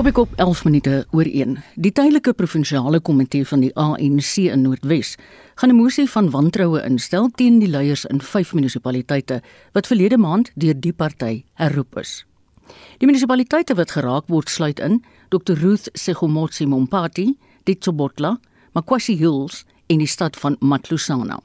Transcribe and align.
Op 0.00 0.06
ek 0.08 0.16
op 0.16 0.30
11 0.40 0.60
minute 0.64 0.92
oor 1.12 1.28
1. 1.28 1.58
Die 1.76 1.90
tydelike 1.92 2.32
provinsiale 2.32 3.02
komitee 3.04 3.44
van 3.44 3.60
die 3.60 3.72
ANC 3.76 4.46
in 4.48 4.62
Noordwes 4.64 5.10
gaan 5.60 5.70
'n 5.70 5.76
moesie 5.76 6.06
van 6.10 6.30
wantroue 6.30 6.80
instel 6.82 7.28
teen 7.34 7.58
die 7.58 7.68
leiers 7.68 8.04
in 8.04 8.20
5 8.20 8.54
munisipaliteite 8.54 9.42
wat 9.72 9.86
verlede 9.86 10.16
maand 10.16 10.50
deur 10.54 10.80
die 10.80 10.92
party 10.92 11.44
herroep 11.52 11.98
is. 11.98 12.24
Die 12.98 13.06
munisipaliteite 13.06 13.74
wat 13.74 13.90
geraak 13.90 14.24
word 14.26 14.48
sluit 14.48 14.80
in 14.80 15.04
Dr 15.28 15.54
Ruth 15.54 15.88
Segomotsi 15.92 16.66
Mompati, 16.66 17.36
Ditsobotla, 17.64 18.40
Makwashi 18.72 19.16
Hills 19.16 19.64
en 19.86 19.98
die 19.98 20.06
stad 20.06 20.36
van 20.36 20.56
Matlusana. 20.60 21.40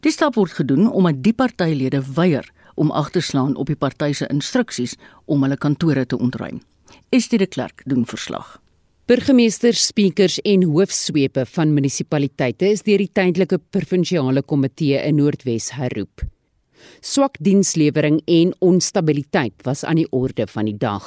Die 0.00 0.12
stap 0.12 0.34
word 0.34 0.52
gedoen 0.52 0.90
omdat 0.90 1.22
die 1.22 1.32
partylede 1.32 2.02
weier 2.14 2.50
om 2.74 2.90
agterslaan 2.90 3.56
op 3.56 3.66
die 3.66 3.76
party 3.76 4.12
se 4.12 4.26
instruksies 4.26 4.96
om 5.24 5.42
hulle 5.42 5.56
kantore 5.56 6.06
te 6.06 6.18
ontruim. 6.18 6.60
Estie 7.14 7.38
de 7.38 7.46
Klerk 7.46 7.82
doen 7.86 8.02
verslag. 8.10 8.56
Burgemeesters, 9.06 9.84
speakers 9.86 10.40
en 10.42 10.64
hoofsweepe 10.66 11.44
van 11.46 11.70
munisipaliteite 11.70 12.66
is 12.74 12.82
deur 12.82 12.98
die 12.98 13.12
tydelike 13.14 13.60
provinsiale 13.70 14.42
komitee 14.42 14.98
in 14.98 15.20
Noordwes 15.20 15.68
herroep. 15.78 16.24
Swak 16.98 17.38
dienslewering 17.38 18.18
en 18.26 18.50
onstabiliteit 18.58 19.62
was 19.62 19.84
aan 19.86 20.00
die 20.02 20.08
orde 20.10 20.48
van 20.50 20.66
die 20.66 20.74
dag. 20.74 21.06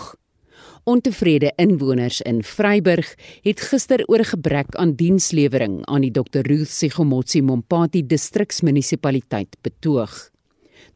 Ontevrede 0.88 1.52
inwoners 1.60 2.22
in 2.24 2.40
Vryburg 2.40 3.12
het 3.44 3.68
gister 3.68 4.06
oor 4.08 4.24
gebrek 4.32 4.80
aan 4.80 4.96
dienslewering 4.96 5.82
aan 5.92 6.08
die 6.08 6.14
Dr. 6.16 6.48
Ruth 6.48 6.72
Sigomotsi 6.72 7.44
Mompati 7.44 8.06
distriksmunisipaliteit 8.08 9.60
betoog. 9.60 10.30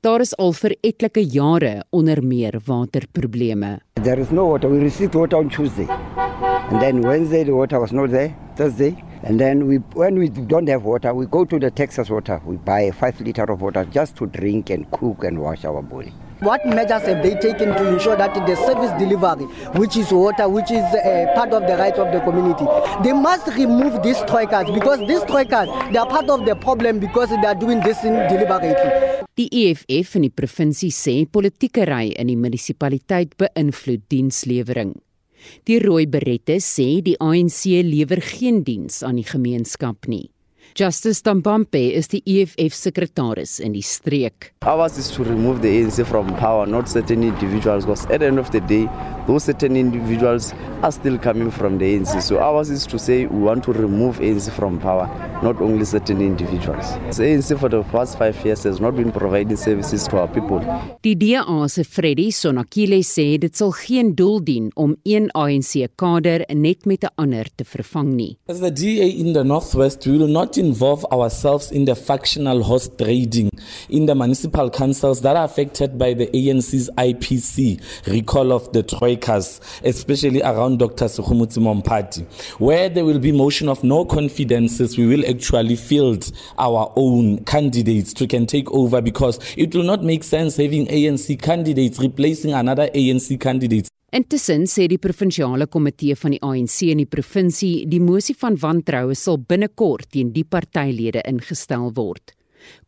Daar 0.01 0.23
is 0.23 0.31
al 0.41 0.55
vir 0.57 0.73
etlike 0.81 1.21
jare 1.29 1.83
onder 1.93 2.23
meer 2.25 2.55
waterprobleme. 2.65 3.67
There 4.01 4.21
is 4.21 4.31
no 4.31 4.47
water. 4.47 4.67
We 4.71 4.79
received 4.79 5.13
water 5.13 5.37
on 5.37 5.49
Tuesday. 5.49 5.85
And 6.69 6.81
then 6.81 7.01
Wednesday 7.01 7.43
the 7.43 7.53
water 7.53 7.79
was 7.79 7.91
not 7.91 8.09
there. 8.09 8.33
Thursday. 8.55 8.95
And 9.21 9.39
then 9.39 9.67
we 9.67 9.77
when 9.93 10.17
we 10.17 10.29
don't 10.29 10.67
have 10.69 10.85
water, 10.85 11.13
we 11.13 11.27
go 11.27 11.45
to 11.45 11.59
the 11.59 11.69
Texas 11.69 12.09
water. 12.09 12.41
We 12.47 12.57
buy 12.57 12.89
5 12.89 13.21
liter 13.21 13.43
of 13.43 13.61
water 13.61 13.85
just 13.91 14.15
to 14.15 14.25
drink 14.25 14.71
and 14.71 14.89
cook 14.89 15.23
and 15.23 15.37
wash 15.37 15.65
our 15.65 15.83
body. 15.83 16.11
What 16.41 16.65
measures 16.65 17.05
have 17.05 17.21
they 17.21 17.35
taken 17.35 17.69
to 17.69 17.93
ensure 17.93 18.15
that 18.15 18.33
the 18.33 18.55
service 18.55 18.89
delivery, 18.97 19.45
which 19.77 19.95
is 19.95 20.11
water, 20.11 20.49
which 20.49 20.71
is 20.71 20.81
uh, 20.81 21.29
part 21.35 21.53
of 21.53 21.67
the 21.69 21.77
rights 21.77 21.99
of 21.99 22.11
the 22.11 22.19
community, 22.21 22.65
they 23.03 23.13
must 23.13 23.45
remove 23.53 24.01
these 24.01 24.17
troikas 24.25 24.73
because 24.73 24.97
these 25.05 25.21
troikas, 25.29 25.69
they 25.93 25.99
are 25.99 26.09
part 26.09 26.31
of 26.31 26.43
the 26.47 26.55
problem 26.55 26.97
because 26.97 27.29
they 27.29 27.45
are 27.45 27.53
doing 27.53 27.79
this 27.81 28.03
in 28.03 28.17
deliberately. 28.25 28.89
Die 29.37 29.49
EFF 29.53 30.17
in 30.17 30.25
die 30.25 30.33
provinsie 30.33 30.89
sê 30.89 31.27
politieke 31.29 31.85
ry 31.85 32.09
in 32.17 32.33
die 32.33 32.41
munisipaliteit 32.41 33.37
beïnvloed 33.37 34.09
dienslewering. 34.09 34.97
Die 35.69 35.77
rooi 35.85 36.07
berette 36.09 36.57
sê 36.57 37.03
die 37.05 37.19
ANC 37.21 37.69
lewer 37.85 38.25
geen 38.33 38.63
diens 38.65 39.03
aan 39.05 39.21
die 39.21 39.29
gemeenskap 39.29 40.09
nie. 40.09 40.31
Justice 40.73 41.21
Tambampe 41.21 41.91
is 41.91 42.07
die 42.07 42.21
EFF 42.25 42.73
sekretaris 42.73 43.59
in 43.59 43.73
die 43.73 43.83
streek. 43.83 44.53
Ours 44.63 44.97
is 44.97 45.09
to 45.11 45.23
remove 45.23 45.61
the 45.61 45.67
ANC 45.67 46.05
from 46.05 46.27
power, 46.37 46.65
not 46.65 46.87
certain 46.87 47.23
individuals, 47.23 47.85
because 47.85 48.05
at 48.11 48.19
the 48.19 48.27
end 48.27 48.39
of 48.39 48.51
the 48.51 48.61
day, 48.61 48.87
those 49.27 49.43
certain 49.43 49.75
individuals 49.75 50.53
are 50.81 50.91
still 50.91 51.17
coming 51.17 51.51
from 51.51 51.77
the 51.77 51.85
ANC. 51.85 52.21
So 52.21 52.39
ours 52.39 52.69
is 52.69 52.85
to 52.87 52.97
say 52.97 53.25
we 53.25 53.39
want 53.39 53.63
to 53.65 53.73
remove 53.73 54.19
ANC 54.19 54.49
from 54.51 54.79
power, 54.79 55.09
not 55.43 55.61
only 55.61 55.83
certain 55.85 56.21
individuals. 56.21 56.93
The 57.17 57.23
ANC 57.23 57.59
for 57.59 57.69
the 57.69 57.83
past 57.91 58.17
five 58.17 58.37
years 58.45 58.63
has 58.63 58.79
not 58.79 58.95
been 58.95 59.11
providing 59.11 59.57
services 59.57 60.07
to 60.07 60.19
our 60.19 60.27
people. 60.27 60.61
Die 61.01 61.15
DA 61.15 61.67
se 61.67 61.83
Freddy 61.83 62.31
Sonakile 62.31 63.01
sê 63.03 63.37
dit 63.41 63.55
sal 63.55 63.73
geen 63.75 64.15
doel 64.15 64.39
dien 64.45 64.71
om 64.75 64.95
een 65.03 65.29
ANC 65.35 65.89
kader 65.97 66.45
net 66.55 66.85
met 66.85 67.03
'n 67.03 67.13
ander 67.17 67.47
te 67.55 67.65
vervang 67.65 68.15
nie. 68.15 68.37
As 68.47 68.59
the 68.59 68.71
DA 68.71 69.05
in 69.05 69.33
the 69.33 69.43
Northwest, 69.43 70.05
we 70.05 70.17
will 70.17 70.31
not 70.31 70.57
involve 70.61 71.03
ourselves 71.11 71.71
in 71.71 71.85
the 71.85 71.95
factional 71.95 72.61
horse 72.61 72.87
trading 72.97 73.49
in 73.89 74.05
the 74.05 74.13
municipal 74.13 74.69
councils 74.69 75.21
that 75.21 75.35
are 75.35 75.45
affected 75.45 75.97
by 75.97 76.13
the 76.13 76.27
ANC's 76.27 76.89
IPC 76.97 77.81
recall 78.07 78.51
of 78.51 78.71
the 78.71 78.83
troikas, 78.83 79.59
especially 79.83 80.41
around 80.43 80.77
Dr. 80.77 81.05
Sukhumutsi 81.05 81.57
Mompati. 81.57 82.25
Where 82.59 82.89
there 82.89 83.05
will 83.05 83.19
be 83.19 83.31
motion 83.31 83.69
of 83.69 83.83
no 83.83 84.05
confidences, 84.05 84.97
we 84.97 85.07
will 85.07 85.27
actually 85.27 85.75
field 85.75 86.31
our 86.59 86.93
own 86.95 87.43
candidates 87.45 88.13
to 88.13 88.27
can 88.27 88.45
take 88.45 88.71
over 88.71 89.01
because 89.01 89.39
it 89.57 89.73
will 89.73 89.83
not 89.83 90.03
make 90.03 90.23
sense 90.23 90.57
having 90.57 90.85
ANC 90.87 91.41
candidates 91.41 91.99
replacing 91.99 92.53
another 92.53 92.87
ANC 92.89 93.39
candidate. 93.41 93.89
Intussen 94.11 94.65
sê 94.67 94.89
die 94.91 94.99
provinsiale 94.99 95.69
komitee 95.71 96.17
van 96.19 96.33
die 96.33 96.39
ANC 96.43 96.81
in 96.91 96.99
die 96.99 97.07
provinsie 97.07 97.85
die 97.87 98.01
mosie 98.03 98.33
van 98.35 98.57
wantroue 98.59 99.15
sal 99.15 99.37
binnekort 99.39 100.09
teen 100.11 100.33
die 100.35 100.43
partylede 100.43 101.21
ingestel 101.29 101.93
word. 101.95 102.33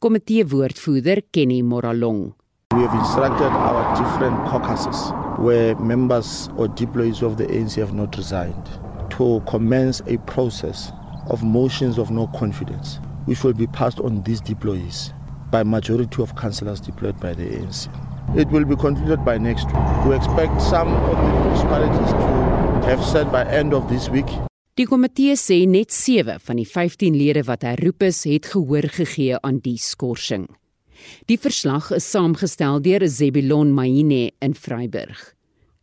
Komitee 0.04 0.44
woordvoerder 0.44 1.22
Kenny 1.32 1.62
Moralong. 1.64 2.34
We 2.76 2.84
have 2.84 3.00
instructed 3.00 3.56
our 3.56 3.86
different 3.96 4.36
caucuses 4.52 5.14
where 5.40 5.80
members 5.80 6.50
or 6.58 6.68
deployees 6.68 7.24
of 7.24 7.38
the 7.38 7.48
ANC 7.48 7.80
have 7.80 7.94
not 7.96 8.18
resigned 8.18 8.68
to 9.16 9.40
commence 9.48 10.04
a 10.08 10.18
process 10.28 10.92
of 11.30 11.42
motions 11.42 11.98
of 11.98 12.12
no 12.12 12.28
confidence 12.36 13.00
which 13.24 13.46
will 13.46 13.56
be 13.56 13.68
passed 13.68 14.02
on 14.02 14.22
these 14.24 14.42
deployees 14.42 15.14
by 15.50 15.64
majority 15.64 16.22
of 16.22 16.36
councillors 16.36 16.82
deployed 16.82 17.18
by 17.22 17.34
the 17.34 17.48
ANC. 17.48 17.88
It 18.36 18.50
will 18.50 18.66
be 18.66 18.76
concluded 18.76 19.24
by 19.24 19.38
next 19.38 19.68
week. 19.68 20.06
We 20.08 20.16
expect 20.16 20.62
some 20.62 20.90
of 20.90 21.18
the 21.18 21.30
municipalities 21.44 22.12
to 22.12 22.88
have 22.90 23.04
said 23.06 23.32
by 23.32 23.44
end 23.46 23.74
of 23.74 23.88
this 23.88 24.10
week. 24.10 24.26
Die 24.74 24.88
komitee 24.90 25.36
sê 25.38 25.60
net 25.70 25.94
7 25.94 26.40
van 26.42 26.58
die 26.58 26.66
15 26.66 27.14
lede 27.14 27.44
wat 27.46 27.62
herroep 27.62 28.02
is, 28.08 28.24
het 28.26 28.50
gehoor 28.56 28.88
gegee 28.90 29.38
aan 29.38 29.60
die 29.62 29.78
skorsing. 29.78 30.48
Die 31.30 31.38
verslag 31.38 31.92
is 31.94 32.10
saamgestel 32.10 32.82
deur 32.82 33.06
Zebilon 33.06 33.70
Maine 33.78 34.32
in 34.42 34.58
Vryburg. 34.58 35.22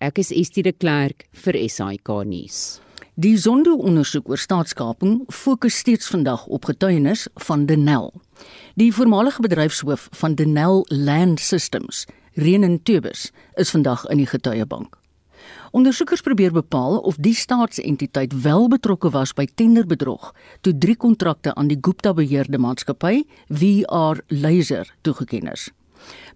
Ek 0.02 0.18
is 0.18 0.32
Estie 0.34 0.64
de 0.66 0.72
Klerk 0.72 1.28
vir 1.44 1.54
SAK 1.70 2.10
nuus. 2.26 2.80
Die 3.20 3.36
Zondo-ondersoek 3.38 4.30
oor 4.32 4.40
staatskaping 4.40 5.20
fokus 5.30 5.76
steeds 5.84 6.08
vandag 6.10 6.46
op 6.48 6.64
getuienis 6.66 7.28
van 7.46 7.66
Denel. 7.68 8.10
Die 8.74 8.90
voormalige 8.90 9.44
bedryfshoof 9.44 10.08
van 10.18 10.34
Denel 10.34 10.86
Land 10.88 11.38
Systems 11.40 12.06
Renen 12.34 12.82
Tubus 12.82 13.32
is 13.54 13.70
vandag 13.70 14.06
in 14.06 14.16
die 14.22 14.26
getuiebank. 14.26 14.98
Ondersoekers 15.70 16.20
probeer 16.20 16.52
bepaal 16.52 16.98
of 16.98 17.16
die 17.18 17.34
staatsentiteit 17.34 18.42
wel 18.42 18.68
betrokke 18.68 19.10
was 19.10 19.32
by 19.34 19.48
tenderbedrog 19.54 20.30
toe 20.60 20.74
drie 20.78 20.96
kontrakte 20.96 21.54
aan 21.54 21.70
die 21.70 21.78
Gupta 21.80 22.12
beheerde 22.14 22.58
maatskappy 22.58 23.24
VR 23.48 24.22
Laser 24.28 24.94
toegeken 25.00 25.50
is. 25.50 25.70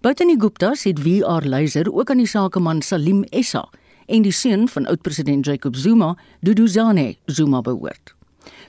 Buiten 0.01 0.27
die 0.27 0.39
Guptas 0.39 0.83
het 0.83 0.99
VR 0.99 1.47
Laser 1.47 1.93
ook 1.93 2.11
aan 2.11 2.23
die 2.23 2.29
sakeman 2.29 2.81
Salim 2.81 3.23
Essa 3.31 3.69
en 4.05 4.21
die 4.21 4.35
seun 4.35 4.67
van 4.67 4.85
oud-president 4.85 5.45
Jacob 5.45 5.75
Zuma, 5.75 6.15
Duduzane 6.41 7.15
Zuma 7.25 7.61
behoort. 7.61 8.15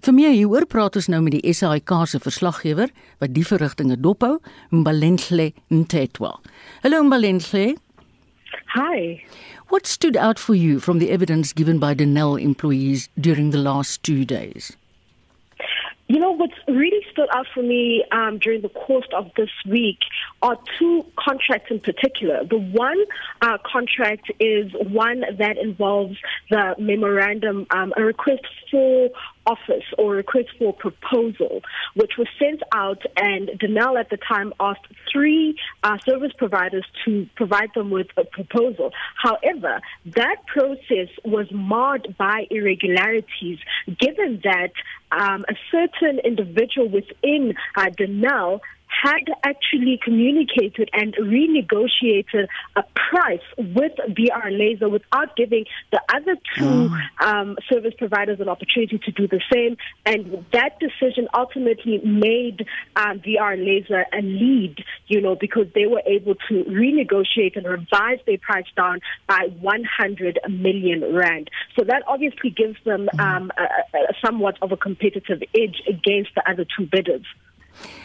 Vir 0.05 0.15
meer 0.15 0.33
hieroor 0.35 0.67
praat 0.67 0.97
ons 0.97 1.09
nou 1.13 1.21
met 1.25 1.37
die 1.37 1.55
SAIK 1.55 1.93
se 2.07 2.21
verslaggewer 2.23 2.93
wat 3.23 3.35
die 3.35 3.45
verrigtinge 3.47 3.97
dophou, 4.01 4.39
Mbalenhle 4.71 5.53
Ntetwa. 5.71 6.37
Hallo 6.83 7.03
Mbalenhle. 7.05 7.77
Hi. 8.75 9.23
What 9.69 9.87
stood 9.87 10.17
out 10.17 10.39
for 10.39 10.55
you 10.55 10.81
from 10.81 10.99
the 10.99 11.11
evidence 11.11 11.53
given 11.53 11.79
by 11.79 11.95
Denel 11.95 12.41
employees 12.41 13.09
during 13.19 13.51
the 13.51 13.59
last 13.59 14.03
2 14.05 14.25
days? 14.25 14.77
You 16.09 16.21
know, 16.21 16.31
what's 16.31 16.55
really 16.69 17.05
stood 17.11 17.29
out 17.35 17.47
for 17.53 17.65
me 17.65 18.05
um, 18.13 18.39
during 18.39 18.63
the 18.63 18.69
course 18.69 19.09
of 19.13 19.29
this 19.37 19.51
week 19.69 19.99
are 20.41 20.57
two 20.79 21.05
contracts 21.19 21.69
in 21.71 21.81
particular. 21.81 22.45
The 22.45 22.59
one 22.59 23.03
uh, 23.43 23.59
contract 23.65 24.31
is 24.39 24.71
one 24.73 25.25
that 25.37 25.59
involves 25.59 26.17
the 26.49 26.77
memorandum, 26.79 27.67
um, 27.71 27.93
a 27.97 28.05
request 28.05 28.47
for 28.71 29.11
office 29.47 29.85
or 29.99 30.13
request 30.13 30.49
for 30.59 30.73
proposal, 30.73 31.63
which 31.95 32.13
was 32.19 32.29
sent 32.39 32.63
out, 32.73 33.03
and 33.17 33.49
Denel 33.61 33.99
at 33.99 34.11
the 34.11 34.17
time 34.17 34.53
asked 34.61 34.87
three 35.13 35.57
uh, 35.83 35.99
service 36.05 36.33
providers 36.37 36.85
to 37.05 37.29
provide 37.37 37.71
them 37.75 37.91
with 37.91 38.09
a 38.17 38.25
proposal. 38.25 38.93
However, 39.17 39.81
that 40.07 40.37
process 40.47 41.09
was 41.25 41.47
marred 41.51 42.15
by 42.19 42.47
irregularities, 42.51 43.59
given 44.01 44.41
that 44.45 44.73
um, 45.13 45.45
a 45.49 45.55
certain 45.71 46.19
individual 46.25 46.89
within 46.89 47.55
uh, 47.77 47.87
Denel 47.99 48.61
had 49.03 49.25
actually 49.43 49.99
communicated 50.03 50.89
and 50.93 51.15
renegotiated 51.15 52.47
a 52.77 52.83
price 52.95 53.41
with 53.59 53.93
VR 54.11 54.51
Laser 54.51 54.89
without 54.89 55.37
giving 55.37 55.65
the 55.93 56.01
other 56.15 56.37
two 56.57 56.91
oh. 56.91 57.27
um, 57.27 57.57
service 57.71 57.95
providers 57.99 58.41
an 58.41 58.49
opportunity 58.49 58.99
to 58.99 59.11
do 59.13 59.29
the 59.29 59.41
same. 59.53 59.77
And 60.05 60.45
that 60.53 60.79
decision 60.81 61.29
ultimately 61.35 61.99
made 62.05 62.67
um, 62.97 63.21
VR 63.21 63.57
Laser 63.57 64.05
a 64.13 64.23
lead, 64.23 64.85
you 65.09 65.21
know, 65.21 65.37
because 65.37 65.67
they 65.75 65.87
were 65.87 66.03
able 66.07 66.35
to 66.49 66.65
renegotiate 66.65 67.57
and 67.57 67.67
revise 67.67 68.19
their 68.27 68.39
price 68.39 68.67
down 68.77 69.01
by 69.27 69.49
100 69.61 70.39
million 70.49 71.15
rand. 71.15 71.51
So 71.79 71.85
that 71.85 72.03
obviously 72.07 72.51
gives 72.51 72.77
them 72.85 73.09
mm. 73.15 73.21
um, 73.21 73.51
a, 73.59 73.99
a 73.99 74.15
somewhat 74.25 74.57
of 74.63 74.73
a 74.73 74.77
competitive 74.77 75.43
edge 75.55 75.83
against 75.89 76.31
the 76.35 76.49
other 76.49 76.65
two 76.77 76.87
bidders. 76.87 77.25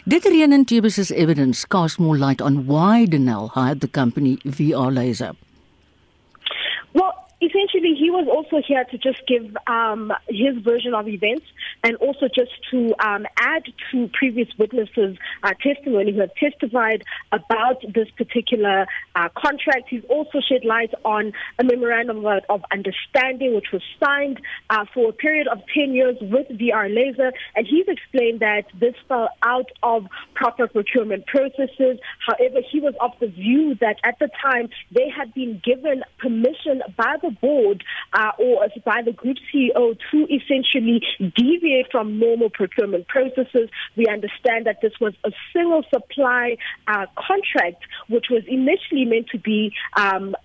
Did 0.07 0.23
Rian 0.23 0.53
and 0.53 0.67
Tebus' 0.67 1.11
evidence 1.11 1.65
cast 1.65 1.99
more 1.99 2.17
light 2.17 2.41
on 2.41 2.65
why 2.65 3.05
Denel 3.05 3.51
hired 3.51 3.81
the 3.81 3.87
company 3.87 4.37
VR 4.37 4.93
Laser? 4.93 5.33
Well, 6.93 7.20
essentially, 7.41 7.95
he 7.97 8.09
was 8.11 8.27
also 8.29 8.61
here 8.65 8.85
to 8.85 8.97
just 8.97 9.25
give 9.27 9.55
um, 9.67 10.13
his 10.29 10.57
version 10.63 10.93
of 10.93 11.07
events 11.07 11.45
and 11.83 11.95
also 11.97 12.27
just 12.33 12.51
to 12.69 12.93
um, 13.05 13.25
add 13.37 13.63
to 13.91 14.09
previous 14.13 14.47
witnesses' 14.57 15.17
uh, 15.43 15.53
testimony 15.61 16.13
who 16.13 16.19
have 16.19 16.33
testified 16.35 17.03
about 17.31 17.81
this 17.93 18.09
particular 18.11 18.85
uh, 19.15 19.29
contract. 19.35 19.89
He's 19.89 20.03
also 20.07 20.39
shed 20.47 20.63
light 20.63 20.93
on 21.03 21.33
a 21.57 21.63
memorandum 21.63 22.23
of, 22.25 22.43
of 22.49 22.61
understanding 22.71 23.55
which 23.55 23.71
was 23.73 23.81
signed 24.03 24.39
uh, 24.69 24.85
for 24.93 25.09
a 25.09 25.13
period 25.13 25.47
of 25.47 25.59
10 25.73 25.93
years 25.93 26.17
with 26.21 26.47
VR 26.49 26.93
Laser, 26.93 27.33
and 27.55 27.65
he's 27.65 27.87
explained 27.87 28.41
that 28.41 28.65
this 28.79 28.93
fell 29.07 29.29
out 29.41 29.69
of 29.81 30.05
proper 30.35 30.67
procurement 30.67 31.25
processes. 31.25 31.97
However, 32.27 32.59
he 32.71 32.79
was 32.79 32.93
of 33.01 33.11
the 33.19 33.27
view 33.27 33.75
that 33.81 33.97
at 34.03 34.19
the 34.19 34.29
time 34.41 34.69
they 34.91 35.09
had 35.09 35.33
been 35.33 35.59
given 35.63 36.03
permission 36.19 36.83
by 36.95 37.15
the 37.21 37.30
board 37.31 37.83
uh, 38.13 38.31
or 38.37 38.67
by 38.85 39.01
the 39.03 39.11
group 39.11 39.37
CEO 39.53 39.97
to 40.11 40.27
essentially 40.33 41.01
deviate 41.35 41.91
from 41.91 42.19
normal 42.19 42.49
procurement 42.49 43.07
processes. 43.07 43.69
We 43.95 44.07
understand 44.07 44.65
that 44.65 44.77
this 44.81 44.93
was 44.99 45.13
a 45.23 45.31
single 45.53 45.83
supply 45.93 46.57
uh, 46.87 47.05
contract, 47.15 47.83
which 48.09 48.25
was 48.29 48.43
initially 48.47 49.05
meant 49.05 49.27
to 49.31 49.39
be 49.39 49.73
um, 49.97 50.35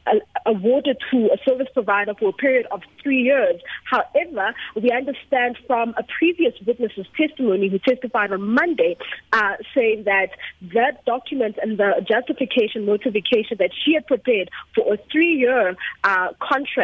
awarded 0.44 0.98
to 1.10 1.30
a 1.32 1.38
service 1.48 1.68
provider 1.72 2.14
for 2.18 2.30
a 2.30 2.32
period 2.32 2.66
of 2.70 2.82
three 3.02 3.22
years. 3.22 3.60
However, 3.84 4.54
we 4.74 4.90
understand 4.90 5.58
from 5.66 5.94
a 5.96 6.04
previous 6.18 6.54
witness's 6.66 7.06
testimony 7.16 7.68
who 7.68 7.78
testified 7.78 8.32
on 8.32 8.42
Monday, 8.42 8.96
uh, 9.32 9.54
saying 9.74 10.04
that 10.04 10.30
that 10.74 11.04
document 11.04 11.56
and 11.62 11.78
the 11.78 12.04
justification 12.08 12.86
notification 12.86 13.56
that 13.58 13.70
she 13.84 13.94
had 13.94 14.06
prepared 14.06 14.50
for 14.74 14.94
a 14.94 14.98
three-year 15.10 15.76
uh, 16.04 16.28
contract 16.40 16.75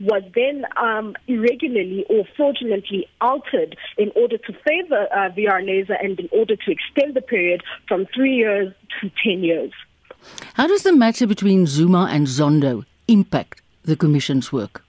was 0.00 0.22
then 0.34 0.64
um, 0.76 1.14
irregularly 1.26 2.04
or 2.08 2.24
fraudulently 2.36 3.08
altered 3.20 3.76
in 3.96 4.12
order 4.14 4.38
to 4.38 4.52
favor 4.66 5.06
uh, 5.12 5.30
VR 5.30 5.64
laser 5.64 5.94
and 5.94 6.18
in 6.18 6.28
order 6.32 6.56
to 6.56 6.70
extend 6.70 7.14
the 7.14 7.20
period 7.20 7.62
from 7.88 8.06
three 8.14 8.34
years 8.34 8.72
to 9.00 9.10
10 9.24 9.42
years. 9.42 9.72
How 10.54 10.66
does 10.66 10.82
the 10.82 10.92
matter 10.92 11.26
between 11.26 11.66
Zuma 11.66 12.08
and 12.10 12.26
Zondo 12.26 12.84
impact 13.08 13.62
the 13.84 13.96
Commission's 13.96 14.52
work? 14.52 14.84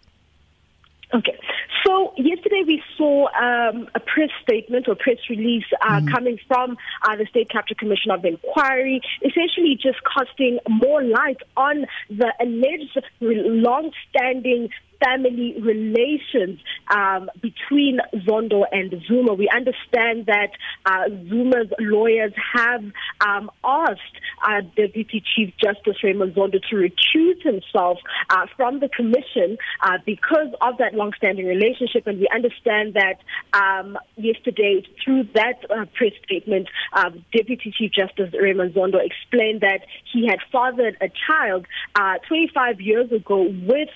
Okay. 1.13 1.37
So 1.85 2.13
yesterday 2.17 2.63
we 2.65 2.83
saw 2.97 3.27
um, 3.27 3.87
a 3.95 3.99
press 3.99 4.29
statement 4.41 4.87
or 4.87 4.95
press 4.95 5.17
release 5.29 5.65
uh, 5.81 5.99
mm. 5.99 6.11
coming 6.11 6.39
from 6.47 6.77
uh, 7.07 7.15
the 7.15 7.25
State 7.27 7.49
Capture 7.49 7.75
Commission 7.75 8.11
of 8.11 8.25
Inquiry, 8.25 9.01
essentially 9.21 9.77
just 9.81 9.99
casting 10.03 10.59
more 10.69 11.03
light 11.03 11.37
on 11.55 11.85
the 12.09 12.33
alleged 12.41 12.97
long-standing 13.21 14.69
family 15.03 15.55
relations 15.61 16.59
um, 16.89 17.29
between 17.41 17.99
Zondo 18.27 18.63
and 18.71 18.93
Zuma. 19.07 19.33
We 19.33 19.49
understand 19.53 20.25
that 20.27 20.51
uh, 20.85 21.09
Zuma's 21.29 21.71
lawyers 21.79 22.33
have 22.53 22.83
um, 23.25 23.49
asked 23.63 24.01
uh, 24.45 24.61
Deputy 24.75 25.23
Chief 25.35 25.53
Justice 25.61 26.03
Raymond 26.03 26.35
Zondo 26.35 26.61
to 26.69 26.75
recuse 26.75 27.41
himself 27.43 27.99
uh, 28.29 28.45
from 28.55 28.79
the 28.79 28.89
commission 28.89 29.57
uh, 29.81 29.97
because 30.05 30.53
of 30.61 30.77
that 30.77 30.93
long-standing 30.93 31.45
relationship. 31.45 32.07
And 32.07 32.19
we 32.19 32.27
understand 32.33 32.95
that 32.95 33.19
um, 33.53 33.97
yesterday, 34.15 34.83
through 35.03 35.23
that 35.33 35.63
uh, 35.69 35.85
press 35.95 36.13
statement, 36.23 36.67
um, 36.93 37.25
Deputy 37.35 37.73
Chief 37.77 37.91
Justice 37.91 38.33
Raymond 38.39 38.73
Zondo 38.73 38.97
explained 39.03 39.61
that 39.61 39.81
he 40.11 40.27
had 40.27 40.39
fathered 40.51 40.97
a 41.01 41.09
child 41.27 41.65
uh, 41.95 42.15
25 42.27 42.81
years 42.81 43.11
ago 43.11 43.49
with 43.65 43.89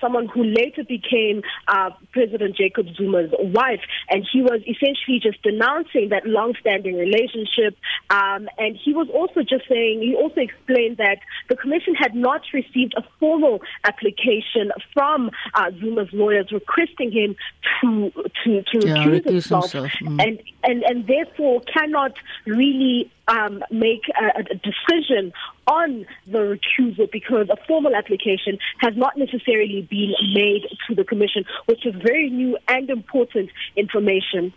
someone 0.00 0.26
who 0.36 0.44
later 0.44 0.84
became 0.84 1.42
uh, 1.68 1.90
President 2.12 2.56
Jacob 2.56 2.86
Zuma's 2.96 3.32
wife. 3.38 3.80
And 4.10 4.26
he 4.30 4.42
was 4.42 4.60
essentially 4.62 5.18
just 5.20 5.42
denouncing 5.42 6.10
that 6.10 6.26
long-standing 6.26 6.94
relationship. 6.96 7.76
Um, 8.10 8.48
and 8.58 8.76
he 8.76 8.92
was 8.92 9.08
also 9.12 9.40
just 9.40 9.66
saying, 9.68 10.02
he 10.02 10.14
also 10.14 10.40
explained 10.40 10.98
that 10.98 11.18
the 11.48 11.56
commission 11.56 11.94
had 11.94 12.14
not 12.14 12.42
received 12.52 12.94
a 12.96 13.02
formal 13.18 13.62
application 13.84 14.70
from 14.92 15.30
uh, 15.54 15.70
Zuma's 15.80 16.12
lawyers 16.12 16.52
requesting 16.52 17.10
him 17.10 17.34
to 17.80 18.10
to 18.44 18.62
to 18.62 18.86
yeah, 18.86 18.94
recuse 19.06 19.24
himself, 19.24 19.72
himself. 19.72 19.92
Mm. 20.02 20.22
and 20.22 20.42
and 20.64 20.82
and 20.82 21.06
therefore 21.06 21.60
cannot 21.62 22.12
really 22.46 23.10
um, 23.28 23.62
make 23.70 24.02
a, 24.20 24.40
a 24.40 24.54
decision 24.54 25.32
on 25.66 26.06
the 26.26 26.38
recusal 26.38 27.10
because 27.10 27.48
a 27.50 27.56
formal 27.66 27.94
application 27.94 28.58
has 28.78 28.96
not 28.96 29.16
necessarily 29.16 29.82
been 29.90 30.14
made 30.32 30.62
to 30.86 30.94
the 30.94 31.04
commission, 31.04 31.44
which 31.66 31.84
is 31.86 31.94
very 32.02 32.30
new 32.30 32.56
and 32.68 32.90
important 32.90 33.50
information. 33.76 34.52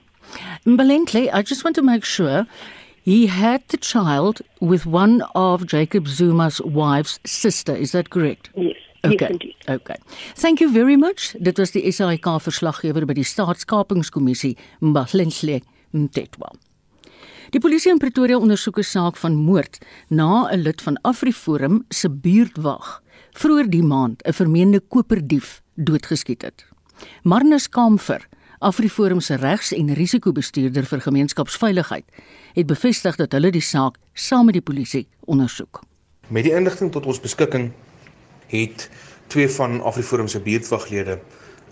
Mbalenhle, 0.66 1.30
I 1.34 1.42
just 1.42 1.64
want 1.64 1.76
to 1.76 1.82
make 1.82 2.06
sure 2.06 2.46
he 3.02 3.28
had 3.28 3.62
the 3.70 3.78
child 3.78 4.42
with 4.60 4.86
one 4.86 5.24
of 5.34 5.66
Jacob 5.66 6.08
Zuma's 6.08 6.62
wife's 6.62 7.20
sister. 7.26 7.76
Is 7.76 7.92
that 7.92 8.10
correct? 8.10 8.50
Yes. 8.56 8.76
Okay. 9.06 9.38
Yes, 9.42 9.54
okay. 9.70 9.96
Thank 10.36 10.60
you 10.60 10.70
very 10.74 10.98
much. 10.98 11.34
Dit 11.40 11.58
was 11.58 11.72
die 11.72 11.90
SAIK 11.90 12.42
verslaggewer 12.42 13.06
by 13.06 13.14
die 13.14 13.24
Staatskapingskommissie, 13.24 14.58
Mbalenhle 14.82 15.62
Mtetwa. 15.94 16.52
Die 17.50 17.60
polisie 17.60 17.90
in 17.90 17.98
Pretoria 17.98 18.38
ondersoek 18.38 18.78
'n 18.78 18.84
saak 18.84 19.16
van 19.18 19.36
moord 19.36 19.78
na 20.08 20.50
'n 20.52 20.62
lid 20.62 20.82
van 20.82 21.00
AfriForum 21.02 21.86
se 21.90 22.10
buurtwag 22.10 23.02
vroeër 23.32 23.70
die 23.70 23.84
maand 23.84 24.22
'n 24.24 24.34
vermeende 24.34 24.80
koperdief 24.80 25.62
doodgeskiet 25.76 26.42
het. 26.42 26.66
Marnus 27.24 27.70
Kamfer, 27.70 28.28
AfriForum 28.60 29.20
se 29.20 29.36
regs- 29.36 29.74
en 29.74 29.94
risikobestuurder 29.94 30.86
vir 30.86 31.02
gemeenskapsveiligheid, 31.02 32.06
het 32.54 32.66
bevestig 32.66 33.16
dat 33.16 33.32
hulle 33.32 33.52
die 33.52 33.62
saak 33.62 33.98
saam 34.14 34.46
met 34.46 34.54
die 34.54 34.62
polisie 34.62 35.08
ondersoek. 35.26 35.82
Met 36.28 36.44
die 36.44 36.54
inligting 36.54 36.92
tot 36.92 37.06
ons 37.06 37.20
beskikking 37.20 37.72
het 38.48 38.90
twee 39.28 39.50
van 39.50 39.82
AfriForum 39.82 40.28
se 40.28 40.40
buurtwaglede 40.40 41.20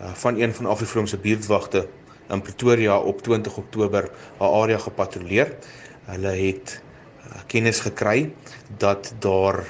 uh, 0.02 0.14
van 0.14 0.40
een 0.40 0.54
van 0.54 0.66
AfriForum 0.66 1.08
se 1.08 1.18
buurtwagte 1.18 1.88
in 2.30 2.42
Pretoria 2.42 2.98
op 3.00 3.22
20 3.22 3.58
Oktober 3.58 4.10
'n 4.40 4.44
area 4.44 4.78
gepatrolleer. 4.78 5.56
Hulle 6.06 6.34
het 6.48 6.82
uh, 7.28 7.42
kennis 7.48 7.80
gekry 7.80 8.34
dat 8.78 9.14
daar 9.20 9.64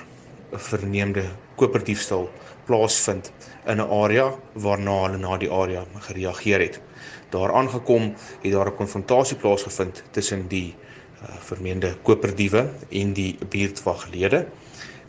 'n 0.52 0.58
verneemde 0.58 1.24
koperdiefstal 1.56 2.30
plaasvind 2.66 3.32
in 3.66 3.78
'n 3.78 3.90
area 4.04 4.34
waarna 4.54 5.02
hulle 5.02 5.18
na 5.18 5.38
die 5.38 5.52
area 5.52 5.86
gereageer 6.00 6.60
het. 6.60 6.82
Daar 7.30 7.54
aangekom 7.54 8.14
het 8.42 8.52
daar 8.52 8.68
'n 8.68 8.76
konfrontasie 8.76 9.38
plaasgevind 9.38 10.04
tussen 10.12 10.48
die 10.48 10.76
uh, 11.22 11.30
vermeende 11.40 11.96
koperdiewe 12.02 12.70
en 12.90 13.14
die 13.14 13.38
buurtwaglede. 13.50 14.48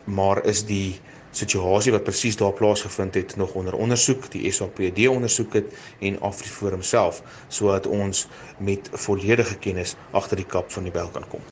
Maar 0.04 0.44
is 0.44 0.64
die 0.64 1.00
situasie 1.38 1.92
wat 1.94 2.06
presies 2.06 2.38
daar 2.40 2.54
plaasgevind 2.58 3.14
het 3.14 3.36
nog 3.36 3.54
onder 3.58 3.74
ondersoek, 3.74 4.30
die 4.34 4.50
SAPD 4.52 5.06
ondersoek 5.08 5.54
het 5.60 5.76
en 6.00 6.18
AfriForum 6.30 6.82
self 6.82 7.22
sodat 7.48 7.86
ons 7.86 8.26
met 8.58 8.90
volledige 9.06 9.58
kennis 9.62 9.94
agter 10.10 10.40
die 10.42 10.48
kap 10.56 10.72
van 10.74 10.88
die 10.88 10.94
bel 10.94 11.08
kan 11.14 11.26
kom. 11.30 11.46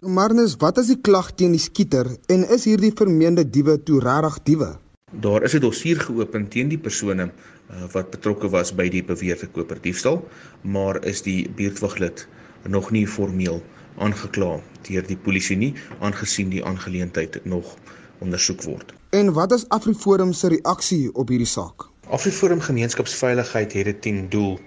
Marnus, 0.00 0.54
wat 0.62 0.78
is 0.78 0.92
die 0.92 1.00
klag 1.02 1.32
teen 1.34 1.56
die 1.56 1.62
skieter 1.62 2.06
en 2.30 2.44
is 2.54 2.68
hierdie 2.70 2.92
vermeende 2.94 3.42
diewe 3.42 3.78
toe 3.82 3.98
regtig 4.04 4.42
diewe? 4.50 4.68
Daar 5.10 5.42
is 5.42 5.54
'n 5.54 5.60
dossier 5.60 6.00
geopen 6.00 6.48
teen 6.48 6.68
die 6.68 6.78
persone 6.78 7.30
uh, 7.30 7.84
wat 7.92 8.10
betrokke 8.10 8.48
was 8.48 8.74
by 8.74 8.88
die 8.88 9.02
beweerde 9.02 9.46
koperdiefstal, 9.46 10.20
maar 10.62 11.04
is 11.04 11.22
die 11.22 11.48
buurtwaglid 11.48 12.28
nog 12.68 12.90
nie 12.90 13.06
formeel 13.06 13.62
aangekla 13.98 14.60
deur 14.88 15.06
die 15.06 15.16
polisie 15.16 15.56
nie, 15.56 15.74
aangesien 16.00 16.50
die 16.50 16.64
aangeleentheid 16.64 17.40
nog 17.44 17.76
ondersoek 18.20 18.62
word. 18.62 18.97
En 19.10 19.32
wat 19.32 19.52
is 19.52 19.68
AfriForum 19.68 20.32
se 20.32 20.48
reaksie 20.48 21.14
op 21.14 21.30
hierdie 21.32 21.48
saak? 21.48 21.86
AfriForum 22.12 22.60
gemeenskapsveiligheid 22.60 23.72
het 23.72 23.84
dit 23.84 24.02
ten 24.02 24.26
doel 24.28 24.58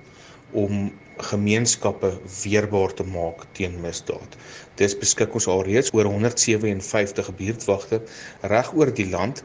om 0.52 0.92
gemeenskappe 1.18 2.10
weerbaar 2.44 2.94
te 2.94 3.04
maak 3.04 3.44
teen 3.54 3.78
misdaad. 3.84 4.38
Dis 4.82 4.98
beskik 4.98 5.38
ons 5.38 5.48
alreeds 5.48 5.94
oor 5.94 6.10
157 6.10 7.30
buurtwagte 7.38 8.02
reg 8.42 8.74
oor 8.74 8.94
die 8.98 9.10
land 9.10 9.44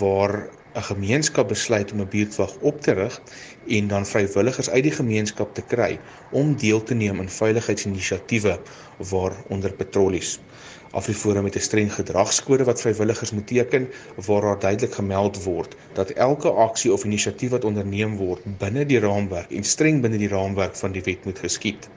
waar 0.00 0.36
'n 0.76 0.84
gemeenskap 0.90 1.48
besluit 1.48 1.92
om 1.92 2.00
'n 2.00 2.08
buurtwag 2.12 2.56
op 2.60 2.80
te 2.80 2.92
rig 2.92 3.20
en 3.66 3.88
dan 3.88 4.06
vrywilligers 4.06 4.70
uit 4.70 4.82
die 4.82 4.96
gemeenskap 5.00 5.54
te 5.54 5.62
kry 5.62 6.00
om 6.30 6.56
deel 6.56 6.82
te 6.82 6.94
neem 6.94 7.20
in 7.20 7.28
veiligheidsinisiatiewe 7.28 8.60
waaronder 8.98 9.72
patrollies. 9.72 10.40
Afriforum 10.96 11.44
het 11.44 11.56
'n 11.56 11.64
streng 11.68 11.90
gedragskode 11.94 12.64
wat 12.64 12.80
vrywilligers 12.80 13.30
moet 13.30 13.46
teken 13.46 13.88
waar 14.26 14.40
daar 14.40 14.58
duidelik 14.58 14.94
gemeld 14.94 15.42
word 15.42 15.76
dat 15.92 16.10
elke 16.10 16.50
aksie 16.50 16.92
of 16.92 17.04
inisiatief 17.04 17.50
wat 17.50 17.64
onderneem 17.64 18.16
word 18.16 18.46
binne 18.62 18.86
die 18.92 19.00
raamwerk 19.00 19.50
en 19.58 19.64
streng 19.64 20.00
binne 20.00 20.18
die 20.22 20.32
raamwerk 20.32 20.76
van 20.76 20.92
die 20.92 21.02
wet 21.02 21.24
moet 21.24 21.38
geskied. 21.38 21.88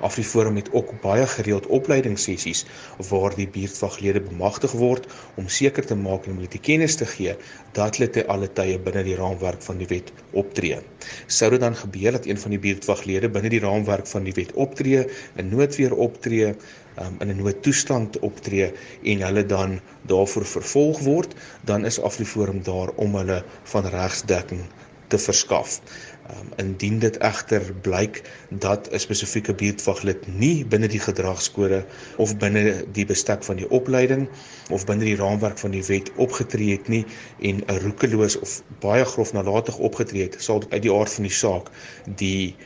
Afriforum 0.00 0.56
het 0.56 0.72
ook 0.72 0.92
baie 1.02 1.26
gereeld 1.26 1.66
opleidingssessies 1.66 2.64
waar 3.10 3.34
die 3.34 3.48
buurtwaglede 3.48 4.20
bemagtig 4.20 4.72
word 4.72 5.06
om 5.34 5.48
seker 5.48 5.86
te 5.86 5.96
maak 6.06 6.26
en 6.26 6.38
hulle 6.38 6.50
die 6.52 6.64
kennis 6.70 6.96
te 7.00 7.06
gee 7.12 7.34
dat 7.78 7.96
hulle 7.96 8.10
te 8.10 8.26
alle 8.34 8.48
tye 8.60 8.78
binne 8.88 9.02
die 9.10 9.16
raamwerk 9.18 9.62
van 9.62 9.78
die 9.82 9.90
wet 9.92 10.12
optree. 10.32 10.78
Sou 11.26 11.50
dit 11.50 11.60
dan 11.60 11.76
gebeur 11.76 12.12
dat 12.12 12.26
een 12.26 12.38
van 12.38 12.54
die 12.54 12.62
buurtwaglede 12.66 13.28
binne 13.28 13.50
die 13.56 13.64
raamwerk 13.66 14.06
van 14.06 14.24
die 14.24 14.36
wet 14.40 14.52
optree, 14.54 15.06
'n 15.36 15.48
noodweer 15.50 15.94
optree, 16.08 16.54
um, 17.00 17.16
in 17.20 17.30
'n 17.30 17.42
noodtoestand 17.42 18.18
optree 18.18 18.72
en 19.02 19.22
hulle 19.28 19.46
dan 19.46 19.80
daarvoor 20.02 20.46
vervolg 20.46 21.00
word, 21.00 21.34
dan 21.64 21.84
is 21.84 22.00
Afriforum 22.00 22.62
daar 22.62 22.90
om 22.94 23.14
hulle 23.14 23.44
van 23.62 23.86
regsdekking 23.86 24.64
te 25.08 25.18
verskaf. 25.18 25.80
Um, 26.28 26.48
indien 26.60 26.98
dit 27.00 27.16
egter 27.24 27.62
blyk 27.82 28.18
dat 28.50 28.88
'n 28.92 28.98
spesifieke 28.98 29.54
buurtwaglid 29.54 30.26
nie 30.26 30.66
binne 30.66 30.88
die 30.88 31.00
gedragskode 31.00 31.78
of 32.16 32.36
binne 32.36 32.84
die 32.92 33.06
bestek 33.08 33.44
van 33.44 33.56
die 33.56 33.70
opleiding 33.70 34.28
of 34.70 34.84
binne 34.84 35.04
die 35.04 35.16
raamwerk 35.16 35.58
van 35.58 35.70
die 35.70 35.84
wet 35.86 36.12
opgetree 36.16 36.76
het 36.76 36.88
nie 36.88 37.04
en 37.40 37.64
roekeloos 37.84 38.36
of 38.38 38.62
baie 38.84 39.04
grof 39.04 39.32
nalatig 39.32 39.78
opgetree 39.78 40.22
het, 40.22 40.36
sal 40.38 40.60
uit 40.68 40.82
die 40.82 40.92
aard 40.92 41.12
van 41.12 41.24
die 41.30 41.32
saak 41.32 41.72
die 42.04 42.56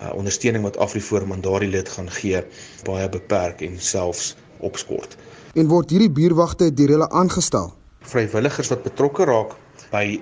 uh, 0.00 0.14
ondersteuning 0.14 0.64
wat 0.64 0.76
Afriforum 0.76 1.32
aan 1.32 1.44
daardie 1.44 1.70
lid 1.70 1.88
gaan 1.88 2.10
gee 2.10 2.42
baie 2.84 3.08
beperk 3.08 3.62
en 3.66 3.78
selfs 3.80 4.34
opskort. 4.58 5.16
En 5.54 5.68
word 5.68 5.90
hierdie 5.90 6.10
buurtwagte 6.12 6.70
deur 6.74 6.96
hulle 6.96 7.10
aangestel? 7.10 7.72
Vrywilligers 8.06 8.68
wat 8.72 8.82
betrokke 8.86 9.24
raak 9.24 9.56
by 9.90 10.20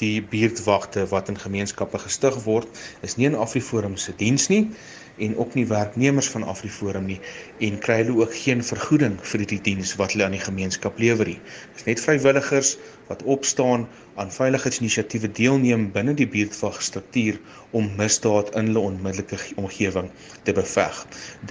die 0.00 0.22
buurtwagte 0.22 1.06
wat 1.10 1.28
in 1.28 1.38
gemeenskappe 1.38 1.98
gestig 2.00 2.36
word, 2.44 2.68
is 3.04 3.16
nie 3.16 3.28
in 3.28 3.36
AfriForum 3.36 3.96
se 4.00 4.14
diens 4.16 4.48
nie 4.48 4.70
en 5.16 5.36
ook 5.36 5.54
nie 5.54 5.66
werknemers 5.66 6.28
van 6.28 6.42
AfriForum 6.42 7.06
nie 7.06 7.20
en 7.58 7.78
kry 7.78 8.00
hulle 8.02 8.16
ook 8.22 8.34
geen 8.34 8.64
vergoeding 8.66 9.14
vir 9.22 9.44
die 9.50 9.60
diens 9.68 9.94
wat 10.00 10.14
hulle 10.14 10.26
aan 10.26 10.34
die 10.34 10.42
gemeenskap 10.42 10.98
lewer 10.98 11.28
nie. 11.30 11.40
Dis 11.74 11.86
net 11.88 12.02
vrywilligers 12.02 12.74
wat 13.08 13.22
opstaan 13.22 13.86
aan 14.14 14.32
veiligheidsinisiatiewe 14.32 15.30
deelneem 15.38 15.86
binne 15.92 16.14
die 16.18 16.28
buurtwagstruktuur 16.30 17.38
om 17.70 17.90
misdaad 17.98 18.54
in 18.58 18.70
hulle 18.70 18.84
onmiddellike 18.88 19.38
omgewing 19.60 20.10
te 20.42 20.54
beveg. 20.56 21.02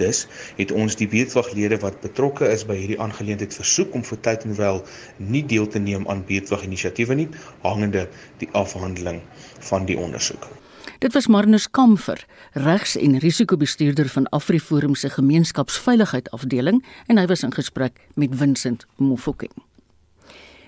Dus 0.02 0.24
het 0.58 0.72
ons 0.72 0.98
die 1.00 1.08
buurtwaglede 1.08 1.78
wat 1.84 2.00
betrokke 2.04 2.50
is 2.50 2.66
by 2.68 2.76
hierdie 2.80 3.00
aangeleentheid 3.00 3.56
versoek 3.60 3.94
om 3.94 4.04
vir 4.10 4.20
tyd 4.28 4.48
en 4.48 4.58
wel 4.60 4.82
nie 5.16 5.44
deel 5.54 5.70
te 5.70 5.82
neem 5.86 6.08
aan 6.08 6.26
buurtwaginisiatiewe 6.28 7.20
nie 7.22 7.30
hangende 7.62 8.08
die 8.42 8.50
afhandeling 8.64 9.22
van 9.70 9.88
die 9.88 9.98
ondersoek. 10.00 10.63
Dit 11.04 11.12
was 11.12 11.26
Marnus 11.26 11.70
Kamfer, 11.70 12.26
regs- 12.52 12.96
en 12.96 13.18
risikobestuurder 13.18 14.08
van 14.08 14.28
AfriForum 14.28 14.94
se 14.94 15.10
gemeenskapsveiligheid 15.10 16.30
afdeling 16.30 16.84
en 17.06 17.20
hy 17.20 17.26
was 17.28 17.42
in 17.44 17.52
gesprek 17.52 18.00
met 18.14 18.32
Vincent 18.32 18.86
Mofokeng. 18.96 19.52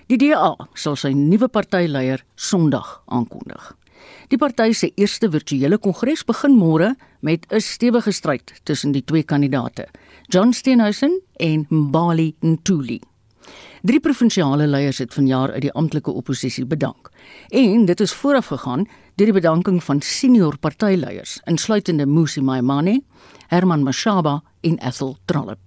Die 0.05 0.19
DA 0.21 0.51
sal 0.77 0.93
sy 0.95 1.09
nuwe 1.17 1.49
partyleier 1.49 2.21
Sondag 2.35 2.99
aankondig. 3.05 3.71
Die 4.29 4.37
party 4.37 4.75
se 4.77 4.91
eerste 4.93 5.31
virtuele 5.33 5.81
kongres 5.81 6.21
begin 6.29 6.53
môre 6.53 6.93
met 7.19 7.49
'n 7.49 7.59
stewige 7.59 8.11
stryd 8.11 8.61
tussen 8.63 8.91
die 8.91 9.03
twee 9.03 9.23
kandidaate, 9.23 9.87
John 10.29 10.53
Steenhuisen 10.53 11.21
en 11.33 11.65
Mbali 11.69 12.35
Ntuli. 12.41 13.01
Drie 13.81 13.99
provinsiale 13.99 14.67
leiers 14.67 14.97
het 14.97 15.13
vanjaar 15.13 15.51
uit 15.51 15.61
die 15.61 15.71
amptelike 15.71 16.11
oppositie 16.11 16.65
bedank. 16.65 17.09
En 17.49 17.85
dit 17.85 17.99
is 17.99 18.13
vooraf 18.13 18.45
gegaan 18.45 18.87
deur 19.17 19.31
die 19.31 19.33
bedanking 19.33 19.79
van 19.81 19.97
senior 20.05 20.59
partyleiers, 20.61 21.39
insluitende 21.49 22.05
Musi 22.05 22.41
Maimane, 22.41 22.99
Herman 23.49 23.81
Mashaba 23.83 24.43
en 24.61 24.77
Ethel 24.77 25.15
Trollip. 25.25 25.57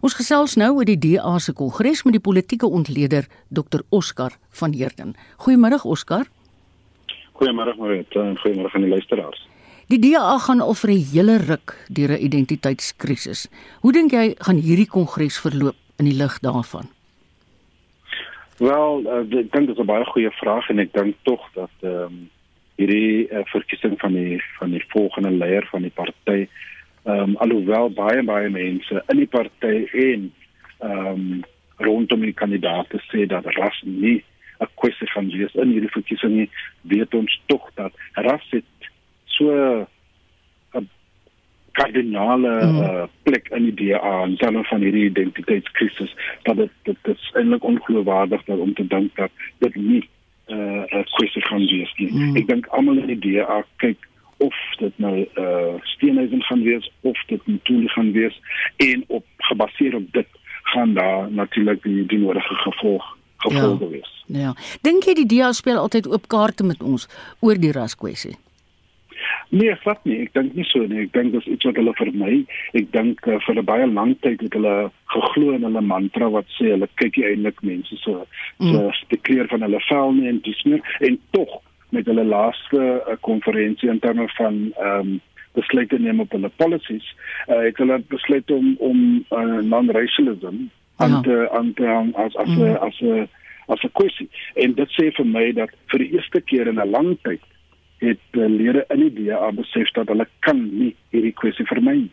Ons 0.00 0.16
gesels 0.16 0.54
nou 0.56 0.70
oor 0.78 0.88
die 0.88 0.96
DA 0.96 1.34
se 1.44 1.52
kongres 1.52 2.06
met 2.06 2.16
die 2.16 2.22
politieke 2.24 2.64
ontleder 2.64 3.28
Dr 3.52 3.84
Oscar 3.92 4.38
van 4.62 4.72
Heerden. 4.72 5.12
Goeiemôre 5.44 5.82
Oscar. 5.84 6.24
Goeiemôre 7.36 7.76
Marit 7.76 8.16
en 8.16 8.38
goeiemôre 8.40 8.72
aan 8.72 8.88
die 8.88 8.94
luisteraars. 8.94 9.44
Die 9.92 10.00
DA 10.00 10.38
gaan 10.38 10.64
al 10.64 10.74
vir 10.74 10.90
'n 10.90 11.04
hele 11.12 11.36
ruk 11.36 11.76
deur 11.92 12.16
'n 12.16 12.24
identiteitskrisis. 12.24 13.48
Hoe 13.82 13.92
dink 13.92 14.12
jy 14.12 14.34
gaan 14.38 14.56
hierdie 14.56 14.88
kongres 14.88 15.38
verloop 15.38 15.76
in 15.98 16.04
die 16.04 16.16
lig 16.16 16.38
daarvan? 16.40 16.88
Wel, 18.56 19.02
uh, 19.04 19.38
ek 19.38 19.52
dink 19.52 19.66
dit 19.66 19.76
is 19.76 19.82
'n 19.82 19.86
baie 19.86 20.04
goeie 20.04 20.30
vraag 20.30 20.70
en 20.70 20.78
ek 20.78 20.92
dink 20.92 21.16
tog 21.22 21.40
dat 21.54 21.70
ehm 21.82 22.04
um, 22.04 22.30
hierdie 22.80 23.28
uh, 23.28 23.44
verkiesing 23.52 23.96
van 24.00 24.16
die 24.16 24.40
van 24.58 24.74
die 24.74 24.82
volgende 24.94 25.30
leier 25.30 25.66
van 25.70 25.86
die 25.86 25.94
party 25.94 26.40
ehm 27.04 27.30
um, 27.30 27.36
alhoewel 27.44 27.92
baie 27.96 28.22
baie 28.22 28.50
mense 28.52 29.02
in 29.12 29.22
die 29.22 29.30
party 29.36 29.76
en 30.08 30.26
ehm 30.78 31.06
um, 31.12 31.40
rondom 31.80 32.26
die 32.26 32.36
kandidaate 32.36 33.00
sê 33.08 33.26
dat 33.26 33.46
ras 33.56 33.78
nie 33.84 34.18
'n 34.60 34.68
kwessie 34.74 35.08
van 35.14 35.30
wees 35.32 35.54
in 35.54 35.72
hierdie 35.72 35.94
verkiesing 35.96 36.34
nie, 36.36 36.50
weet 36.92 37.14
ons 37.14 37.40
tog 37.46 37.70
dat 37.74 37.92
ras 38.14 38.44
het 38.50 38.90
so 39.24 39.86
kardinale 41.72 42.52
mm. 42.64 42.80
uh, 42.82 43.04
plek 43.22 43.48
in 43.56 43.68
die 43.70 43.74
DA 43.74 44.22
en 44.22 44.36
dan 44.40 44.64
van 44.64 44.80
hierdie 44.84 45.04
identiteitskrisis 45.10 46.14
dat 46.42 46.56
dit 46.56 46.72
dit 46.88 47.12
is 47.14 47.30
eintlik 47.38 47.64
ongeloofwaardig 47.64 48.44
dat 48.48 48.58
om 48.58 48.74
te 48.74 48.86
dink 48.86 49.16
dat 49.16 49.30
dit 49.58 49.74
nie 49.74 50.02
uh, 50.50 51.00
'n 51.00 51.04
kwessie 51.16 51.42
gaan 51.42 51.66
wees 51.66 51.92
nie. 51.96 52.10
Mm. 52.12 52.36
Ek 52.36 52.46
dink 52.46 52.66
almal 52.66 52.98
in 52.98 53.06
die 53.06 53.18
DA 53.18 53.64
kyk 53.76 54.08
of 54.40 54.54
dit 54.78 54.92
nou 54.96 55.26
uh, 55.36 55.74
steenhuisen 55.82 56.42
gaan 56.42 56.62
wees 56.62 56.90
of 57.00 57.18
dit 57.26 57.46
Mtuli 57.46 57.88
gaan 57.88 58.12
wees 58.12 58.40
en 58.76 59.04
op 59.06 59.24
gebaseer 59.36 59.94
op 59.94 60.12
dit 60.12 60.26
gaan 60.62 60.94
daar 60.94 61.30
natuurlik 61.30 61.82
die 61.82 62.06
die 62.06 62.18
nodige 62.18 62.54
gevolg 62.54 63.16
gevolge 63.36 63.84
ja. 63.84 63.90
wees. 63.90 64.24
Ja. 64.26 64.54
Dink 64.80 65.04
jy 65.04 65.14
die 65.14 65.26
DA 65.26 65.52
speel 65.52 65.76
altyd 65.80 66.08
oop 66.08 66.28
kaarte 66.28 66.64
met 66.64 66.82
ons 66.82 67.08
oor 67.40 67.58
die 67.58 67.72
raskwessie? 67.72 68.36
Nee, 69.50 69.74
glad 69.82 70.04
nie. 70.06 70.20
Ek 70.22 70.34
dink 70.36 70.54
nie 70.54 70.64
so 70.68 70.84
nie. 70.86 71.04
Ek 71.04 71.12
dink 71.12 71.32
dis 71.34 71.46
iets 71.50 71.66
wat 71.66 71.78
hulle 71.80 71.94
vermy. 71.98 72.36
Ek 72.78 72.92
dink 72.94 73.26
uh, 73.26 73.38
vir 73.46 73.58
'n 73.58 73.66
baie 73.66 73.86
lang 73.86 74.14
tyd 74.22 74.44
het 74.46 74.54
hulle 74.54 74.90
geglo 75.10 75.54
in 75.56 75.66
hulle 75.66 75.82
mantra 75.82 76.30
wat 76.30 76.46
sê 76.54 76.70
hulle 76.70 76.86
kyk 77.02 77.18
nie 77.18 77.26
eintlik 77.30 77.58
mense 77.66 77.96
so 78.04 78.22
so 78.60 78.78
mm. 78.78 79.00
die 79.10 79.18
kleur 79.26 79.50
van 79.50 79.66
hulle 79.66 79.80
vel 79.88 80.14
nie 80.14 80.28
en 80.30 80.38
dis 80.46 80.62
meer 80.64 80.80
en 81.00 81.18
tog 81.34 81.58
met 81.90 82.06
hulle 82.06 82.24
laaste 82.24 82.78
uh, 82.78 83.16
konferensie 83.26 83.90
in 83.90 83.98
terme 83.98 84.28
van 84.38 84.62
ehm 84.78 85.00
um, 85.00 85.20
besluite 85.58 85.98
neem 85.98 86.20
op 86.22 86.30
hulle 86.30 86.48
policies, 86.62 87.06
uh, 87.48 87.58
het 87.66 87.78
hulle 87.82 87.98
besluit 88.08 88.50
om 88.50 88.76
om 88.78 88.98
uh, 89.34 89.58
non-racialism 89.66 90.60
ja. 90.62 90.70
aan 90.96 91.22
te 91.26 91.48
aan 91.50 91.72
te 91.74 91.86
as 92.14 92.36
as 92.36 92.54
mm. 92.54 92.76
as 92.86 93.00
'n 93.00 93.28
as 93.66 93.82
'n 93.82 93.92
kwessie. 93.92 94.28
En 94.54 94.74
dit 94.74 94.90
sê 94.94 95.10
vir 95.10 95.26
my 95.26 95.52
dat 95.52 95.70
vir 95.90 95.98
die 95.98 96.12
eerste 96.12 96.40
keer 96.40 96.66
in 96.66 96.78
'n 96.78 96.90
lang 96.90 97.18
tyd 97.22 97.42
het 98.00 98.38
uh, 98.38 98.48
lede 98.48 98.84
in 98.88 99.04
die 99.06 99.12
DA 99.24 99.50
besef 99.52 99.92
dat 99.96 100.08
hulle 100.08 100.26
kan 100.46 100.60
nie 100.78 100.94
hierdie 101.14 101.36
kwessie 101.36 101.66
vermy 101.68 101.96
nie. 102.04 102.10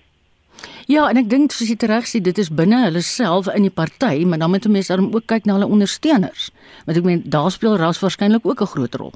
Ja, 0.88 1.10
en 1.12 1.20
ek 1.20 1.30
dink 1.30 1.54
soos 1.54 1.70
jy 1.70 1.78
reg 1.90 2.08
sê, 2.10 2.22
dit 2.24 2.38
is 2.42 2.50
binne 2.50 2.80
hulle 2.86 3.04
self 3.06 3.50
in 3.54 3.68
die 3.68 3.74
party, 3.74 4.24
maar 4.26 4.40
dan 4.40 4.50
moet 4.50 4.66
'n 4.66 4.72
mens 4.72 4.88
dan 4.88 5.14
ook 5.14 5.28
kyk 5.28 5.46
na 5.46 5.54
hulle 5.54 5.74
ondersteuners. 5.76 6.52
Want 6.86 6.98
ek 6.98 7.04
meen 7.04 7.24
daar 7.26 7.52
speel 7.52 7.78
ras 7.78 8.00
waarskynlik 8.00 8.46
ook 8.46 8.62
'n 8.62 8.74
groot 8.74 8.96
rol. 8.96 9.14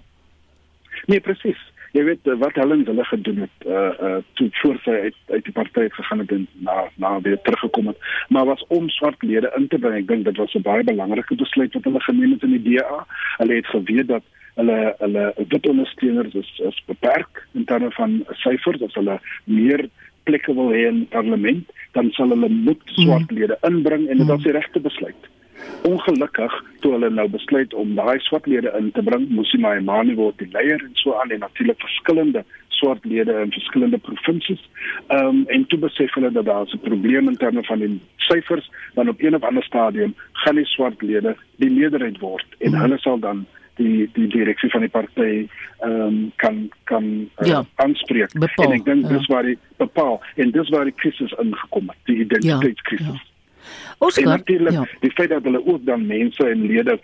Nee, 1.07 1.19
presies. 1.19 1.57
Jy 1.91 2.03
weet 2.03 2.27
eh, 2.27 2.37
wat 2.39 2.55
Helen 2.55 2.85
hulle 2.85 3.03
gedoen 3.03 3.37
het, 3.37 3.57
uh 3.67 3.91
uh 4.07 4.19
toe 4.33 4.49
voor 4.51 4.77
sy 4.83 4.91
uit 4.91 5.15
uit 5.27 5.43
die 5.43 5.53
party 5.53 5.81
het 5.81 5.93
gegaan 5.93 6.19
het 6.19 6.31
en 6.31 6.47
na 6.53 6.87
na 6.95 7.21
weer 7.21 7.41
teruggekom 7.41 7.87
het, 7.87 7.97
maar 8.29 8.45
was 8.45 8.63
om 8.67 8.89
swart 8.89 9.23
lede 9.23 9.51
in 9.57 9.67
te 9.67 9.77
bring. 9.77 9.95
Ek 9.95 10.07
dink 10.07 10.23
dit 10.23 10.37
was 10.37 10.53
'n 10.55 10.61
baie 10.61 10.83
belangrike 10.83 11.35
besluit 11.35 11.73
wat 11.73 11.83
hulle 11.83 11.99
geneem 11.99 12.31
het 12.31 12.43
in 12.43 12.55
die 12.55 12.63
DA. 12.69 13.05
Hulle 13.37 13.55
het 13.55 13.67
geweet 13.67 14.07
dat 14.07 14.23
hulle 14.59 14.77
hulle 14.99 15.25
wit 15.37 15.67
ondersteuners 15.67 16.33
is 16.43 16.51
is 16.69 16.83
beperk 16.87 17.43
in 17.53 17.65
terme 17.65 17.91
van 17.97 18.21
syfers 18.43 18.81
as 18.87 18.97
hulle 18.99 19.19
meer 19.43 19.87
plekke 20.23 20.53
wil 20.53 20.73
hê 20.75 20.87
in 20.87 21.05
parlement 21.15 21.75
dan 21.97 22.11
sal 22.17 22.33
hulle 22.35 22.49
moet 22.49 22.81
mm. 22.85 23.03
swart 23.03 23.31
lede 23.31 23.57
inbring 23.67 24.07
en 24.07 24.17
dit 24.17 24.27
mm. 24.27 24.35
is 24.37 24.47
die 24.47 24.57
regte 24.57 24.79
besluit. 24.79 25.29
Ongelukkig 25.87 26.53
toe 26.81 26.93
hulle 26.95 27.09
nou 27.13 27.27
besluit 27.29 27.73
om 27.73 27.93
daai 27.97 28.19
swart 28.25 28.47
lede 28.49 28.71
in 28.79 28.91
te 28.95 29.03
bring, 29.05 29.27
moes 29.29 29.51
hy 29.53 29.61
maar 29.61 29.77
Emmanuel 29.81 30.19
word 30.19 30.41
die 30.41 30.49
leier 30.53 30.81
en 30.81 30.93
so 31.01 31.15
aan 31.19 31.33
en 31.33 31.43
natuurlik 31.45 31.81
verskillende 31.81 32.43
swart 32.81 33.05
lede 33.05 33.33
in 33.43 33.53
verskillende 33.53 33.99
provinsies. 34.01 34.61
Ehm 35.13 35.27
um, 35.27 35.41
en 35.53 35.65
toe 35.69 35.79
besef 35.79 36.13
hulle 36.17 36.31
dat 36.37 36.45
daar 36.45 36.65
'n 36.65 36.85
probleem 36.85 37.29
in 37.29 37.37
terme 37.37 37.63
van 37.63 37.79
die 37.79 37.99
syfers, 38.17 38.69
dan 38.93 39.09
op 39.09 39.21
een 39.21 39.35
of 39.35 39.43
ander 39.43 39.63
stadium 39.63 40.15
gaan 40.33 40.55
die 40.55 40.65
swart 40.65 41.01
lede 41.01 41.35
die 41.55 41.71
meerderheid 41.71 42.19
word 42.19 42.47
en 42.59 42.73
hulle 42.73 42.97
sal 42.97 43.19
dan 43.19 43.45
die 43.81 44.09
die 44.17 44.27
direksie 44.31 44.69
van 44.73 44.85
die 44.85 44.91
party 44.93 45.31
ehm 45.81 46.05
um, 46.05 46.21
kan 46.43 46.61
kan 46.91 47.09
uh, 47.41 47.47
ja, 47.47 47.63
aanspreek. 47.83 48.33
Bepaal, 48.33 48.69
en 48.69 48.77
ek 48.77 48.85
dink 48.85 49.07
ja. 49.07 49.17
dis 49.17 49.27
waar 49.33 49.49
die 49.49 49.57
bepaal 49.81 50.21
en 50.35 50.53
dis 50.55 50.69
waar 50.69 50.87
die 50.89 50.97
krisis 51.03 51.33
ingekom 51.41 51.91
het, 51.93 51.99
die 52.09 52.21
identiteitskrisis. 52.25 53.19
Ja, 53.19 53.19
ja. 53.25 53.29
Oscar, 53.97 54.23
en 54.23 54.29
natuurlijk 54.29 54.73
ja. 54.73 54.85
die 54.99 55.11
feit 55.11 55.29
dat 55.29 55.43
hulle 55.43 55.65
ook 55.65 55.85
dan 55.85 56.05
mense 56.05 56.47
en 56.49 56.65
lede 56.65 56.99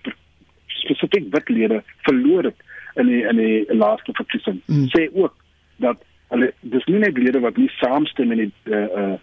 spesifiek 0.65 1.27
wit 1.33 1.49
lede 1.49 1.83
verloor 2.07 2.43
het 2.43 2.65
in 2.95 3.11
die 3.11 3.21
in 3.29 3.41
die 3.41 3.75
laaste 3.75 4.13
verkiesing. 4.13 4.61
Mm. 4.65 4.87
Sê 4.95 5.07
ook 5.13 5.35
dat 5.75 6.01
hulle 6.33 6.51
dis 6.59 6.85
nie 6.85 6.99
net 6.99 7.17
lede 7.17 7.39
wat 7.39 7.57
nie 7.57 7.69
saamstem 7.77 8.31
in 8.31 8.45
die 8.45 8.51
uh, 8.73 8.83
uh 8.83 9.15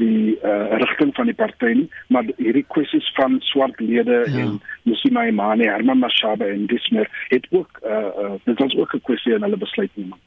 die 0.00 0.36
uh, 0.40 0.78
rigting 0.82 1.12
van 1.16 1.30
die 1.30 1.36
party 1.36 1.72
nie, 1.82 1.86
maar 2.08 2.26
hierdie 2.38 2.64
kwessies 2.72 3.06
van 3.16 3.38
swart 3.50 3.80
lede 3.80 4.24
ja. 4.24 4.42
en 4.42 4.58
Musima 4.88 5.26
Imani, 5.28 5.68
Herman 5.68 6.02
Mashaba 6.02 6.48
en 6.48 6.66
Dismer 6.70 7.08
het 7.28 7.46
ook 7.50 7.80
uh, 7.84 8.10
uh 8.24 8.34
dit 8.44 8.58
was 8.58 8.76
ook 8.76 8.94
'n 8.94 9.06
kwessie 9.08 9.34
in 9.34 9.42
hulle 9.46 9.56
besluitneming. 9.56 10.20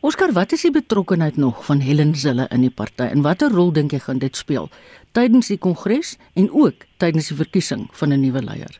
Oscar, 0.00 0.32
wat 0.32 0.52
is 0.52 0.62
die 0.62 0.70
betrokkeheid 0.70 1.36
nog 1.36 1.64
van 1.66 1.80
Helen 1.80 2.14
Zille 2.14 2.46
in 2.50 2.60
die 2.60 2.70
party 2.70 3.08
en 3.10 3.22
watter 3.22 3.50
rol 3.50 3.72
dink 3.72 3.92
jy 3.92 3.98
gaan 3.98 4.18
dit 4.18 4.36
speel 4.36 4.68
tydens 5.12 5.48
die 5.48 5.58
kongres 5.58 6.18
en 6.34 6.50
ook 6.50 6.84
tydens 6.98 7.28
die 7.28 7.36
verkiesing 7.36 7.88
van 7.92 8.12
'n 8.12 8.20
nuwe 8.20 8.42
leier? 8.42 8.74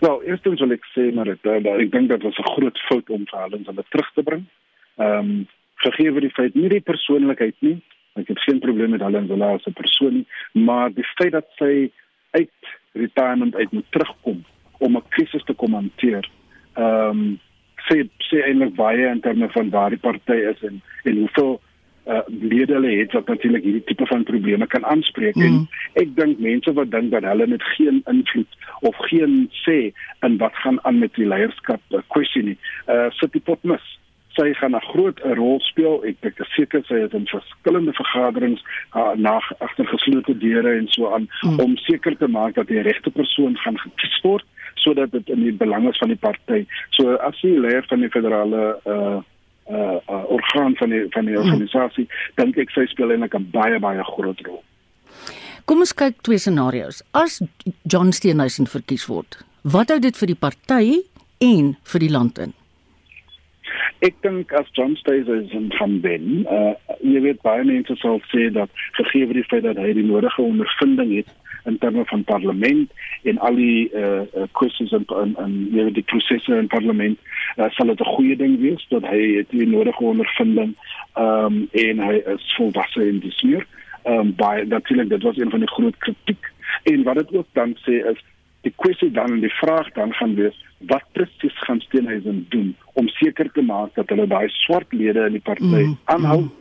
Nou, 0.00 0.24
eerstens 0.24 0.60
wil 0.60 0.72
ek 0.72 0.86
sê 0.94 1.12
maar 1.14 1.24
dit 1.24 1.44
uh, 1.44 1.80
ek 1.82 1.90
dink 1.92 2.08
dit 2.08 2.22
was 2.22 2.38
'n 2.38 2.52
groot 2.54 2.78
fout 2.88 3.10
om 3.10 3.26
vir 3.26 3.40
Helen 3.40 3.64
Zille 3.64 3.84
terug 3.90 4.10
te 4.14 4.22
bring. 4.22 4.44
Ehm 4.96 5.18
um, 5.18 5.46
gegee 5.76 6.12
vir 6.12 6.24
die 6.24 6.34
feit 6.36 6.54
nie 6.54 6.68
die 6.68 6.80
persoonlikheid 6.80 7.56
nie, 7.60 7.76
Ek 8.16 8.28
het 8.28 8.40
geen 8.40 8.58
probleem 8.58 8.90
met 8.90 9.04
Helen 9.04 9.26
Zola 9.26 9.52
as 9.54 9.66
'n 9.66 9.72
persoon 9.72 10.14
nie, 10.14 10.26
maar 10.52 10.92
die 10.92 11.04
feit 11.14 11.32
dat 11.32 11.46
sy 11.56 11.90
uit 12.30 12.50
retirement 12.92 13.54
uit 13.54 13.72
moet 13.72 13.90
terugkom 13.90 14.44
om 14.78 14.96
'n 14.96 15.08
krisis 15.08 15.44
te 15.44 15.54
kom 15.54 15.74
hanteer. 15.74 16.28
Ehm 16.74 17.10
um, 17.10 17.40
sê 17.86 18.08
sê 18.28 18.42
eintlik 18.42 18.74
baie 18.74 19.06
in 19.06 19.20
terme 19.20 19.48
van 19.48 19.70
waar 19.70 19.90
die 19.90 19.98
party 19.98 20.38
is 20.52 20.62
en 20.62 20.82
en 21.04 21.16
hoeveel 21.16 21.60
uh 22.06 22.22
lede 22.26 22.72
hulle 22.72 22.90
het 23.00 23.12
wat 23.12 23.26
natuurlik 23.26 23.64
hierdie 23.66 23.84
tipe 23.84 24.06
van 24.06 24.22
probleme 24.22 24.66
kan 24.66 24.84
aanspreek 24.86 25.34
mm. 25.34 25.42
en 25.42 26.02
ek 26.02 26.12
dink 26.14 26.38
mense 26.38 26.72
wat 26.78 26.90
dink 26.90 27.10
dat 27.10 27.26
hulle 27.26 27.46
met 27.50 27.62
geen 27.74 28.02
invloed 28.12 28.58
of 28.80 28.98
geen 29.10 29.48
sê 29.64 29.78
in 30.28 30.36
wat 30.42 30.54
gaan 30.62 30.78
aan 30.86 30.98
met 31.02 31.14
die 31.18 31.26
leierskap 31.26 31.82
uh, 31.90 32.02
kwessie 32.14 32.42
nie 32.42 32.58
uh 32.94 33.08
sit 33.18 33.34
die 33.34 33.42
pot 33.50 33.62
mis 33.72 33.88
sy 34.36 34.52
gaan 34.60 34.76
'n 34.76 34.88
groot 34.92 35.20
rol 35.38 35.60
speel. 35.60 36.04
Ek 36.04 36.16
ek 36.20 36.40
is 36.40 36.54
seker 36.54 36.82
sy 36.88 37.00
het 37.04 37.14
in 37.14 37.26
verskillende 37.26 37.92
vergaderings 37.92 38.62
uh, 38.94 39.14
na 39.16 39.40
agter 39.58 39.86
geslote 39.86 40.38
deure 40.38 40.76
en 40.78 40.88
so 40.88 41.12
aan 41.12 41.28
hmm. 41.40 41.60
om 41.60 41.76
seker 41.76 42.16
te 42.16 42.28
maak 42.28 42.54
dat 42.54 42.68
die 42.68 42.82
regte 42.82 43.10
persoon 43.10 43.56
gaan 43.56 43.78
gekies 43.78 44.20
word 44.22 44.44
sodat 44.74 45.10
dit 45.10 45.28
in 45.28 45.42
die 45.42 45.52
belang 45.52 45.88
is 45.88 45.98
van 45.98 46.12
die 46.12 46.20
party. 46.20 46.66
So 46.90 47.16
as 47.16 47.34
sy 47.40 47.56
leier 47.58 47.84
van 47.88 48.00
die 48.00 48.12
federale 48.12 48.76
uh 48.84 49.18
uh, 49.66 49.98
uh 50.06 50.24
orgaan 50.30 50.76
van 50.76 50.90
die 50.90 51.06
van 51.10 51.24
die 51.26 51.34
hmm. 51.34 51.42
organisasie, 51.42 52.06
dink 52.34 52.58
ek 52.58 52.70
sy 52.70 52.86
speel 52.86 53.10
eintlik 53.10 53.34
'n 53.34 53.50
baie 53.50 53.78
baie 53.78 54.04
groot 54.04 54.40
rol. 54.46 54.62
Kom 55.66 55.82
ons 55.82 55.94
kyk 55.94 56.20
twee 56.22 56.38
scenario's. 56.38 57.02
As 57.10 57.40
John 57.82 58.12
Steenhuisen 58.12 58.68
verkies 58.70 59.08
word, 59.10 59.40
wat 59.62 59.90
hou 59.90 59.98
dit 59.98 60.16
vir 60.16 60.26
die 60.30 60.38
party 60.38 61.02
en 61.42 61.74
vir 61.82 62.00
die 62.00 62.10
land 62.10 62.38
in? 62.38 62.54
Ek 64.04 64.14
dink 64.22 64.52
as 64.52 64.68
John 64.72 64.96
Steenhuisen 64.96 65.72
gaan 65.78 66.00
wen, 66.04 66.44
uh 66.50 66.74
jy 67.00 67.20
weet 67.24 67.42
baie 67.46 67.64
mense 67.64 67.96
sal 68.00 68.20
sê 68.32 68.48
dat 68.52 68.70
gegee 68.98 69.28
die 69.32 69.44
feit 69.50 69.64
dat 69.66 69.78
hy 69.80 69.92
die 69.96 70.06
nodige 70.06 70.42
ondervinding 70.42 71.12
het 71.16 71.32
in 71.66 71.78
terme 71.82 72.04
van 72.10 72.24
parlement 72.24 72.90
en 73.22 73.38
al 73.38 73.58
die 73.58 73.88
uh, 73.94 74.22
uh 74.22 74.46
kwessies 74.58 74.92
en 74.96 75.06
en, 75.42 75.56
jy 75.74 75.88
weet 75.88 75.98
die 75.98 76.06
prosesse 76.12 76.54
in 76.54 76.70
parlement, 76.72 77.18
uh, 77.56 77.70
sal 77.78 77.90
dit 77.92 78.00
'n 78.00 78.14
goeie 78.14 78.36
ding 78.36 78.58
wees 78.60 78.86
dat 78.90 79.06
hy 79.06 79.22
het 79.38 79.50
die 79.50 79.66
nodige 79.66 80.04
ondervinding 80.04 80.74
um 81.16 81.68
en 81.72 82.04
hy 82.08 82.16
is 82.34 82.54
volwasse 82.56 83.02
en 83.02 83.20
dis 83.20 83.42
meer. 83.42 83.66
Um 84.04 84.34
baie 84.36 84.64
natuurlik 84.64 85.08
dit 85.08 85.22
was 85.22 85.38
een 85.38 85.50
van 85.50 85.64
die 85.64 85.74
groot 85.74 85.96
kritiek 85.98 86.52
en 86.82 87.02
wat 87.02 87.16
dit 87.22 87.34
ook 87.34 87.46
dan 87.52 87.76
sê 87.86 88.02
is 88.12 88.22
die 88.66 88.74
kwessie 88.82 89.10
dan 89.14 89.36
en 89.36 89.42
die 89.44 89.56
vraag 89.60 89.88
dan 89.94 90.12
gaan 90.18 90.34
wees 90.34 90.58
wat 90.90 91.04
presies 91.16 91.56
gaan 91.64 91.80
Steenhuisen 91.80 92.46
doen 92.52 92.74
om 93.00 93.08
seker 93.08 93.50
te 93.52 93.62
maak 93.62 93.94
dat 93.94 94.10
hulle 94.12 94.26
daai 94.26 94.48
swart 94.64 94.92
lede 94.92 95.26
in 95.30 95.38
die 95.38 95.46
party 95.48 95.64
mm, 95.64 95.96
aanhou 96.04 96.40
mm. 96.40 96.52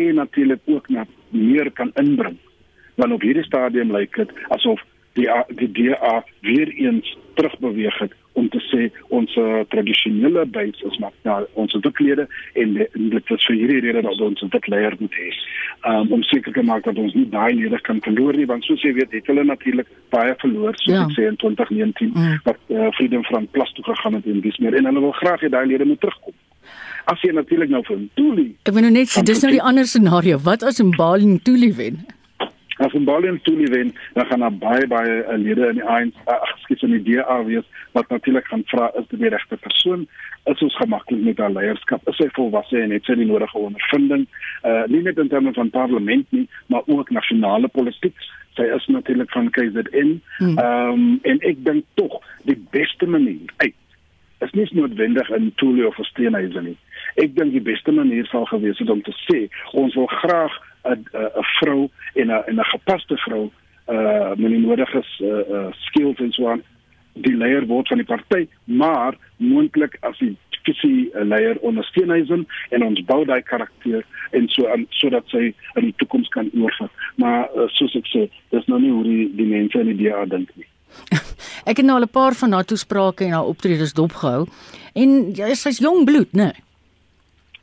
en 0.00 0.14
natuurlik 0.20 0.60
ook 0.74 0.88
na 0.88 1.06
meer 1.30 1.70
kan 1.70 1.92
inbring 1.94 2.38
want 3.00 3.12
op 3.12 3.24
hierdie 3.24 3.46
stadium 3.48 3.94
lyk 3.96 4.16
dit 4.20 4.34
asof 4.56 4.82
die 5.18 5.28
die 5.60 5.70
DA 5.78 6.22
weer 6.40 6.72
eens 6.86 7.16
terugbeweeg 7.34 7.98
het 7.98 8.12
om 8.12 8.21
te 8.52 8.60
sê 8.68 8.88
ons 9.08 9.38
tradisionele 9.72 10.44
base 10.54 10.86
is 10.88 10.98
maar 11.02 11.14
nou 11.28 11.38
ons 11.64 11.74
witlede 11.80 12.26
en, 12.54 12.76
en 12.84 13.08
dit 13.14 13.34
is 13.36 13.46
vir 13.48 13.58
hierdie 13.58 13.80
rede 13.86 14.04
dat 14.06 14.20
ons 14.28 14.44
dit 14.56 14.68
leier 14.68 14.96
moet 15.00 15.18
hê. 15.20 15.30
Um, 15.82 16.12
om 16.14 16.22
seker 16.22 16.54
te 16.54 16.62
maak 16.62 16.84
dat 16.86 16.98
ons 17.00 17.14
nie 17.18 17.26
daai 17.32 17.54
lede 17.58 17.80
kan 17.88 17.98
verloor 18.04 18.36
nie 18.38 18.46
want 18.46 18.64
soos 18.68 18.82
jy 18.86 18.92
weet 18.98 19.14
het 19.16 19.26
hulle 19.26 19.44
natuurlik 19.48 19.88
baie 20.14 20.34
verloor 20.44 20.76
soos 20.78 20.94
ja. 20.94 21.02
ek 21.08 21.16
sê 21.16 21.26
in 21.26 21.38
2019 21.42 22.12
mm. 22.12 22.40
wat 22.46 22.60
uh, 22.70 22.88
Freedom 22.98 23.24
Front 23.26 23.50
Plus 23.56 23.72
toe 23.74 23.84
gegaan 23.90 24.18
het 24.18 24.28
en 24.30 24.40
dis 24.44 24.58
meer 24.62 24.78
en 24.78 24.90
hulle 24.90 25.04
wil 25.08 25.16
graag 25.18 25.42
hê 25.42 25.50
daai 25.52 25.66
lede 25.66 25.88
moet 25.88 26.00
terugkom. 26.04 26.36
As 27.10 27.22
jy 27.26 27.32
natuurlik 27.34 27.72
nou 27.72 27.82
vir 27.88 27.98
Ntuli. 28.04 28.48
Ek 28.68 28.76
wil 28.76 28.86
nou 28.86 28.94
net 28.94 29.10
sê 29.10 29.24
dis 29.26 29.42
nou 29.42 29.50
die 29.50 29.62
ander 29.62 29.88
scenario. 29.90 30.38
Wat 30.46 30.62
as 30.62 30.78
Mbali 30.78 31.26
Ntuli 31.36 31.72
wen? 31.78 32.04
As 32.82 32.92
in 32.98 33.04
Bali 33.04 33.28
en 33.28 33.40
Tuli 33.42 33.68
wen, 33.70 33.94
dan 34.14 34.26
gaan 34.26 34.40
daar 34.40 34.56
baie 34.58 34.86
baie 34.86 35.22
uh, 35.22 35.38
lede 35.38 35.68
in 35.68 35.78
die 35.78 35.84
ANC, 35.84 36.14
uh, 36.26 36.40
skiet 36.64 36.82
in 36.82 36.96
die 36.96 37.02
DA 37.06 37.38
wees 37.46 37.66
wat 37.92 38.08
natuurlik 38.08 38.46
gaan 38.50 38.64
vra 38.66 38.90
is 38.98 39.06
dit 39.08 39.20
die 39.20 39.30
regte 39.30 39.56
persoon? 39.56 40.06
Is 40.50 40.62
ons 40.66 40.76
gemaklik 40.80 41.22
met 41.22 41.38
haar 41.38 41.52
leierskap? 41.54 42.08
Is 42.10 42.18
sy 42.18 42.26
volwasse 42.34 42.80
en 42.80 42.90
het 42.90 43.06
sy 43.06 43.14
die 43.20 43.28
nodige 43.28 43.58
ondervinding? 43.58 44.26
Uh 44.66 44.82
nie 44.90 45.02
net 45.06 45.20
in 45.22 45.30
terme 45.30 45.52
van 45.54 45.70
parlement 45.70 46.26
nie, 46.34 46.48
maar 46.66 46.82
ook 46.86 47.12
nasionale 47.14 47.68
politiek. 47.68 48.16
Sy 48.58 48.66
is 48.74 48.88
natuurlik 48.90 49.30
van 49.30 49.50
KZN. 49.50 50.18
Hmm. 50.40 50.58
Ehm 50.58 50.90
um, 50.96 51.06
en 51.22 51.40
ek 51.52 51.62
dink 51.64 51.86
tog 52.00 52.18
die 52.48 52.58
beste 52.74 53.06
manier 53.06 53.54
uit 53.62 53.78
is 54.42 54.50
nie 54.58 54.66
noodwendig 54.74 55.30
in 55.30 55.52
Tuli 55.54 55.84
of 55.86 55.98
Steenhuisen 56.08 56.64
nie. 56.64 56.76
Ek 57.22 57.34
dink 57.36 57.54
die 57.54 57.62
beste 57.62 57.92
manier 57.94 58.26
sal 58.26 58.46
gewees 58.50 58.80
het 58.82 58.90
om 58.90 59.02
te 59.06 59.14
sê 59.22 59.44
ons 59.78 59.94
wil 59.94 60.08
graag 60.18 60.56
'n 60.84 61.04
'n 61.12 61.46
vrou 61.58 61.90
en 62.14 62.26
'n 62.26 62.42
en 62.46 62.56
'n 62.60 62.72
gepaste 62.74 63.16
vrou 63.16 63.50
uh 63.88 64.34
met 64.36 64.50
die 64.50 64.58
nodige 64.66 65.02
uh, 65.20 65.28
uh 65.28 65.72
skills 65.72 66.18
en 66.18 66.32
so 66.32 66.48
aan 66.48 66.62
die 67.12 67.36
leier 67.36 67.66
word 67.66 67.88
van 67.88 68.00
die 68.00 68.06
party, 68.06 68.46
maar 68.64 69.16
moontlik 69.36 69.96
as 70.00 70.18
die 70.18 70.36
visie 70.62 71.10
uh, 71.10 71.24
leier 71.26 71.58
ondersteun 71.66 72.10
hy 72.10 72.22
hom 72.28 72.46
en 72.70 72.84
ons 72.86 73.04
bou 73.04 73.24
daai 73.28 73.42
karakter 73.42 74.04
en 74.30 74.48
so 74.48 74.68
aan 74.72 74.86
sodat 74.90 75.26
sy 75.34 75.50
in 75.50 75.88
die 75.88 75.94
toekoms 75.96 76.28
kan 76.28 76.50
oorvat. 76.54 76.90
Maar 77.16 77.48
uh, 77.56 77.68
soos 77.76 77.96
ek 77.98 78.06
sê, 78.06 78.28
dis 78.54 78.68
nou 78.70 78.80
nie 78.80 78.92
hoe 78.94 79.04
die 79.04 79.30
die 79.36 79.48
mense 79.50 79.80
in 79.80 79.90
die 79.92 79.98
DA 80.04 80.24
dink 80.24 80.52
nie. 80.56 80.68
ek 81.70 81.80
het 81.80 81.86
nou 81.86 81.98
al 81.98 82.08
'n 82.08 82.14
paar 82.14 82.34
van 82.38 82.52
haar 82.52 82.68
toesprake 82.68 83.24
en 83.24 83.36
haar 83.38 83.48
optredes 83.48 83.92
dopgehou 83.92 84.46
en 84.94 85.34
ja, 85.34 85.48
sy's 85.54 85.78
jong 85.78 86.04
bloed, 86.04 86.32
né? 86.32 86.52
Nee? 86.52 86.71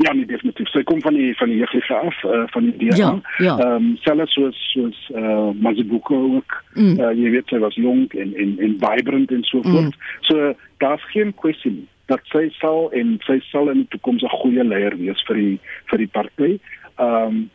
Ja, 0.01 0.13
nee, 0.13 0.25
definitief. 0.25 0.69
Sy 0.71 0.83
kom 0.87 1.01
van 1.03 1.13
die 1.13 1.33
van 1.35 1.49
die 1.51 1.57
jeuglige 1.59 1.95
af 1.95 2.23
uh, 2.23 2.43
van 2.53 2.69
die 2.69 2.75
DA. 2.79 2.95
Ja, 2.95 3.09
ja. 3.37 3.57
Ehm 3.57 3.75
um, 3.75 3.97
selfs 4.05 4.33
soos 4.33 4.59
soos 4.71 4.99
eh 5.11 5.21
uh, 5.21 5.49
Mazibuko 5.59 6.19
ook. 6.35 6.55
Mm. 6.73 6.99
Uh, 6.99 7.11
jy 7.19 7.31
weet 7.33 7.51
sy 7.51 7.59
was 7.59 7.75
jonk 7.75 8.13
en 8.13 8.31
en 8.35 8.55
en 8.59 8.77
vibrant 8.79 9.31
en 9.31 9.43
so 9.43 9.61
voort. 9.61 9.91
Mm. 9.91 10.07
So 10.29 10.53
daar's 10.77 11.03
geen 11.11 11.33
kwessie 11.35 11.71
nie 11.71 11.87
dat 12.07 12.23
sy 12.31 12.47
sal 12.61 12.87
en 12.95 13.17
sy 13.27 13.41
sal 13.51 13.69
in 13.69 13.83
die 13.83 13.91
toekoms 13.91 14.23
'n 14.23 14.37
goeie 14.39 14.63
leier 14.63 14.95
wees 14.97 15.19
vir 15.27 15.35
die 15.35 15.59
vir 15.91 15.97
die 16.05 16.11
party. 16.17 16.51
Ehm 16.95 17.27
um, 17.27 17.49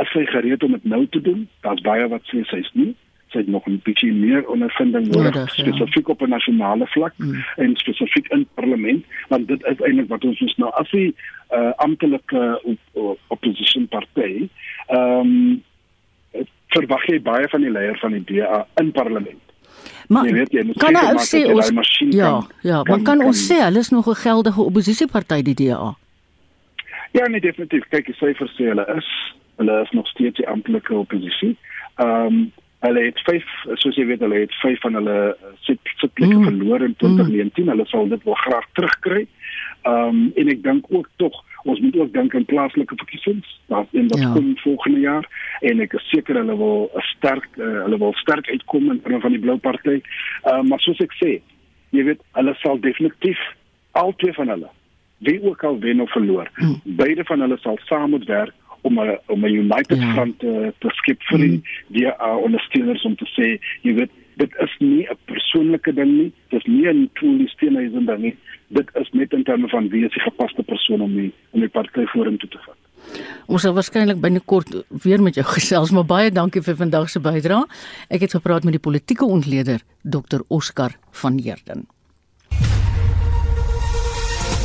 as 0.00 0.08
sy 0.10 0.24
gereed 0.26 0.62
om 0.64 0.72
dit 0.72 0.84
nou 0.84 1.06
te 1.06 1.20
doen, 1.20 1.48
daar's 1.60 1.84
baie 1.84 2.08
wat 2.08 2.24
sê 2.32 2.40
sy's 2.48 2.70
nie 2.72 2.94
sy 3.34 3.44
nog 3.46 3.66
'n 3.68 3.80
bietjie 3.84 4.12
meer 4.12 4.46
ondervinding 4.48 5.10
nodig 5.12 5.34
ja, 5.34 5.46
spesifiek 5.46 6.06
ja. 6.06 6.12
op 6.12 6.22
'n 6.22 6.34
nasionale 6.36 6.86
vlak 6.94 7.14
mm. 7.16 7.44
en 7.56 7.76
spesifiek 7.76 8.28
in 8.32 8.46
parlement 8.54 9.04
want 9.28 9.48
dit 9.48 9.64
is 9.70 9.80
eintlik 9.80 10.08
wat 10.08 10.24
ons 10.24 10.40
ons 10.40 10.56
nou 10.56 10.70
as 10.80 10.90
die 10.90 11.14
uh, 11.52 11.72
amptelike 11.76 12.60
op, 12.64 13.18
opposition 13.28 13.88
party 13.88 14.48
ehm 14.88 15.20
um, 15.20 15.62
verwag 16.74 17.04
jy 17.06 17.20
baie 17.22 17.48
van 17.48 17.60
die 17.60 17.70
leier 17.70 17.98
van 17.98 18.10
die 18.10 18.24
DA 18.26 18.66
in 18.82 18.90
parlement 18.92 19.42
Maar 20.08 20.24
weet, 20.32 20.52
jy, 20.52 20.64
kan 20.76 20.96
hy 20.96 21.12
sê 21.24 21.44
ons 21.48 21.70
ja, 22.12 22.30
kan, 22.30 22.48
ja, 22.60 22.82
maar 22.82 23.00
kan, 23.00 23.04
kan 23.04 23.24
ons 23.24 23.44
sê 23.48 23.60
hulle 23.62 23.78
is 23.78 23.88
nog 23.88 24.08
'n 24.08 24.20
geldige 24.20 24.60
oppositieparty 24.60 25.42
die 25.42 25.54
DA? 25.54 25.94
Ja, 27.12 27.28
nee 27.28 27.40
definitief. 27.40 27.88
Kyk, 27.88 28.06
die 28.06 28.14
syfers 28.14 28.52
sê 28.58 28.68
hulle 28.72 28.84
is 28.96 29.08
hulle 29.56 29.82
is 29.82 29.90
nog 29.90 30.06
steeds 30.08 30.36
die 30.36 30.48
amptelike 30.48 30.94
oppositie. 30.94 31.56
Ehm 31.96 32.26
um, 32.26 32.52
Hulle 32.84 33.06
het 33.06 33.20
5 33.24 33.44
soos 33.80 33.96
jy 33.96 34.04
weet 34.10 34.20
hulle 34.24 34.42
het 34.44 34.54
5 34.60 34.82
van 34.84 34.98
hulle 34.98 35.16
eh, 35.32 35.52
sit 35.64 35.80
sitplekke 36.02 36.36
mm. 36.36 36.44
verloor 36.50 36.84
in 36.84 36.94
2019. 37.00 37.64
Mm. 37.64 37.72
Hulle 37.72 37.86
sal 37.88 38.08
dit 38.12 38.28
wel 38.28 38.38
graag 38.44 38.68
terugkry. 38.78 39.24
Ehm 39.88 40.20
um, 40.20 40.22
en 40.40 40.52
ek 40.52 40.62
dink 40.64 40.86
ook 40.92 41.08
tog 41.22 41.40
ons 41.64 41.80
moet 41.80 41.96
ook 41.96 42.12
dink 42.12 42.34
aan 42.36 42.44
plaaslike 42.44 42.96
verkiesings. 43.00 43.48
Daar's 43.72 43.92
een 43.92 44.08
wat 44.12 44.20
ja. 44.20 44.32
kom 44.32 44.52
volgende 44.60 45.00
jaar 45.00 45.28
en 45.60 45.80
ek 45.80 45.96
is 45.96 46.08
seker 46.12 46.36
hulle 46.40 46.56
wil 46.60 46.90
sterk 47.14 47.48
uh, 47.56 47.82
hulle 47.86 47.98
wil 47.98 48.12
sterk 48.20 48.48
uitkom 48.52 48.90
in 48.92 49.00
terme 49.00 49.20
van 49.24 49.36
die 49.36 49.40
blou 49.40 49.56
party. 49.56 50.00
Ehm 50.00 50.54
uh, 50.54 50.62
maar 50.68 50.84
soos 50.84 51.00
ek 51.04 51.16
sê, 51.20 51.38
jy 51.96 52.04
weet, 52.10 52.24
hulle 52.36 52.56
sal 52.60 52.80
definitief 52.80 53.40
albei 53.92 54.32
van 54.36 54.52
hulle 54.56 54.72
wie 55.24 55.38
ook 55.42 55.62
al 55.64 55.78
wen 55.80 56.00
of 56.00 56.10
verloor, 56.12 56.50
hmm. 56.54 56.80
beide 56.84 57.24
van 57.24 57.40
hulle 57.40 57.56
sal 57.62 57.78
saam 57.88 58.10
moet 58.10 58.26
werk 58.28 58.52
om 58.84 59.00
'n 59.00 59.18
om 59.26 59.44
'n 59.44 59.58
united 59.64 59.98
ja. 59.98 60.12
front 60.12 60.38
te, 60.38 60.72
te 60.78 60.88
skep 61.00 61.22
vir 61.30 61.38
die 61.38 61.62
die 61.88 62.06
uh, 62.06 62.36
ondersteuners 62.36 63.04
om 63.04 63.16
te 63.16 63.28
sê, 63.36 63.56
jy 63.82 63.94
weet, 64.00 64.12
dit 64.36 64.52
is 64.66 64.74
nie 64.78 65.06
'n 65.08 65.18
persoonlike 65.24 65.92
ding 65.94 66.12
nie, 66.18 66.32
dit 66.48 66.60
is 66.60 66.66
nie 66.66 66.88
'n 66.88 67.10
tool 67.14 67.46
steunhuising 67.46 68.06
ding 68.06 68.22
nie. 68.22 68.36
Dit 68.68 68.88
is 68.94 69.08
net 69.12 69.32
in 69.32 69.44
terme 69.44 69.68
van 69.68 69.88
wie 69.88 70.04
is 70.04 70.12
die 70.12 70.26
gepaste 70.30 70.62
persoon 70.62 71.00
om 71.00 71.14
die 71.14 71.32
om 71.50 71.60
die 71.60 71.68
party 71.68 72.06
vorentoe 72.06 72.48
te 72.48 72.58
vat. 72.66 72.80
Ons 73.46 73.62
sal 73.62 73.74
waarskynlik 73.74 74.20
binnekort 74.20 74.84
weer 74.88 75.22
met 75.22 75.34
jou 75.34 75.46
gesels, 75.56 75.90
maar 75.90 76.04
baie 76.04 76.30
dankie 76.30 76.62
vir 76.62 76.76
vandag 76.76 77.08
se 77.10 77.20
bydrae. 77.20 77.64
Ek 78.08 78.20
het 78.20 78.36
gepraat 78.36 78.64
met 78.64 78.72
die 78.72 78.84
politieke 78.90 79.24
ontleder 79.24 79.80
Dr 80.02 80.40
Oscar 80.48 80.96
van 81.10 81.38
Heerden. 81.38 81.86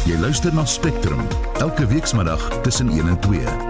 Jy 0.08 0.17
luister 0.17 0.53
na 0.55 0.65
Spectrum 0.65 1.21
elke 1.60 1.88
weekmiddag 1.88 2.62
tussen 2.62 2.89
1 2.89 3.08
en 3.08 3.19
2. 3.19 3.68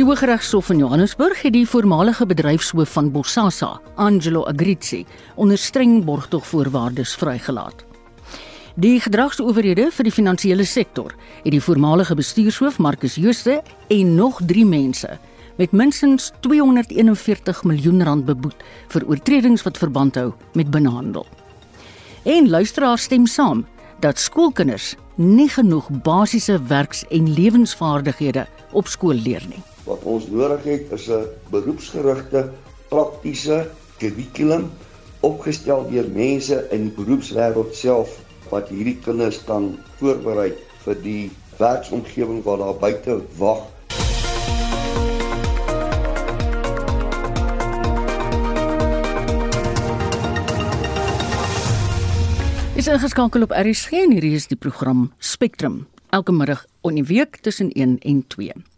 Die 0.00 0.06
Hooggeregshof 0.08 0.70
in 0.72 0.78
Johannesburg 0.80 1.42
het 1.44 1.52
die 1.52 1.66
voormalige 1.68 2.24
bedryfshoof 2.24 2.88
van 2.96 3.10
Bosasa, 3.12 3.74
Angelo 4.00 4.46
Agrizzi, 4.48 5.02
onder 5.36 5.58
streng 5.60 5.98
borgtogvoorwaardes 6.06 7.12
vrygelaat. 7.20 7.82
Die 8.80 8.94
gedragsowerhede 9.04 9.90
vir 9.92 10.08
die 10.08 10.14
finansiële 10.14 10.64
sektor 10.64 11.12
het 11.42 11.52
die 11.52 11.60
voormalige 11.60 12.16
bestuurshoof 12.16 12.78
Marcus 12.80 13.18
Jooste 13.20 13.58
en 13.92 14.14
nog 14.16 14.40
3 14.48 14.64
mense 14.64 15.18
met 15.58 15.76
minstens 15.76 16.30
241 16.40 17.60
miljoen 17.68 18.00
rand 18.02 18.24
beboet 18.24 18.64
vir 18.94 19.04
oortredings 19.04 19.66
wat 19.68 19.82
verband 19.82 20.16
hou 20.16 20.30
met 20.56 20.70
binnehandel. 20.70 21.26
En 22.24 22.48
luisteraars 22.48 23.02
stem 23.02 23.26
saam 23.28 23.66
dat 24.00 24.18
skoolkinders 24.18 24.94
nie 25.20 25.50
genoeg 25.52 25.92
basiese 26.02 26.56
werks- 26.72 27.04
en 27.10 27.34
lewensvaardighede 27.34 28.46
op 28.72 28.88
skool 28.88 29.20
leer 29.28 29.44
nie. 29.48 29.60
Wat 29.90 30.04
ons 30.06 30.28
nodig 30.30 30.62
het 30.70 30.92
is 30.94 31.08
'n 31.10 31.26
beroepsgerigte, 31.50 32.50
praktiese 32.88 33.70
kurrikulum 33.98 34.70
opgestel 35.20 35.82
deur 35.90 36.06
mense 36.14 36.56
in 36.70 36.84
die 36.86 36.94
beroepswêreld 36.94 37.74
self 37.74 38.20
wat 38.50 38.68
hierdie 38.68 38.98
kinders 39.02 39.40
kan 39.44 39.78
voorberei 39.98 40.52
vir 40.84 40.96
die 41.02 41.30
werksomgewing 41.58 42.42
wat 42.46 42.58
daar 42.62 42.78
buite 42.78 43.20
wag 43.38 43.66
Is 52.80 52.88
ingeskakel 52.88 53.42
op 53.42 53.52
RSG 53.52 53.92
en 53.92 54.12
hierdie 54.16 54.34
is 54.38 54.46
die 54.46 54.56
program 54.56 55.10
Spectrum 55.18 55.86
elke 56.10 56.32
middag 56.32 56.64
op 56.80 56.94
die 56.94 57.04
week 57.04 57.42
tussen 57.44 57.70
1 57.70 57.98
en 57.98 58.26
2. 58.26 58.69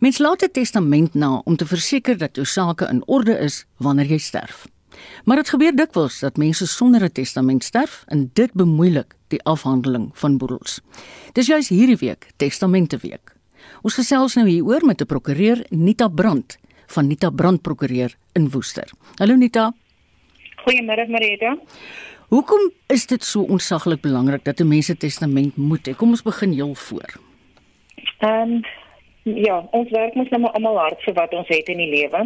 Mens 0.00 0.18
laat 0.18 0.42
'n 0.42 0.50
testament 0.52 1.14
na 1.14 1.40
om 1.44 1.56
te 1.56 1.66
verseker 1.66 2.18
dat 2.18 2.36
jou 2.36 2.46
sake 2.46 2.88
in 2.88 3.02
orde 3.06 3.38
is 3.38 3.66
wanneer 3.76 4.06
jy 4.06 4.18
sterf. 4.18 4.66
Maar 5.24 5.36
dit 5.36 5.48
gebeur 5.48 5.76
dikwels 5.76 6.20
dat 6.20 6.36
mense 6.36 6.66
sonder 6.66 7.02
'n 7.04 7.12
testament 7.12 7.64
sterf 7.64 8.04
en 8.06 8.30
dit 8.32 8.52
bemoeilik 8.52 9.14
die 9.28 9.42
afhandeling 9.42 10.10
van 10.12 10.36
boedels. 10.38 10.80
Dis 11.32 11.46
juis 11.46 11.68
hierdie 11.68 11.96
week 11.96 12.26
Testamente 12.36 12.96
Week. 12.96 13.34
Ons 13.82 13.94
gesels 13.94 14.34
nou 14.34 14.48
hieroor 14.48 14.84
met 14.86 15.00
'n 15.00 15.06
prokureur 15.06 15.66
Nita 15.70 16.08
Brand 16.08 16.58
van 16.86 17.06
Nita 17.06 17.30
Brand 17.30 17.62
Prokureur 17.62 18.14
in 18.32 18.50
Woester. 18.50 18.90
Hallo 19.16 19.34
Nita. 19.34 19.72
Goeiemôre 20.56 21.08
Marita. 21.08 21.58
Hoekom 22.28 22.70
is 22.86 23.06
dit 23.06 23.24
so 23.24 23.42
onsaglik 23.42 24.00
belangrik 24.00 24.44
dat 24.44 24.60
'n 24.60 24.68
mens 24.68 24.88
'n 24.88 24.96
testament 24.96 25.56
moet 25.56 25.88
hê? 25.88 25.96
Kom 25.96 26.08
ons 26.08 26.22
begin 26.22 26.52
heel 26.52 26.74
voor. 26.74 27.20
Ehm 28.18 28.50
um, 28.50 28.62
ja, 29.22 29.60
ons 29.70 29.90
werk 29.90 30.14
mos 30.14 30.30
nou 30.32 30.40
maar 30.44 30.56
almal 30.58 30.78
hard 30.78 31.02
vir 31.06 31.14
wat 31.14 31.34
ons 31.34 31.48
het 31.48 31.68
in 31.68 31.78
die 31.82 31.92
lewe. 31.92 32.24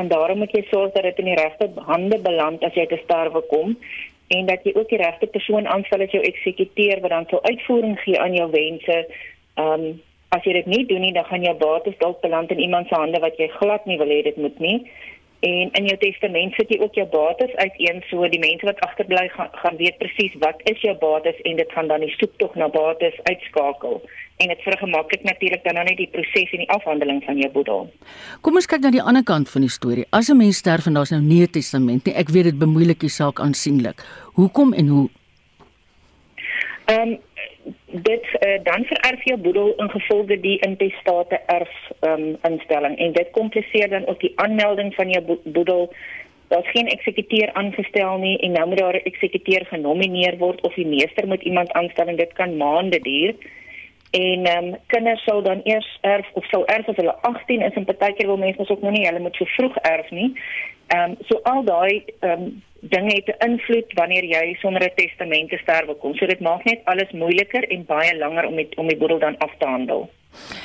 En 0.00 0.08
daarom 0.08 0.38
moet 0.40 0.54
jy 0.56 0.62
sorg 0.70 0.94
dat 0.94 1.04
dit 1.04 1.18
in 1.20 1.28
die 1.32 1.36
regte 1.36 1.68
hande 1.88 2.18
beland 2.18 2.64
as 2.64 2.74
jy 2.74 2.86
te 2.88 3.00
sterwe 3.04 3.42
kom 3.50 3.76
en 4.32 4.46
dat 4.48 4.64
jy 4.64 4.72
ook 4.74 4.88
die 4.88 5.00
regte 5.02 5.28
persoon 5.28 5.66
aanstel 5.68 6.00
as 6.00 6.14
jou 6.14 6.22
eksekuteur 6.24 7.02
wat 7.04 7.12
dan 7.12 7.26
sal 7.28 7.42
uitvoering 7.44 7.98
gee 8.00 8.20
aan 8.20 8.34
jou 8.38 8.48
wense. 8.54 8.96
Ehm 9.60 9.84
um, 9.90 10.00
as 10.32 10.46
jy 10.48 10.54
dit 10.56 10.68
nie 10.72 10.86
doen 10.88 11.02
nie, 11.04 11.12
dan 11.12 11.26
gaan 11.28 11.42
jou 11.44 11.52
bates 11.60 11.98
dalk 12.00 12.22
beland 12.22 12.50
in 12.54 12.60
iemand 12.64 12.88
se 12.88 12.96
hande 12.96 13.18
wat 13.20 13.36
jy 13.36 13.50
glad 13.58 13.84
nie 13.84 13.98
wil 14.00 14.08
hê 14.08 14.22
dit 14.24 14.36
moet 14.40 14.58
nie. 14.64 14.78
En 15.42 15.70
in 15.74 15.86
jou 15.90 15.96
testament 15.98 16.54
sit 16.54 16.70
jy 16.70 16.78
ook 16.78 16.94
jou 16.94 17.06
bates 17.10 17.54
uiteen 17.58 18.02
so 18.06 18.28
die 18.30 18.38
mense 18.38 18.66
wat 18.68 18.80
agterbly 18.86 19.24
gaan, 19.34 19.48
gaan 19.62 19.78
weet 19.80 19.96
presies 19.98 20.34
wat 20.38 20.60
is 20.70 20.78
jou 20.86 20.94
bates 21.00 21.40
en 21.42 21.56
dit 21.58 21.72
gaan 21.74 21.88
dan 21.90 22.04
die 22.04 22.14
soek 22.14 22.36
tog 22.38 22.54
na 22.54 22.68
bates 22.70 23.18
uitskakel 23.26 23.98
en 24.42 24.52
dit 24.52 24.62
vergemaklik 24.62 25.24
natuurlik 25.26 25.64
dan 25.64 25.74
nou 25.74 25.84
net 25.88 25.98
die 25.98 26.08
proses 26.14 26.54
en 26.54 26.62
die 26.62 26.70
afhandeling 26.70 27.18
van 27.26 27.40
jou 27.42 27.50
boedel. 27.56 27.90
Kom 28.40 28.58
ons 28.58 28.70
kyk 28.70 28.84
na 28.86 28.92
die 28.94 29.02
ander 29.02 29.26
kant 29.26 29.50
van 29.50 29.66
die 29.66 29.70
storie. 29.70 30.06
As 30.10 30.30
'n 30.30 30.38
mens 30.38 30.62
sterf 30.62 30.86
en 30.86 30.94
daar's 30.94 31.10
nou 31.10 31.22
nie 31.22 31.42
'n 31.42 31.50
testament 31.50 32.06
nie, 32.06 32.14
ek 32.14 32.28
weet 32.28 32.44
dit 32.44 32.58
bemoeilik 32.58 33.00
die 33.00 33.10
saak 33.10 33.40
aansienlik. 33.40 33.98
Hoekom 34.38 34.72
en 34.72 34.86
hoe? 34.86 35.08
Ehm 36.86 37.00
um, 37.00 37.18
dit 37.92 38.24
uh, 38.24 38.58
dan 38.62 38.84
vererf 38.84 39.24
jou 39.24 39.38
boedel 39.38 39.74
in 39.76 39.90
gevolge 39.90 40.40
die 40.40 40.58
intestate 40.58 41.40
erf 41.46 41.74
um, 42.00 42.36
instelling. 42.42 42.98
En 42.98 43.12
dit 43.12 43.30
kompliseer 43.30 43.88
dan 43.88 44.06
ook 44.06 44.20
die 44.20 44.32
aanmelding 44.34 44.94
van 44.94 45.08
jou 45.10 45.38
boedel. 45.44 45.92
Daar's 46.48 46.70
geen 46.70 46.88
eksekuteur 46.88 47.52
aangestel 47.52 48.18
nie 48.18 48.38
en 48.38 48.52
nou 48.52 48.68
moet 48.68 48.78
daar 48.78 48.94
'n 48.94 49.08
eksekuteur 49.10 49.66
genomineer 49.66 50.38
word 50.38 50.60
of 50.60 50.74
die 50.74 50.86
meester 50.86 51.26
moet 51.26 51.42
iemand 51.42 51.72
aanstel 51.72 52.06
en 52.06 52.16
dit 52.16 52.32
kan 52.32 52.56
maande 52.56 53.00
duur. 53.00 53.34
En 54.10 54.44
ehm 54.44 54.64
um, 54.64 54.76
kinders 54.86 55.22
sal 55.24 55.42
dan 55.42 55.60
eers 55.64 55.98
erf 56.00 56.28
of 56.32 56.44
sal 56.44 56.66
erf 56.66 56.88
as 56.88 56.96
hulle 56.96 57.14
18 57.22 57.62
is 57.62 57.74
en 57.74 57.84
partykeer 57.84 58.26
wil 58.26 58.36
mense 58.36 58.68
ook 58.68 58.82
nog 58.82 58.90
nie 58.90 59.06
hulle 59.06 59.18
moet 59.18 59.36
so 59.36 59.44
vroeg 59.44 59.76
erf 59.76 60.10
nie. 60.10 60.32
Ehm 60.86 61.10
um, 61.10 61.16
so 61.28 61.40
al 61.42 61.64
daai 61.64 62.04
ehm 62.20 62.42
um, 62.42 62.62
dinge 62.82 63.14
het 63.14 63.28
'n 63.28 63.50
invloed 63.50 63.92
wanneer 63.94 64.24
jy 64.24 64.56
sonder 64.60 64.82
'n 64.82 64.94
testament 64.94 65.48
te 65.50 65.56
sterwe 65.56 65.94
kom. 65.94 66.14
So 66.14 66.26
dit 66.26 66.40
maak 66.40 66.64
net 66.64 66.80
alles 66.84 67.10
moeiliker 67.10 67.68
en 67.70 67.84
baie 67.84 68.18
langer 68.18 68.46
om 68.46 68.54
met 68.54 68.76
om 68.76 68.88
die 68.88 68.96
boedel 68.96 69.18
dan 69.18 69.38
af 69.38 69.50
te 69.58 69.66
handel. 69.66 70.10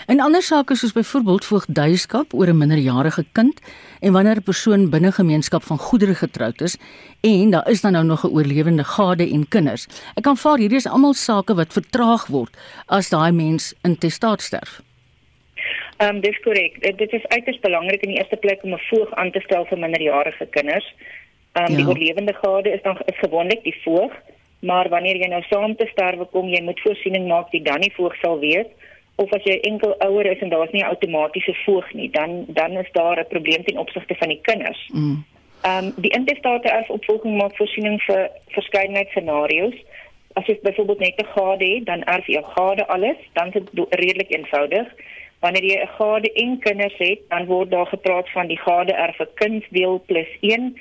En 0.08 0.20
ander 0.20 0.42
sake 0.42 0.76
soos 0.76 0.94
byvoorbeeld 0.94 1.46
voogdyskap 1.46 2.34
oor 2.34 2.48
'n 2.48 2.58
minderjarige 2.58 3.26
kind 3.32 3.62
en 4.00 4.12
wanneer 4.12 4.38
'n 4.38 4.44
persoon 4.44 4.90
binne 4.90 5.12
gemeenskap 5.12 5.64
van 5.64 5.78
goedere 5.78 6.16
getroud 6.16 6.62
is 6.62 6.78
en 7.22 7.50
daar 7.50 7.70
is 7.70 7.82
dan 7.82 7.92
nou 7.92 8.06
nog 8.06 8.24
'n 8.24 8.34
oorlewende 8.36 8.84
gade 8.84 9.30
en 9.30 9.48
kinders. 9.48 9.88
Ek 10.16 10.24
kan 10.24 10.38
vaar 10.38 10.58
hierdie 10.58 10.78
is 10.78 10.88
almal 10.88 11.14
sake 11.14 11.54
wat 11.54 11.74
vertraag 11.74 12.28
word 12.28 12.58
as 12.86 13.10
daai 13.10 13.32
mens 13.32 13.74
in 13.84 13.98
testaat 13.98 14.42
sterf. 14.42 14.82
Ehm 15.98 16.16
um, 16.16 16.22
dis 16.22 16.40
korrek. 16.40 16.98
Dit 16.98 17.14
is 17.14 17.28
uiters 17.28 17.60
belangrik 17.60 18.02
in 18.02 18.10
die 18.10 18.18
eerste 18.18 18.36
plek 18.36 18.64
om 18.64 18.74
'n 18.74 18.88
voog 18.90 19.14
aan 19.14 19.32
te 19.32 19.40
stel 19.40 19.66
vir 19.66 19.78
minderjarige 19.78 20.46
kinders. 20.46 20.94
Ehm 21.58 21.72
um, 21.72 21.72
ja. 21.72 21.78
die 21.78 21.88
oorlewende 21.88 22.34
gade 22.34 22.70
is 22.70 22.82
dan 22.82 22.98
is 23.06 23.20
gewoonlik 23.20 23.64
die 23.64 23.78
voog, 23.84 24.12
maar 24.60 24.90
wanneer 24.90 25.18
jy 25.18 25.30
nou 25.32 25.42
saam 25.50 25.76
te 25.76 25.88
sterwe 25.92 26.26
kom, 26.26 26.50
jy 26.50 26.62
moet 26.62 26.82
voorsiening 26.86 27.28
maak 27.28 27.50
wie 27.52 27.62
dan 27.62 27.82
die 27.82 27.94
voog 27.96 28.16
sal 28.22 28.40
wees 28.40 28.70
of 29.18 29.32
as 29.34 29.46
jy 29.50 29.56
enkel 29.66 29.96
ouer 30.06 30.30
is 30.30 30.42
en 30.46 30.52
daar's 30.54 30.72
nie 30.72 30.84
'n 30.84 30.92
outomatiese 30.94 31.56
voog 31.66 31.94
nie, 31.94 32.10
dan 32.12 32.46
dan 32.48 32.78
is 32.78 32.92
daar 32.92 33.20
'n 33.20 33.32
probleem 33.34 33.64
ten 33.64 33.78
opsigte 33.78 34.16
van 34.16 34.28
die 34.28 34.42
kinders. 34.42 34.90
Mm. 34.94 35.24
Ehm 35.62 35.86
um, 35.86 35.94
die 35.96 36.14
intestate 36.20 36.72
as 36.72 36.90
opvolging 36.98 37.38
maak 37.38 37.56
voorsiening 37.58 38.02
vir 38.02 38.30
verskeidenheid 38.48 39.10
scenario's. 39.10 39.78
As 40.34 40.46
jy 40.46 40.60
byvoorbeeld 40.62 41.00
net 41.00 41.22
'n 41.22 41.32
gade 41.38 41.66
het, 41.66 41.86
dan 41.86 42.04
erf 42.04 42.28
jou 42.28 42.44
gade 42.44 42.88
alles, 42.88 43.18
dan 43.34 43.48
is 43.48 43.54
dit 43.54 43.86
redelik 43.90 44.30
eenvoudig. 44.30 44.88
Wanneer 45.40 45.64
jy 45.64 45.80
'n 45.82 45.96
gade 45.98 46.34
en 46.34 46.60
kinders 46.60 46.98
het, 46.98 47.20
dan 47.30 47.46
word 47.46 47.72
daar 47.72 47.88
gepraat 47.88 48.30
van 48.30 48.48
die 48.48 48.60
gade 48.60 48.94
erf 48.94 49.20
'n 49.20 49.34
kindsdeel 49.34 50.04
plus 50.06 50.32
1 50.42 50.78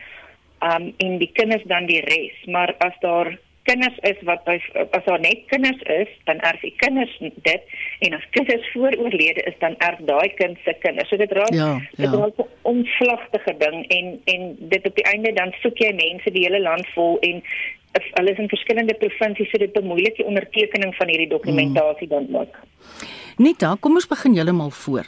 um 0.60 0.92
en 0.96 1.18
die 1.18 1.30
kinders 1.32 1.64
dan 1.64 1.86
die 1.86 2.00
res. 2.00 2.44
Maar 2.46 2.74
as 2.78 2.94
daar 3.00 3.38
kinders 3.66 3.98
is 4.10 4.18
wat 4.28 4.44
by 4.46 4.56
as 4.96 5.04
daar 5.06 5.20
net 5.20 5.42
kinders 5.50 5.80
is 5.98 6.10
dan 6.28 6.40
erf 6.50 6.60
die 6.62 6.74
kinders 6.82 7.14
dit. 7.48 7.62
En 8.06 8.14
as 8.18 8.26
kinders 8.36 8.68
vooroorlede 8.72 9.42
is 9.50 9.56
dan 9.62 9.74
erf 9.88 10.02
daai 10.10 10.28
kind 10.40 10.58
se 10.64 10.74
kinders. 10.84 11.08
So 11.10 11.18
dit 11.20 11.32
raak 11.38 11.54
ja, 11.54 11.70
ja. 11.74 12.02
dit 12.02 12.14
raak 12.14 12.38
'n 12.38 12.48
onslagtige 12.74 13.54
ding. 13.64 13.78
En 13.98 14.20
en 14.34 14.56
dit 14.58 14.86
op 14.86 14.94
die 14.94 15.08
einde 15.12 15.32
dan 15.32 15.52
soek 15.62 15.78
jy 15.78 15.92
mense 15.94 16.30
die 16.30 16.46
hele 16.46 16.60
land 16.60 16.86
vol 16.94 17.18
en 17.20 17.42
hulle 17.96 18.30
is 18.30 18.38
in 18.38 18.48
verskillende 18.48 18.94
provinsies 18.94 19.50
so 19.50 19.58
dit 19.58 19.72
bemoeilik 19.72 20.16
die 20.16 20.26
ondertekening 20.26 20.94
van 20.94 21.08
hierdie 21.08 21.28
dokumentasie 21.28 22.06
mm. 22.06 22.14
dan 22.14 22.40
ook. 22.40 22.56
Nita 23.36 23.76
kom 23.80 23.94
ons 23.94 24.08
begin 24.08 24.34
heeltemal 24.34 24.70
voor. 24.70 25.06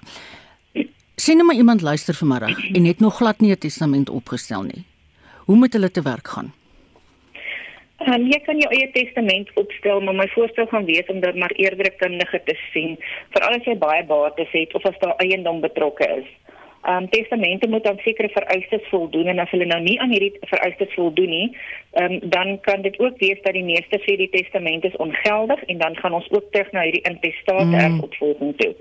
Sien 1.16 1.36
nou 1.36 1.46
maar 1.46 1.56
iemand 1.56 1.82
luister 1.82 2.14
vanmiddag 2.14 2.70
en 2.72 2.84
het 2.84 3.00
nog 3.00 3.16
glad 3.16 3.40
nie 3.40 3.52
'n 3.52 3.58
testament 3.58 4.10
opgestel 4.10 4.62
nie 4.62 4.84
Hoe 5.48 5.56
moet 5.56 5.72
hulle 5.72 5.90
te 5.90 6.02
werk 6.02 6.28
gaan? 6.28 6.50
Um, 8.04 8.26
jy 8.28 8.36
kan 8.44 8.58
jou 8.60 8.68
eie 8.76 8.90
testament 8.92 9.48
opstel, 9.56 10.02
maar 10.04 10.14
my 10.14 10.26
voorstel 10.34 10.66
gaan 10.68 10.84
wees 10.84 11.08
om 11.08 11.22
dit 11.24 11.38
maar 11.40 11.54
eerder 11.56 11.88
kundige 11.96 12.40
te 12.44 12.54
sien, 12.72 12.98
veral 13.32 13.56
as 13.56 13.64
jy 13.64 13.74
baie 13.80 14.04
bates 14.10 14.52
het 14.52 14.76
of 14.76 14.84
as 14.90 14.98
daar 15.00 15.16
eiendom 15.24 15.62
betrokke 15.64 16.06
is. 16.18 16.28
Um 16.88 17.08
testamente 17.10 17.68
moet 17.68 17.88
aan 17.88 17.98
sekere 18.04 18.28
vereistes 18.34 18.84
voldoen 18.92 19.32
en 19.32 19.40
as 19.42 19.50
hulle 19.50 19.66
nou 19.72 19.80
nie 19.82 19.96
aan 20.00 20.12
hierdie 20.12 20.36
vereistes 20.52 20.92
voldoen 20.94 21.32
nie, 21.32 21.48
um, 22.02 22.20
dan 22.36 22.60
kan 22.68 22.84
dit 22.84 23.00
ook 23.00 23.16
wees 23.24 23.40
dat 23.42 23.56
die 23.56 23.64
meeste 23.64 23.98
sê 24.04 24.20
die 24.20 24.30
testament 24.36 24.84
is 24.84 25.00
ongeldig 25.00 25.64
en 25.64 25.80
dan 25.80 25.96
gaan 25.96 26.20
ons 26.20 26.28
ook 26.30 26.52
terug 26.52 26.70
na 26.76 26.84
hierdie 26.86 27.06
intestate 27.08 27.72
mm. 27.72 27.80
erfopvolging 27.88 28.52
toe. 28.60 28.74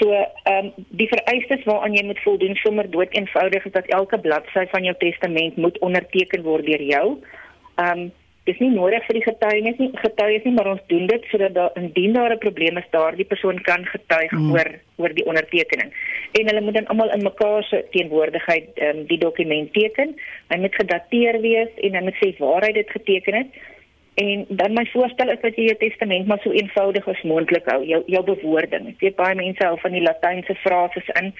So 0.00 0.10
ehm 0.10 0.66
um, 0.66 0.72
die 0.98 1.08
vereistes 1.08 1.64
waaraan 1.68 1.94
jy 1.94 2.04
moet 2.04 2.22
voldoen 2.26 2.56
sommer 2.56 2.90
dood 2.90 3.14
eenvoudig 3.14 3.64
is 3.64 3.72
dat 3.72 3.86
elke 3.86 4.18
bladsy 4.18 4.66
van 4.72 4.84
jou 4.84 4.94
testament 4.98 5.56
moet 5.56 5.78
onderteken 5.78 6.42
word 6.42 6.66
deur 6.66 6.82
jou. 6.82 7.06
Ehm 7.76 7.98
um, 7.98 8.12
dis 8.44 8.58
nie 8.60 8.70
nodig 8.74 9.04
vir 9.06 9.16
die 9.16 9.24
getuienis 9.24 9.78
nie, 9.80 9.88
getuies 9.96 10.42
nie, 10.44 10.52
maar 10.52 10.68
ons 10.74 10.82
doen 10.90 11.06
dit 11.08 11.28
sodat 11.30 11.54
daar 11.56 11.78
indien 11.80 12.12
daar 12.12 12.34
'n 12.34 12.42
probleem 12.42 12.76
is, 12.76 12.90
daardie 12.90 13.24
persoon 13.24 13.62
kan 13.62 13.86
getuig 13.86 14.32
mm. 14.32 14.50
oor 14.52 14.68
oor 14.96 15.14
die 15.14 15.26
ondertekening. 15.26 15.92
En 16.38 16.46
hulle 16.46 16.60
moet 16.60 16.74
dan 16.74 16.86
almal 16.86 17.14
in 17.14 17.22
mekaar 17.22 17.62
se 17.62 17.84
teenwoordigheid 17.90 18.68
ehm 18.74 18.98
um, 18.98 19.06
die 19.06 19.18
dokument 19.18 19.72
teken. 19.72 20.16
Hy 20.48 20.58
moet 20.58 20.74
gedateer 20.74 21.40
wees 21.40 21.70
en 21.76 21.94
hy 21.94 22.02
moet 22.02 22.18
sê 22.20 22.34
waar 22.38 22.66
hy 22.66 22.72
dit 22.72 22.90
geteken 22.90 23.34
het. 23.34 23.48
En 24.14 24.44
dan 24.48 24.72
my 24.72 24.86
voorstel 24.92 25.30
is 25.30 25.40
dat 25.42 25.56
jy 25.58 25.66
jou 25.70 25.76
testament 25.80 26.26
maar 26.26 26.38
so 26.42 26.54
eenvoudig 26.54 27.06
as 27.10 27.22
moontlik 27.26 27.66
hou, 27.66 27.80
jou 27.86 28.02
jou 28.06 28.22
bewoording. 28.24 28.92
Ek 28.94 29.00
weet 29.02 29.16
baie 29.18 29.34
mense 29.34 29.66
hou 29.66 29.74
van 29.82 29.96
die 29.96 30.02
latynse 30.04 30.54
frases 30.62 31.08
in. 31.20 31.32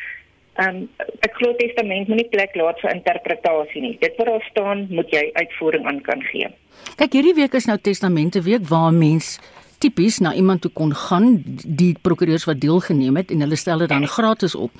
Ehm 0.55 0.81
um, 0.83 1.09
ek 1.27 1.39
glo 1.39 1.55
testament 1.59 2.11
moenie 2.11 2.29
plek 2.31 2.55
laat 2.59 2.81
vir 2.83 2.95
interpretasie 2.95 3.83
nie. 3.83 3.97
Dit 4.01 4.19
wat 4.19 4.27
daar 4.31 4.47
staan, 4.51 4.87
moet 4.91 5.11
jy 5.11 5.23
uitvoering 5.35 5.87
aan 5.87 6.01
kan 6.07 6.23
gee. 6.31 6.51
Kyk, 6.99 7.13
hierdie 7.13 7.35
week 7.39 7.55
is 7.55 7.71
nou 7.71 7.79
testamente 7.79 8.43
week 8.43 8.67
waar 8.71 8.93
mense 8.95 9.39
tipies 9.79 10.19
na 10.19 10.35
iemand 10.35 10.63
toe 10.65 10.71
kon 10.73 10.95
gaan, 10.95 11.43
die 11.65 11.93
prokureurs 12.03 12.47
wat 12.51 12.61
deelgeneem 12.63 13.19
het 13.21 13.31
en 13.31 13.43
hulle 13.47 13.59
stel 13.59 13.83
dit 13.85 13.91
dan 13.91 14.07
gratis 14.09 14.55
op. 14.55 14.71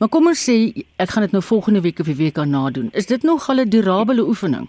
Maar 0.00 0.08
kom 0.08 0.28
ons 0.32 0.44
sê 0.48 0.56
ek 0.96 1.12
gaan 1.12 1.28
dit 1.28 1.32
nou 1.36 1.42
volgende 1.44 1.80
week 1.84 2.00
of 2.00 2.08
die 2.08 2.16
week 2.16 2.36
daarna 2.40 2.70
doen. 2.70 2.88
Is 2.92 3.06
dit 3.06 3.22
nog 3.22 3.48
'n 3.48 3.68
durable 3.68 4.24
oefening? 4.24 4.68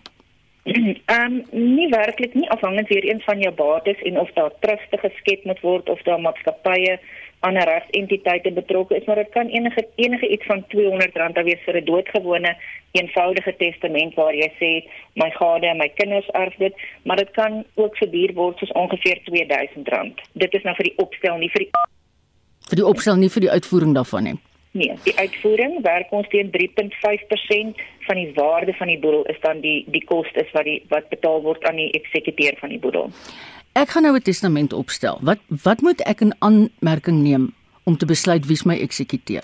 Ehm 0.64 1.42
um, 1.52 1.66
nie 1.76 1.90
werklik 1.90 2.34
nie 2.34 2.50
afhangend 2.50 2.88
weer 2.88 3.04
eens 3.04 3.24
van 3.24 3.40
jou 3.40 3.54
bates 3.54 4.02
en 4.02 4.20
of 4.20 4.30
daar 4.34 4.52
truste 4.60 4.98
geskep 4.98 5.44
moet 5.44 5.60
word 5.60 5.90
of 5.90 6.02
daar 6.02 6.22
maatskappye 6.22 7.00
ander 7.40 7.66
regsentiteite 7.66 8.52
betrokke 8.52 8.96
is 8.96 9.06
maar 9.06 9.16
dit 9.16 9.30
kan 9.30 9.48
enige 9.48 9.88
enige 9.96 10.28
iets 10.28 10.46
van 10.46 10.64
R200 10.64 11.14
dan 11.14 11.44
wees 11.44 11.64
vir 11.66 11.78
'n 11.82 11.86
doodgewone 11.86 12.56
eenvoudige 12.92 13.56
testament 13.58 14.14
waar 14.14 14.36
jy 14.36 14.50
sê 14.60 14.72
my 15.14 15.30
gade 15.30 15.68
en 15.68 15.78
my 15.78 15.90
kinders 15.96 16.28
erf 16.28 16.56
dit 16.58 16.74
maar 17.04 17.18
dit 17.18 17.32
kan 17.32 17.64
ook 17.74 17.96
so 17.96 18.10
duur 18.10 18.34
word 18.34 18.58
soos 18.58 18.72
ongeveer 18.72 19.18
R2000 19.18 20.22
dit 20.34 20.54
is 20.54 20.64
nou 20.64 20.76
vir 20.76 20.84
die 20.84 20.98
opstel 20.98 21.38
nie 21.38 21.50
vir 21.50 21.66
die 21.66 21.72
vir 22.70 22.76
die 22.76 22.90
opstel 22.94 23.16
nie 23.16 23.30
vir 23.30 23.42
die 23.42 23.54
uitvoering 23.58 23.96
daarvan 23.96 24.24
nie 24.24 24.38
Nee, 24.72 24.94
die 25.04 25.16
uitvoering 25.20 25.82
werk 25.84 26.12
ons 26.16 26.28
teen 26.32 26.52
3.5% 26.52 27.82
van 28.08 28.16
die 28.16 28.32
waarde 28.34 28.74
van 28.74 28.88
die 28.88 29.00
boedel 29.00 29.26
is 29.34 29.40
dan 29.44 29.60
die 29.60 29.84
die 29.92 30.04
kostes 30.08 30.52
wat 30.56 30.64
die 30.64 30.80
wat 30.94 31.10
betaal 31.12 31.42
word 31.44 31.66
aan 31.68 31.76
die 31.76 31.90
eksekuteur 31.98 32.56
van 32.60 32.72
die 32.72 32.80
boedel. 32.80 33.12
Ek 33.76 33.90
gaan 33.90 34.04
nou 34.04 34.16
'n 34.16 34.22
testament 34.22 34.74
opstel. 34.74 35.20
Wat 35.22 35.40
wat 35.64 35.82
moet 35.82 36.02
ek 36.08 36.22
in 36.22 36.36
aanmerking 36.40 37.20
neem 37.24 37.54
om 37.84 37.98
te 37.98 38.06
besluit 38.06 38.48
wie's 38.48 38.64
my 38.64 38.78
eksekuteur? 38.80 39.44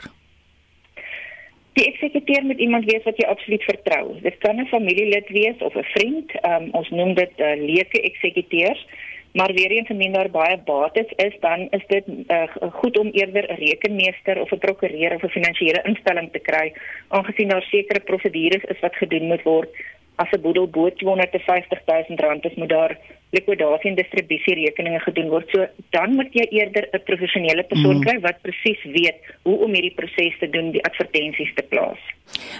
Die 1.73 1.85
eksekuteur 1.85 2.43
moet 2.43 2.59
iemand 2.59 2.85
wees 2.85 3.03
wat 3.03 3.17
jy 3.17 3.27
absoluut 3.27 3.63
vertrou. 3.63 4.21
Dit 4.21 4.37
kan 4.37 4.55
'n 4.59 4.65
familielid 4.65 5.27
wees 5.29 5.57
of 5.59 5.75
'n 5.75 5.83
vriend. 5.83 6.31
Um, 6.45 6.69
ons 6.71 6.89
noem 6.89 7.13
dit 7.13 7.31
uh, 7.37 7.55
leuke 7.55 8.01
eksekuteurs 8.01 8.85
maar 9.33 9.53
weer 9.53 9.71
eens 9.71 9.89
indien 9.89 10.13
daar 10.13 10.29
baie 10.29 10.57
bates 10.57 11.11
is 11.15 11.35
dan 11.39 11.67
is 11.69 11.83
dit 11.87 12.05
uh, 12.07 12.43
goed 12.71 12.97
om 12.97 13.09
eerder 13.11 13.43
'n 13.51 13.59
rekenmeester 13.65 14.41
of 14.41 14.51
'n 14.51 14.57
prokureur 14.57 15.13
of 15.15 15.23
'n 15.23 15.35
finansiële 15.37 15.81
instelling 15.83 16.31
te 16.31 16.39
kry 16.39 16.73
aangesien 17.07 17.47
daar 17.47 17.61
sekere 17.61 17.99
prosedures 17.99 18.63
is 18.63 18.79
wat 18.79 18.95
gedoen 18.95 19.27
moet 19.27 19.43
word. 19.43 19.69
As 20.15 20.31
'n 20.31 20.41
boedel 20.41 20.67
bo 20.67 20.89
250 20.89 21.79
000 21.85 22.19
rand 22.19 22.45
is 22.45 22.55
moet 22.55 22.69
daar 22.69 22.97
likwidasie 23.29 23.89
en 23.89 23.95
distribusie 23.95 24.55
rekeninge 24.55 24.99
gedoen 24.99 25.29
word. 25.29 25.49
So 25.51 25.67
dan 25.89 26.15
moet 26.15 26.33
jy 26.33 26.47
eerder 26.49 26.87
'n 26.91 27.03
professionele 27.03 27.63
persoon 27.63 27.95
mm. 27.95 28.01
kry 28.01 28.19
wat 28.19 28.41
presies 28.41 28.83
weet 28.83 29.19
hoe 29.41 29.57
om 29.57 29.73
hierdie 29.73 29.95
proses 29.95 30.37
te 30.39 30.49
doen 30.49 30.71
die 30.71 30.83
advertensies 30.83 31.53
te 31.53 31.63
plaas. 31.69 31.99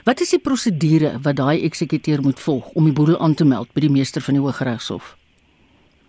Wat 0.03 0.19
is 0.19 0.29
die 0.29 0.39
prosedure 0.39 1.19
wat 1.21 1.35
daai 1.35 1.63
eksekuteur 1.63 2.21
moet 2.21 2.39
volg 2.39 2.69
om 2.69 2.83
die 2.83 2.93
boedel 2.93 3.19
aan 3.19 3.33
te 3.33 3.45
meld 3.45 3.73
by 3.73 3.79
die 3.79 3.91
meester 3.91 4.21
van 4.21 4.33
die 4.33 4.43
Hooggeregshof 4.43 5.16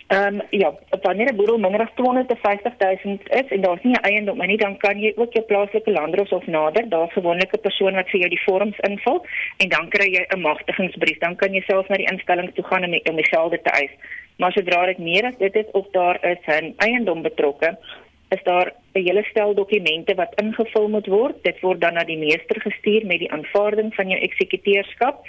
Ehm 0.09 0.35
um, 0.35 0.43
ja, 0.51 0.75
wanneer 1.03 1.33
'n 1.33 1.37
boedel 1.37 1.59
minder 1.59 1.81
as 1.81 1.95
250 1.95 2.73
000 2.79 3.19
is 3.41 3.49
en 3.49 3.61
daar's 3.61 3.83
nie 3.83 3.93
'n 3.93 4.05
eiendom 4.11 4.39
nie, 4.47 4.57
dan 4.57 4.77
kan 4.77 5.01
jy 5.01 5.13
ook 5.17 5.33
jou 5.33 5.45
plaaslike 5.45 5.91
landdroshof 5.91 6.47
nader. 6.47 6.89
Daar's 6.89 7.13
gewoonlik 7.13 7.53
'n 7.53 7.61
persoon 7.61 7.95
wat 7.95 8.09
vir 8.09 8.21
jou 8.21 8.31
die 8.31 8.45
vorms 8.47 8.79
invul 8.79 9.27
en 9.57 9.69
dan 9.69 9.89
kry 9.89 10.09
jy 10.13 10.25
'n 10.29 10.41
magtigingsbrief. 10.41 11.19
Dan 11.19 11.37
kan 11.37 11.53
jy 11.53 11.61
self 11.61 11.89
na 11.89 11.97
die 11.97 12.11
instelling 12.13 12.55
toe 12.55 12.65
gaan 12.65 12.85
om 12.85 13.01
om 13.11 13.17
die 13.17 13.33
gelde 13.35 13.61
te 13.63 13.71
eis. 13.71 13.91
Maar 14.37 14.53
sodra 14.53 14.87
dit 14.87 14.99
meer 14.99 15.25
as 15.25 15.39
dit 15.39 15.55
is 15.57 15.71
of 15.73 15.87
daar 15.91 16.19
is 16.25 16.43
'n 16.47 16.75
eiendom 16.77 17.23
betrokke, 17.23 17.77
is 18.29 18.43
daar 18.43 18.73
'n 18.95 19.03
hele 19.03 19.25
stel 19.25 19.55
dokumente 19.55 20.15
wat 20.15 20.41
ingevul 20.43 20.89
moet 20.89 21.07
word. 21.07 21.43
Dit 21.43 21.61
word 21.61 21.81
dan 21.81 21.95
na 21.95 22.05
die 22.05 22.19
meester 22.19 22.61
gestuur 22.61 23.07
met 23.07 23.19
die 23.19 23.33
aanvaarding 23.33 23.95
van 23.95 24.09
jou 24.09 24.21
eksekuteurskap. 24.21 25.27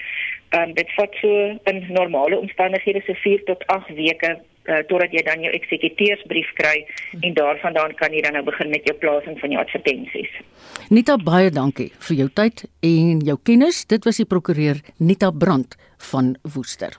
Ehm 0.49 0.61
um, 0.61 0.73
dit 0.73 0.93
vat 0.93 1.13
so 1.21 1.57
in 1.63 1.85
normale 1.89 2.39
omstandighede 2.39 3.01
so 3.05 3.13
4 3.13 3.43
tot 3.43 3.67
8 3.67 3.89
weke 3.89 4.39
uh, 4.69 4.81
totdat 4.89 5.13
jy 5.15 5.23
dan 5.27 5.43
jou 5.43 5.51
eksekuteursbrief 5.55 6.53
kry 6.59 6.85
en 7.19 7.35
daarvandaan 7.37 7.95
kan 7.99 8.13
jy 8.13 8.23
dan 8.25 8.37
nou 8.37 8.45
begin 8.47 8.71
met 8.73 8.85
jou 8.87 8.95
plasing 9.01 9.39
van 9.41 9.55
jou 9.55 9.61
advertensies. 9.63 10.31
Nita 10.93 11.17
baie 11.17 11.51
dankie 11.53 11.89
vir 12.07 12.21
jou 12.23 12.29
tyd 12.41 12.65
en 12.85 13.21
jou 13.25 13.37
kennis. 13.43 13.83
Dit 13.89 14.05
was 14.05 14.21
die 14.21 14.29
prokureur 14.29 14.81
Nita 14.97 15.31
Brandt 15.31 15.77
van 16.11 16.35
Woester. 16.53 16.95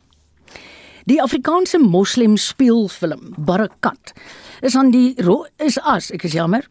Die 1.09 1.21
Afrikaanse 1.23 1.81
moslem 1.81 2.37
speelfilm 2.37 3.33
Barakat 3.39 4.13
is 4.61 4.77
aan 4.77 4.93
die 4.93 5.17
is 5.59 5.79
as 5.81 6.11
ek 6.13 6.29
is 6.29 6.37
jammer 6.37 6.67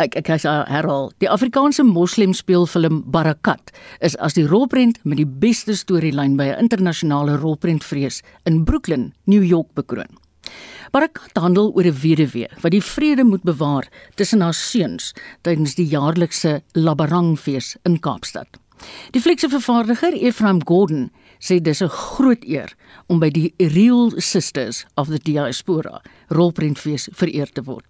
ek 0.00 0.16
ek 0.16 0.28
herhaal 0.28 1.10
die 1.20 1.28
Afrikaanse 1.28 1.84
moslem 1.84 2.32
speelfilm 2.36 3.02
Barakat 3.12 3.72
is 4.00 4.16
as 4.16 4.34
die 4.38 4.46
rolprent 4.48 4.98
met 5.04 5.20
die 5.20 5.28
beste 5.28 5.76
storielyn 5.76 6.36
by 6.36 6.48
'n 6.52 6.64
internasionale 6.64 7.36
rolprentvrees 7.36 8.22
in 8.44 8.64
Brooklyn, 8.64 9.12
New 9.26 9.42
York 9.42 9.74
bekroon. 9.74 10.18
Barakat 10.92 11.36
handel 11.36 11.72
oor 11.74 11.84
'n 11.84 12.00
weduwee 12.00 12.48
wat 12.62 12.72
die 12.72 12.82
vrede 12.82 13.24
moet 13.24 13.42
bewaar 13.42 13.88
tussen 14.14 14.40
haar 14.40 14.54
seuns 14.54 15.14
tydens 15.42 15.74
die 15.74 15.86
jaarlikse 15.86 16.62
Labarangfees 16.72 17.76
in 17.84 18.00
Kaapstad. 18.00 18.48
Die 19.10 19.20
fliekse 19.20 19.48
vervaardiger 19.48 20.12
Ephraim 20.12 20.60
Gordon 20.64 21.10
sê 21.42 21.58
dis 21.60 21.82
'n 21.82 21.88
groot 21.88 22.44
eer 22.44 22.70
om 23.08 23.18
by 23.18 23.30
die 23.30 23.54
Real 23.58 24.12
Sisters 24.16 24.86
of 24.96 25.08
the 25.08 25.18
Diaspora 25.18 26.00
rolprentfees 26.28 27.08
vereer 27.12 27.50
te 27.52 27.62
word. 27.62 27.84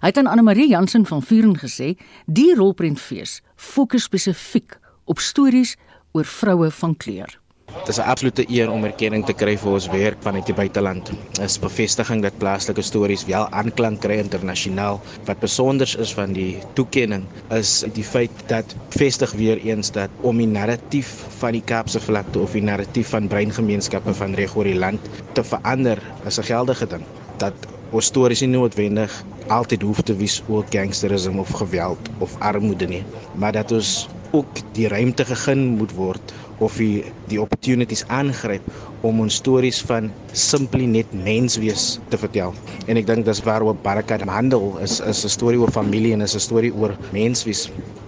Hy 0.00 0.06
het 0.08 0.18
aan 0.18 0.26
Anne 0.26 0.42
Marie 0.42 0.68
Jansen 0.68 1.06
van 1.06 1.22
Vuren 1.22 1.56
gesê, 1.56 1.96
die 2.26 2.54
rolprentfees 2.54 3.42
fokus 3.56 4.02
spesifiek 4.02 4.78
op 5.04 5.18
stories 5.18 5.76
oor 6.12 6.24
vroue 6.24 6.70
van 6.70 6.96
kleur. 6.96 7.38
Dit 7.78 7.88
is 7.88 7.98
'n 7.98 8.08
absolute 8.12 8.44
eer 8.50 8.70
om 8.70 8.84
erkenning 8.84 9.24
te 9.26 9.32
kry 9.32 9.56
vir 9.62 9.72
ons 9.72 9.86
werk 9.92 10.22
vanuit 10.26 10.46
die 10.46 10.54
buiteland. 10.54 11.10
Dit 11.36 11.44
is 11.44 11.58
bevestiging 11.58 12.22
dat 12.22 12.38
plaaslike 12.38 12.82
stories 12.82 13.24
wel 13.28 13.48
aanklank 13.50 14.00
kry 14.00 14.16
internasionaal. 14.22 15.00
Wat 15.24 15.38
besonder 15.38 15.94
is 15.98 16.12
van 16.14 16.32
die 16.32 16.58
toekenning 16.74 17.26
is 17.50 17.84
die 17.92 18.04
feit 18.04 18.30
dat 18.46 18.74
vestig 18.88 19.32
weer 19.32 19.58
eens 19.58 19.90
dat 19.92 20.10
om 20.20 20.36
die 20.36 20.46
narratief 20.46 21.12
van 21.38 21.52
die 21.52 21.62
Kaapse 21.64 22.00
vlakte 22.00 22.38
of 22.38 22.52
die 22.52 22.62
narratief 22.62 23.08
van 23.08 23.28
breingemeenskappe 23.28 24.14
van 24.14 24.34
reg 24.34 24.56
oor 24.56 24.64
die 24.64 24.78
land 24.78 25.00
te 25.32 25.44
verander 25.44 26.02
is 26.24 26.38
'n 26.38 26.42
geldige 26.52 26.86
ding. 26.86 27.04
Dat 27.36 27.54
ons 27.90 28.06
stories 28.06 28.40
nie 28.40 28.48
noodwendig 28.48 29.24
altyd 29.48 29.82
hoef 29.82 30.00
te 30.02 30.16
wees 30.16 30.42
oor 30.48 30.64
gangsterisme 30.70 31.40
of 31.40 31.50
geweld 31.50 32.08
of 32.18 32.36
armoede 32.38 32.86
nie, 32.86 33.04
maar 33.34 33.52
dat 33.52 33.72
ons 33.72 34.08
ook 34.32 34.46
die 34.72 34.88
ruimte 34.88 35.24
gegee 35.24 35.54
moet 35.56 35.92
word 35.92 36.32
of 36.58 36.76
die 36.80 37.04
die 37.28 37.40
opportunities 37.40 38.04
aangryp 38.08 38.62
om 39.06 39.20
ons 39.20 39.38
stories 39.42 39.80
van 39.88 40.10
simply 40.32 40.86
net 40.86 41.12
menswees 41.12 41.98
te 42.08 42.18
vertel. 42.18 42.54
En 42.86 42.96
ek 42.96 43.06
dink 43.06 43.26
dis 43.26 43.42
waar 43.46 43.66
op 43.66 43.82
Barakat 43.84 44.24
handel 44.30 44.78
is 44.78 45.00
is 45.00 45.24
'n 45.24 45.34
storie 45.38 45.60
oor 45.60 45.72
familie 45.72 46.12
en 46.12 46.22
is 46.22 46.34
'n 46.34 46.40
storie 46.48 46.72
oor 46.74 46.96
menswees. 47.12 47.68
Wat 47.68 48.05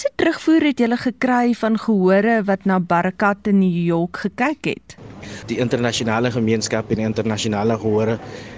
se 0.00 0.08
terugvoer 0.16 0.64
het 0.70 0.78
julle 0.80 0.96
gekry 0.96 1.52
van 1.60 1.74
gehore 1.76 2.38
wat 2.48 2.62
na 2.64 2.78
Barakat 2.80 3.50
in 3.50 3.58
New 3.60 3.82
York 3.84 4.16
gekyk 4.22 4.64
het? 4.70 4.94
Die 5.50 5.58
internasionale 5.60 6.30
gemeenskap 6.32 6.88
en 6.94 7.02
internasionale 7.04 7.76
gehore 7.82 8.14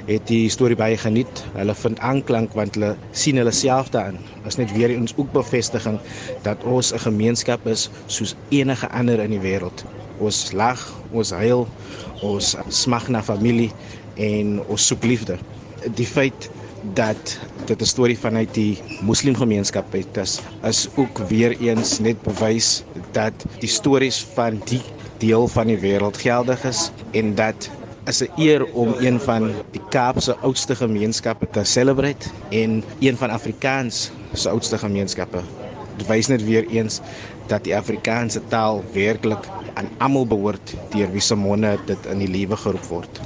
het 0.07 0.29
die 0.31 0.47
storie 0.55 0.77
baie 0.79 0.95
geniet. 1.03 1.43
Hulle 1.57 1.75
vind 1.75 1.99
aanklank 1.99 2.55
want 2.55 2.79
hulle 2.79 2.93
sien 3.11 3.41
hulle 3.43 3.51
self 3.51 3.91
daarin. 3.91 4.21
Is 4.47 4.59
net 4.61 4.71
weer 4.77 4.95
eens 4.95 5.17
ook 5.17 5.33
bevestiging 5.35 5.99
dat 6.47 6.63
ons 6.63 6.93
'n 6.95 7.03
gemeenskap 7.09 7.67
is 7.67 7.89
soos 8.07 8.37
enige 8.55 8.89
ander 8.89 9.19
in 9.19 9.35
die 9.35 9.43
wêreld. 9.43 9.83
Ons 10.19 10.53
lag, 10.53 10.79
ons 11.11 11.31
huil, 11.31 11.67
ons 12.23 12.57
smag 12.69 13.09
na 13.09 13.23
familie 13.23 13.73
en 14.15 14.63
ons 14.69 14.87
soek 14.87 15.03
liefde. 15.03 15.39
Die 15.95 16.07
feit 16.07 16.51
dat 16.95 17.39
dit 17.65 17.81
'n 17.83 17.85
storie 17.85 18.19
vanuit 18.19 18.55
die 18.55 18.79
moslimgemeenskap 19.01 19.93
het 19.93 20.17
is, 20.17 20.41
is 20.63 20.89
ook 20.95 21.19
weer 21.19 21.59
eens 21.61 21.99
net 21.99 22.23
bewys 22.23 22.83
dat 23.13 23.33
die 23.59 23.69
stories 23.69 24.27
van 24.35 24.61
die 24.65 24.83
deel 25.19 25.49
van 25.49 25.67
die 25.67 25.79
wêreld 25.79 26.17
geldig 26.21 26.65
is 26.65 26.91
en 27.11 27.35
dat 27.35 27.71
is 28.05 28.21
'n 28.23 28.31
eer 28.37 28.65
om 28.73 28.95
een 28.99 29.21
van 29.21 29.53
die 29.71 29.83
Kaapse 29.89 30.37
oudste 30.37 30.77
gemeenskappe 30.77 31.49
te 31.51 31.65
celebrate 31.65 32.29
en 32.49 32.85
een 33.01 33.17
van 33.17 33.31
Afrikaans 33.31 34.11
se 34.33 34.49
oudste 34.49 34.79
gemeenskappe. 34.79 35.41
Dit 35.97 36.07
wys 36.07 36.27
net 36.27 36.45
weer 36.45 36.67
eens 36.69 37.01
dat 37.47 37.65
die 37.65 37.77
Afrikaanse 37.77 38.41
taal 38.49 38.85
werklik 38.93 39.49
aan 39.75 39.89
almal 39.99 40.27
behoort 40.27 40.75
deur 40.91 41.11
wie 41.11 41.21
se 41.21 41.35
monde 41.35 41.79
dit 41.87 42.07
in 42.07 42.19
die 42.19 42.29
lewe 42.29 42.57
geroep 42.57 42.85
word. 42.85 43.21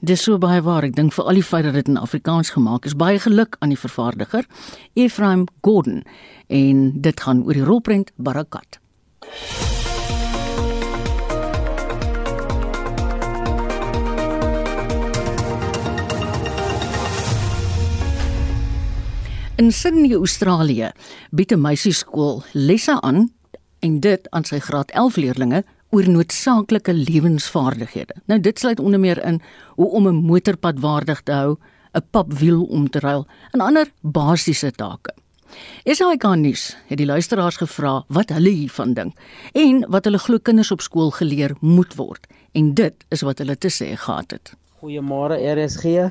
Dis 0.00 0.22
so 0.22 0.36
baie 0.36 0.60
waar. 0.60 0.84
Ek 0.84 0.92
dink 0.92 1.14
vir 1.16 1.24
al 1.24 1.38
die 1.38 1.44
feit 1.44 1.64
dat 1.64 1.72
dit 1.72 1.86
in 1.88 1.96
Afrikaans 1.96 2.50
gemaak 2.52 2.84
is, 2.84 2.96
baie 2.96 3.16
geluk 3.18 3.56
aan 3.64 3.72
die 3.72 3.80
vervaardiger, 3.80 4.44
Ephraim 4.92 5.46
Gordon. 5.64 6.02
En 6.52 6.90
dit 7.00 7.20
gaan 7.20 7.40
oor 7.46 7.56
die 7.56 7.64
rolprent 7.64 8.12
Barakat. 8.16 8.76
In 19.56 19.72
Sydney, 19.72 20.12
Australië, 20.12 20.92
bied 21.30 21.52
'n 21.52 21.60
meisieskool 21.60 22.44
lesse 22.52 23.00
aan 23.00 23.32
en 23.80 24.00
dit 24.00 24.30
aan 24.30 24.44
sy 24.44 24.58
graad 24.58 24.90
11 24.90 25.16
leerdlinge 25.16 25.64
oor 25.96 26.08
noodsaaklike 26.12 26.92
lewensvaardighede. 26.92 28.18
Nou 28.28 28.40
dit 28.40 28.58
sluit 28.58 28.80
onder 28.80 29.00
meer 29.00 29.22
in 29.24 29.40
hoe 29.76 29.90
om 29.90 30.08
'n 30.08 30.24
motorpad 30.28 30.80
waardig 30.80 31.22
te 31.22 31.32
hou, 31.32 31.56
'n 31.94 32.04
papwiel 32.10 32.64
om 32.64 32.90
te 32.90 32.98
ruil 32.98 33.26
en 33.52 33.60
ander 33.60 33.86
basiese 34.02 34.70
take. 34.70 35.14
SAK 35.84 36.24
nuus 36.36 36.76
het 36.86 36.98
die 36.98 37.06
luisteraars 37.06 37.56
gevra 37.56 38.04
wat 38.08 38.28
hulle 38.28 38.50
hiervan 38.50 38.94
dink 38.94 39.14
en 39.52 39.84
wat 39.88 40.04
hulle 40.04 40.18
glo 40.18 40.38
kinders 40.38 40.70
op 40.70 40.80
skool 40.80 41.10
geleer 41.10 41.54
moet 41.60 41.94
word 41.94 42.26
en 42.52 42.74
dit 42.74 42.94
is 43.08 43.20
wat 43.20 43.38
hulle 43.38 43.56
te 43.56 43.68
sê 43.68 43.96
gehad 43.96 44.30
het. 44.30 44.52
Goeiemôre 44.80 45.36
RSG. 45.54 46.10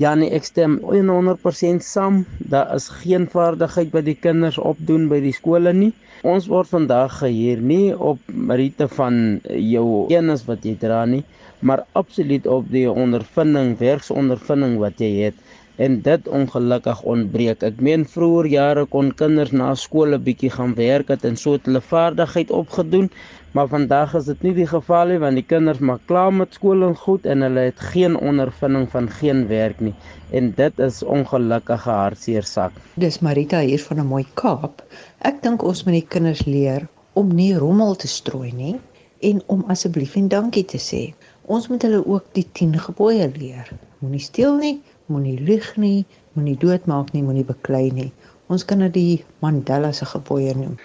Ja 0.00 0.14
nee, 0.16 0.30
ek 0.32 0.46
stem 0.48 0.78
100% 0.80 1.84
saam. 1.84 2.22
Daar 2.52 2.70
is 2.72 2.86
geen 3.02 3.26
vaardigheid 3.28 3.90
wat 3.92 4.06
die 4.06 4.16
kinders 4.16 4.56
opdoen 4.56 5.10
by 5.10 5.18
die 5.20 5.34
skole 5.36 5.74
nie. 5.76 5.90
Ons 6.24 6.46
word 6.48 6.70
vandag 6.72 7.18
gehuur 7.18 7.60
nie 7.60 7.92
op 7.92 8.30
meriete 8.32 8.88
van 8.96 9.18
jou 9.44 9.84
kennis 10.08 10.46
wat 10.48 10.64
jy 10.64 10.72
dra 10.80 11.02
nie, 11.10 11.20
maar 11.60 11.84
absoluut 12.00 12.48
op 12.48 12.72
die 12.72 12.86
ondervinding, 12.88 13.74
werksondervinding 13.80 14.78
wat 14.80 15.04
jy 15.04 15.12
het 15.26 15.44
en 15.80 16.00
dit 16.04 16.26
ongelukkig 16.28 17.04
ontbreek. 17.08 17.62
Ek 17.64 17.84
meen 17.84 18.08
vroeër 18.08 18.48
jare 18.52 18.86
kon 18.94 19.12
kinders 19.20 19.52
na 19.52 19.74
skool 19.82 20.16
'n 20.16 20.24
bietjie 20.24 20.52
gaan 20.56 20.74
werk 20.80 21.12
het 21.12 21.24
en 21.28 21.36
so 21.36 21.56
het 21.56 21.68
hulle 21.68 21.80
vaardigheid 21.92 22.50
opgedoen, 22.62 23.08
maar 23.52 23.68
vandag 23.68 24.14
is 24.14 24.28
dit 24.30 24.42
nie 24.46 24.52
die 24.54 24.66
geval 24.70 25.10
nie 25.10 25.18
want 25.22 25.38
die 25.38 25.46
kinders 25.52 25.80
maak 25.82 26.04
klaar 26.06 26.30
met 26.34 26.54
skool 26.54 26.84
en 26.86 26.94
goed 26.96 27.24
en 27.26 27.42
hulle 27.42 27.64
het 27.70 27.80
geen 27.92 28.14
ondervinding 28.16 28.86
van 28.92 29.08
geen 29.20 29.46
werk 29.50 29.80
nie 29.80 29.94
en 30.30 30.52
dit 30.58 30.78
is 30.86 31.02
ongelukkige 31.02 31.90
hartseer 31.90 32.46
sak. 32.46 32.76
Dis 32.94 33.18
Marita 33.26 33.60
hier 33.66 33.82
van 33.88 34.00
'n 34.00 34.06
mooi 34.06 34.26
Kaap. 34.34 34.82
Ek 35.18 35.42
dink 35.42 35.62
ons 35.62 35.84
moet 35.84 35.98
die 35.98 36.06
kinders 36.14 36.44
leer 36.46 36.86
om 37.12 37.34
nie 37.34 37.54
rommel 37.54 37.94
te 37.96 38.08
strooi 38.08 38.52
nie 38.52 38.78
en 39.20 39.42
om 39.46 39.64
asseblief 39.68 40.14
en 40.16 40.28
dankie 40.28 40.64
te 40.64 40.78
sê. 40.78 41.02
Ons 41.42 41.68
moet 41.68 41.82
hulle 41.82 42.06
ook 42.06 42.24
die 42.32 42.46
10 42.52 42.78
gebooie 42.78 43.30
leer. 43.36 43.72
Moenie 43.98 44.22
steel 44.22 44.56
nie, 44.56 44.80
moenie 45.06 45.40
lieg 45.40 45.76
nie, 45.76 46.06
moenie 46.32 46.56
doodmaak 46.56 47.12
nie, 47.12 47.22
moenie 47.22 47.44
beklei 47.44 47.90
nie. 47.90 48.12
Ons 48.46 48.64
kan 48.64 48.78
dit 48.78 48.94
die 48.94 49.24
Mandela 49.42 49.92
se 49.92 50.06
gebooie 50.10 50.54
noem. 50.54 50.78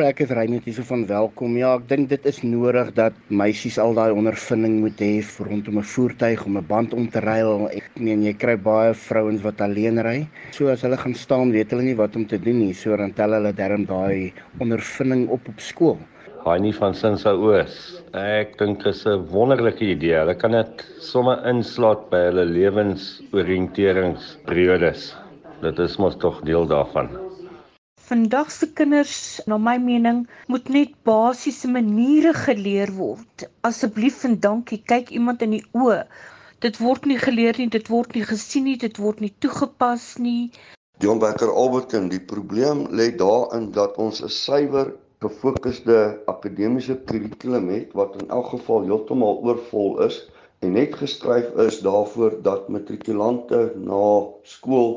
Ek 0.00 0.22
is 0.24 0.30
Reinet 0.32 0.64
hierso 0.64 0.80
van 0.88 1.02
welkom. 1.04 1.58
Ja, 1.60 1.74
ek 1.76 1.82
dink 1.90 2.06
dit 2.08 2.24
is 2.24 2.38
nodig 2.40 2.88
dat 2.96 3.12
meisies 3.28 3.76
al 3.82 3.92
daai 3.98 4.14
ondervinding 4.16 4.78
moet 4.80 4.96
hê 5.02 5.20
rondom 5.44 5.76
'n 5.82 5.88
voertuig 5.92 6.44
om 6.46 6.56
'n 6.56 6.66
band 6.66 6.94
om 6.96 7.04
te 7.04 7.20
ruil. 7.20 7.68
Ek 7.68 7.84
meen 8.00 8.24
jy 8.24 8.32
kry 8.32 8.56
baie 8.56 8.94
vrouens 8.94 9.42
wat 9.44 9.60
alleen 9.60 10.00
ry. 10.00 10.26
So 10.52 10.68
as 10.72 10.82
hulle 10.82 10.96
gaan 10.96 11.14
staan, 11.14 11.52
weet 11.52 11.70
hulle 11.70 11.82
nie 11.82 11.96
wat 11.96 12.16
om 12.16 12.26
te 12.26 12.38
doen 12.38 12.58
nie. 12.58 12.72
So 12.72 12.96
dan 12.96 13.12
tel 13.12 13.32
hulle 13.32 13.52
darm 13.52 13.84
daai 13.84 14.32
ondervinding 14.58 15.28
op 15.28 15.48
op 15.48 15.60
skool. 15.60 15.98
Haai 16.46 16.72
van 16.72 16.94
Sinsa 16.94 17.32
Oos. 17.32 18.02
Ek 18.14 18.58
dink 18.58 18.82
dit 18.82 18.94
is 18.94 19.06
'n 19.06 19.26
wonderlike 19.28 19.84
idee. 19.84 20.16
Hulle 20.16 20.34
kan 20.34 20.52
dit 20.52 20.86
sommer 20.98 21.46
inslaat 21.46 22.10
by 22.10 22.16
hulle 22.16 22.44
lewensoriënteringsperiodes. 22.44 25.16
Dit 25.60 25.78
is 25.78 25.98
mos 25.98 26.16
tog 26.16 26.40
deel 26.40 26.66
daarvan. 26.66 27.29
Vandag 28.10 28.48
se 28.50 28.66
kinders, 28.74 29.40
na 29.46 29.54
my 29.54 29.76
mening, 29.78 30.24
moet 30.50 30.68
net 30.74 30.94
basiese 31.06 31.68
maniere 31.70 32.32
geleer 32.34 32.90
word. 32.96 33.44
Asseblief 33.68 34.24
en 34.26 34.32
dankie, 34.46 34.80
kyk 34.92 35.12
iemand 35.14 35.44
in 35.46 35.52
die 35.54 35.60
oë. 35.78 36.00
Dit 36.66 36.80
word 36.82 37.04
nie 37.06 37.20
geleer 37.22 37.60
nie, 37.62 37.68
dit 37.70 37.86
word 37.86 38.16
nie 38.18 38.24
gesien 38.26 38.64
nie, 38.66 38.74
dit 38.82 38.96
word 38.98 39.22
nie 39.22 39.30
toegepas 39.44 40.06
nie. 40.18 40.50
John 40.98 41.22
Becker 41.22 41.52
Alberton, 41.54 42.08
die 42.10 42.18
probleem 42.32 42.80
lê 42.90 43.06
daarin 43.20 43.68
dat 43.76 43.94
ons 44.02 44.18
'n 44.26 44.32
suiwer 44.38 44.90
gefokusde 45.22 46.00
akademiese 46.34 46.96
kurrikulum 47.12 47.70
het 47.70 47.94
wat 48.00 48.18
in 48.18 48.26
elk 48.38 48.50
geval 48.56 48.90
heeltemal 48.90 49.38
oorvol 49.46 50.02
is 50.08 50.18
en 50.66 50.74
net 50.74 50.98
geskryf 50.98 51.54
is 51.68 51.78
daarvoor 51.86 52.42
dat 52.42 52.66
matrikulante 52.68 53.62
na 53.76 54.02
skool 54.42 54.90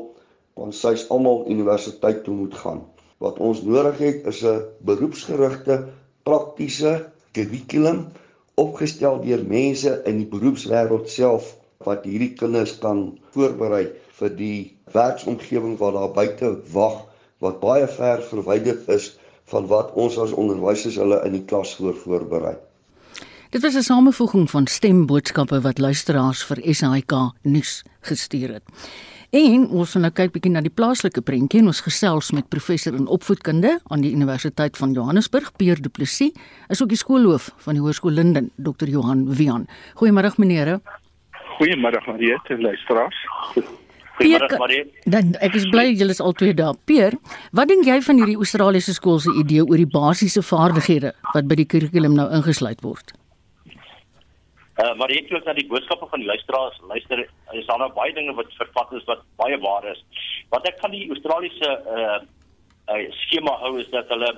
ons 0.54 0.82
sês 0.82 1.06
almal 1.14 1.46
universiteit 1.46 2.24
toe 2.26 2.34
moet 2.34 2.58
gaan. 2.64 2.82
Wat 3.24 3.40
ons 3.40 3.62
nodig 3.64 3.98
het 4.04 4.26
is 4.28 4.42
'n 4.44 4.62
beroepsgerigte 4.84 5.76
praktiese 6.28 6.92
kurrikulum 7.32 8.06
opgestel 8.60 9.20
deur 9.24 9.42
mense 9.48 9.92
in 10.04 10.18
die 10.22 10.30
beroepswêreld 10.34 11.08
self 11.10 11.56
wat 11.88 12.04
hierdie 12.04 12.32
kinders 12.38 12.78
kan 12.78 13.00
voorberei 13.34 13.86
vir 14.18 14.36
die 14.36 14.76
werksomgewing 14.92 15.78
wat 15.80 15.96
daar 15.96 16.12
buite 16.18 16.50
wag 16.72 17.00
wat 17.44 17.60
baie 17.60 17.88
ver 17.96 18.22
verwyderd 18.28 18.88
is 18.88 19.08
van 19.52 19.66
wat 19.72 19.92
ons 19.92 20.18
as 20.18 20.32
onderwysers 20.32 21.00
hulle 21.00 21.20
in 21.26 21.32
die 21.38 21.44
klas 21.44 21.74
voor 21.80 21.96
voorberei. 22.04 22.54
Dit 23.50 23.62
was 23.62 23.74
'n 23.74 23.82
samevoeging 23.82 24.50
van 24.50 24.66
stemboodskappe 24.66 25.60
wat 25.60 25.78
luisteraars 25.78 26.44
vir 26.44 26.58
SAK 26.74 27.12
nuus 27.42 27.84
gestuur 28.00 28.52
het. 28.52 28.64
En 29.34 29.64
ons 29.74 29.90
gaan 29.90 30.04
nou 30.06 30.12
kyk 30.14 30.30
bietjie 30.36 30.50
na 30.54 30.60
die 30.62 30.70
plaaslike 30.70 31.18
prentjie 31.26 31.58
en 31.58 31.72
ons 31.72 31.80
gesels 31.82 32.28
met 32.36 32.46
professor 32.54 32.94
in 32.94 33.08
opvoedkunde 33.10 33.72
aan 33.90 34.04
die 34.04 34.12
Universiteit 34.14 34.78
van 34.78 34.92
Johannesburg, 34.94 35.48
Pierre 35.58 35.82
Du 35.82 35.90
Plessis, 35.90 36.30
is 36.70 36.82
ook 36.82 36.92
die 36.92 36.98
skoolhoof 37.00 37.48
van 37.64 37.74
die 37.74 37.82
Hoërskool 37.82 38.14
Linden, 38.14 38.52
Dr. 38.62 38.86
Johan 38.86 39.24
Wian. 39.34 39.66
Goeiemôre 39.98 40.30
meneere. 40.38 40.76
Goeiemôre 41.56 42.04
Mariette, 42.06 42.60
luisteraars. 42.62 43.18
Goeiemôre 44.20 44.60
Marie. 44.62 44.86
Dan 45.10 45.34
ek 45.42 45.58
is 45.58 45.66
bly 45.74 45.88
julle 45.90 46.14
is 46.14 46.22
albei 46.22 46.54
daar. 46.54 46.78
Pierre, 46.86 47.18
wat 47.50 47.74
dink 47.74 47.90
jy 47.90 47.98
van 48.06 48.22
hierdie 48.22 48.38
Australiese 48.38 48.94
skool 48.94 49.18
se 49.18 49.34
idee 49.34 49.66
oor 49.66 49.82
die 49.82 49.90
basiese 49.90 50.46
vaardighede 50.46 51.10
wat 51.32 51.50
by 51.50 51.58
die 51.58 51.66
kurrikulum 51.66 52.14
nou 52.14 52.30
ingesluit 52.38 52.86
word? 52.86 53.16
Uh, 54.74 54.90
maar 54.98 55.12
ek 55.14 55.28
wil 55.30 55.42
net 55.46 55.60
die 55.60 55.68
boodskappe 55.70 56.08
van 56.10 56.22
die 56.22 56.26
luisteraars 56.26 56.80
luister. 56.90 57.20
Er 57.22 57.58
is 57.60 57.68
daar 57.68 57.84
baie 57.94 58.14
dinge 58.14 58.34
wat 58.34 58.50
vervat 58.58 58.96
is 58.98 59.04
wat 59.10 59.22
baie 59.38 59.58
waar 59.62 59.86
is. 59.92 60.00
Wat 60.50 60.66
ek 60.66 60.80
van 60.82 60.90
die 60.94 61.06
Australiese 61.14 61.70
uh, 61.98 62.18
uh 62.90 63.04
skema 63.22 63.54
hou 63.62 63.78
is 63.80 63.88
dat 63.92 64.10
hulle 64.12 64.34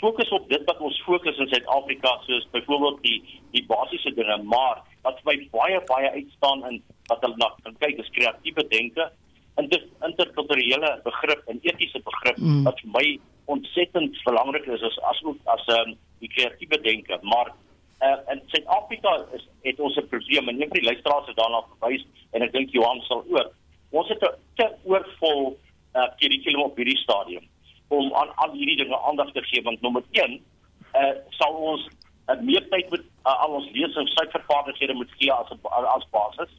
fokus 0.00 0.30
op 0.34 0.48
dit 0.50 0.64
wat 0.66 0.80
ons 0.82 1.02
fokus 1.06 1.38
in 1.38 1.48
Suid-Afrika 1.52 2.16
soos 2.26 2.48
byvoorbeeld 2.54 3.02
die 3.04 3.18
die 3.54 3.64
basiese 3.68 4.14
dinge, 4.16 4.36
maar 4.42 4.80
wat 5.04 5.20
vir 5.20 5.30
my 5.30 5.36
baie 5.52 5.80
baie 5.90 6.10
uitstaan 6.16 6.64
in 6.70 6.80
wat 7.10 7.22
hulle 7.26 7.38
na 7.38 7.74
kyk 7.84 8.00
is 8.02 8.10
kreatiewe 8.16 8.66
denke 8.72 9.10
en 9.60 9.68
dis 9.68 9.86
interkulturele 10.06 10.90
begrip 11.04 11.48
en 11.52 11.60
etiese 11.68 12.00
begrip 12.06 12.38
mm. 12.38 12.62
wat 12.66 12.80
vir 12.84 12.92
my 12.96 13.06
ontsettend 13.54 14.16
belangrik 14.24 14.66
is 14.66 14.82
as 14.88 14.98
as 15.10 15.22
as 15.54 15.66
um, 15.76 15.96
die 16.20 16.30
kreatiewe 16.32 16.78
denke, 16.84 17.18
maar 17.22 17.52
uh, 18.00 18.32
in 18.32 18.42
Suid-Afrika 18.46 19.24
is 19.32 19.48
het 19.62 19.80
ons 19.80 19.96
'n 19.96 20.08
probleem 20.08 20.48
en 20.48 20.54
een 20.60 20.68
van 20.68 20.78
die 20.78 20.88
luisteraars 20.90 21.26
het 21.26 21.36
daarna 21.36 21.64
verwys 21.68 22.06
en 22.30 22.42
ek 22.42 22.52
dink 22.52 22.70
Johan 22.70 23.00
sal 23.00 23.24
ook. 23.28 23.54
Ons 23.90 24.08
het 24.08 24.22
'n 24.22 24.34
te 24.54 24.66
oorvol 24.84 25.58
uh, 25.94 26.08
kurrikulum 26.16 26.62
op 26.62 26.76
hierdie 26.76 26.98
stadium 26.98 27.48
om 27.88 28.14
aan 28.14 28.34
al 28.36 28.52
hierdie 28.52 28.76
dinge 28.76 28.98
aandag 28.98 29.32
te 29.32 29.42
gee 29.42 29.62
want 29.62 29.80
nommer 29.80 30.02
1 30.10 30.42
uh, 30.94 31.12
sal 31.28 31.54
ons 31.54 31.88
uh, 32.28 32.40
meer 32.40 32.68
tyd 32.68 32.90
moet 32.90 33.04
uh, 33.26 33.40
al 33.42 33.54
ons 33.58 33.96
en 33.96 34.06
syfervaardighede 34.06 34.94
moet 34.94 35.10
gee 35.18 35.32
as 35.32 35.50
as 35.72 36.06
basis. 36.10 36.52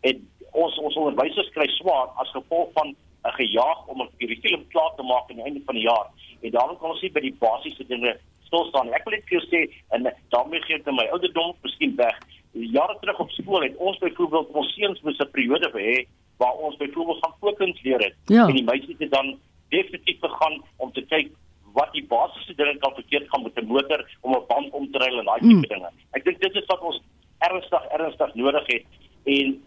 En 0.00 0.28
ons 0.52 0.78
ons 0.78 0.96
onderwysers 0.96 1.50
kry 1.50 1.66
swaar 1.66 2.08
as 2.16 2.30
gevolg 2.30 2.72
van 2.72 2.88
'n 2.88 2.96
uh, 3.24 3.34
gejaag 3.34 3.86
om 3.86 4.02
'n 4.02 4.10
kurrikulum 4.18 4.66
klaar 4.68 4.92
te 4.96 5.02
maak 5.02 5.30
aan 5.30 5.36
die 5.36 5.44
einde 5.44 5.62
van 5.64 5.74
die 5.74 5.88
jaar. 5.88 6.06
En 6.40 6.50
daarom 6.50 6.78
kan 6.78 6.90
ons 6.90 7.00
nie 7.00 7.12
by 7.12 7.20
die 7.20 7.36
basiese 7.38 7.86
dinge 7.86 8.18
stil 8.50 8.66
staan. 8.70 8.90
Ek 8.98 9.06
wil 9.06 9.16
net 9.16 9.26
vir 9.30 9.38
jou 9.38 9.44
sê 9.46 9.60
en 9.96 10.08
daarmee 10.34 10.62
gee 10.66 10.78
dit 10.78 10.94
my 10.94 11.06
ouderdom 11.14 11.54
miskien 11.66 11.94
weg. 11.98 12.16
Jare 12.52 12.96
terug 13.00 13.20
op 13.22 13.30
skool 13.38 13.62
het 13.62 13.76
ons 13.78 13.98
byvoorbeeld 14.02 14.56
ons 14.58 14.72
seuns 14.74 15.02
moes 15.06 15.22
'n 15.22 15.30
periode 15.36 15.70
hê 15.74 16.06
waar 16.42 16.56
ons 16.66 16.76
byvoorbeeld 16.76 17.22
gaan 17.24 17.36
kokens 17.40 17.82
leer 17.82 18.02
het. 18.06 18.16
Ja. 18.26 18.46
En 18.48 18.54
die 18.54 18.64
meisies 18.64 18.98
het 18.98 19.12
dan 19.12 19.38
definitief 19.68 20.18
gegaan 20.20 20.62
om 20.76 20.92
te 20.92 21.02
kyk 21.06 21.30
wat 21.78 21.92
die 21.92 22.04
basiese 22.10 22.54
dinge 22.58 22.76
kan 22.82 22.94
verkeerd 22.94 23.28
gaan 23.30 23.42
met 23.42 23.56
'n 23.56 23.66
motor 23.66 24.00
om 24.20 24.34
'n 24.34 24.46
band 24.48 24.70
om 24.72 24.90
te 24.90 24.98
ry 24.98 25.18
en 25.18 25.24
daai 25.24 25.40
tipe 25.40 25.54
mm. 25.54 25.72
dinge. 25.74 25.90
Ek 26.10 26.24
dink 26.24 26.40
dit 26.40 26.54
is 26.54 26.66
wat 26.66 26.80
ons 26.80 27.00
ernstig 27.38 27.84
ernstig 27.84 28.34
nodig 28.34 28.66
het 28.66 28.84
en 29.24 29.62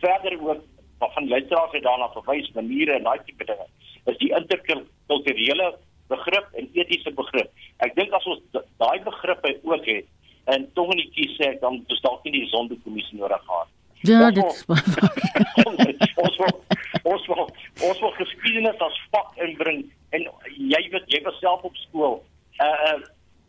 verder 0.00 0.34
ook 0.40 0.60
van 0.98 1.28
luisteraars 1.28 1.72
het 1.72 1.82
daarna 1.82 2.08
verwys 2.08 2.52
maniere 2.52 2.92
en 2.92 3.02
daai 3.02 3.18
tipe 3.24 3.44
dinge. 3.44 3.66
Is 4.04 4.18
die 4.18 4.34
interkulturele 4.34 5.78
begrip 6.08 6.48
en 6.58 6.68
etiese 6.72 7.12
begrip. 7.14 7.50
Ek 7.78 7.94
dink 7.94 8.12
as 8.12 8.26
ons 8.26 8.40
daai 8.54 9.00
begrippe 9.04 9.58
ook 9.62 9.86
het 9.86 10.06
en 10.50 10.66
kies 11.14 11.36
sê 11.38 11.52
dan 11.60 11.84
bestaan 11.88 12.18
nie 12.24 12.32
die 12.32 12.48
sondekommissie 12.50 13.18
nodig 13.18 13.42
gehad. 13.46 13.68
Ja, 14.02 14.30
dit 14.30 14.44
is 14.44 14.64
ons 16.24 16.36
wil 16.36 16.54
ons 17.02 17.26
wil 17.26 17.42
ons 17.88 18.00
wil 18.00 18.14
geskiedenis 18.18 18.80
as 18.82 19.00
vak 19.14 19.36
inbring 19.46 19.84
en 20.10 20.26
jy 20.58 20.82
weet 20.90 21.06
jy 21.06 21.22
was 21.22 21.38
self 21.38 21.62
op 21.62 21.76
skool. 21.86 22.22
Uh 22.58 22.78
uh 22.90 23.00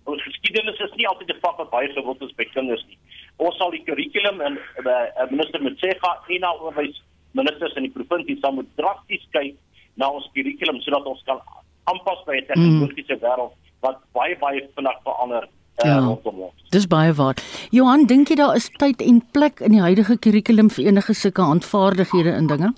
ons 0.03 0.23
geskiedenis 0.27 0.79
is 0.83 0.93
nie 0.99 1.07
altyd 1.07 1.31
'n 1.31 1.41
vak 1.41 1.57
wat 1.57 1.69
baie 1.71 1.89
gewild 1.95 2.21
is 2.21 2.35
by 2.37 2.45
kinders 2.53 2.85
nie. 2.87 2.99
Ons 3.37 3.57
sal 3.57 3.71
die 3.71 3.83
kurrikulum 3.87 4.41
en 4.41 4.59
uh, 4.85 5.29
minister 5.29 5.63
Mtsega 5.63 6.11
en 6.27 6.39
na 6.39 6.51
onderwys 6.53 7.01
ministers 7.31 7.73
in 7.79 7.87
die 7.87 7.95
provinsie 7.97 8.37
sal 8.41 8.53
moet 8.53 8.69
drasties 8.75 9.25
kyk 9.31 9.55
na 9.95 10.09
ons 10.09 10.29
kurrikulum 10.35 10.81
sodat 10.81 11.07
ons 11.09 11.23
kan 11.25 11.39
aanpas 11.83 12.23
by 12.25 12.37
'n 12.37 12.47
tegnologiese 12.47 13.15
mm. 13.15 13.21
wêreld 13.25 13.53
wat 13.83 13.99
baie 14.11 14.37
baie 14.39 14.69
vinnig 14.75 14.99
verander. 15.03 15.47
Uh, 15.83 15.89
ja, 15.89 16.49
dis 16.69 16.87
baie 16.87 17.13
waar. 17.13 17.35
Johan, 17.71 18.05
dink 18.05 18.29
jy 18.29 18.35
daar 18.35 18.55
is 18.55 18.69
tyd 18.77 19.01
en 19.01 19.23
plek 19.31 19.59
in 19.59 19.73
die 19.73 19.81
huidige 19.81 20.17
kurrikulum 20.17 20.69
vir 20.69 20.85
enige 20.85 21.13
sulke 21.13 21.41
handvaardighede 21.41 22.35
in 22.37 22.47
dinge? 22.47 22.73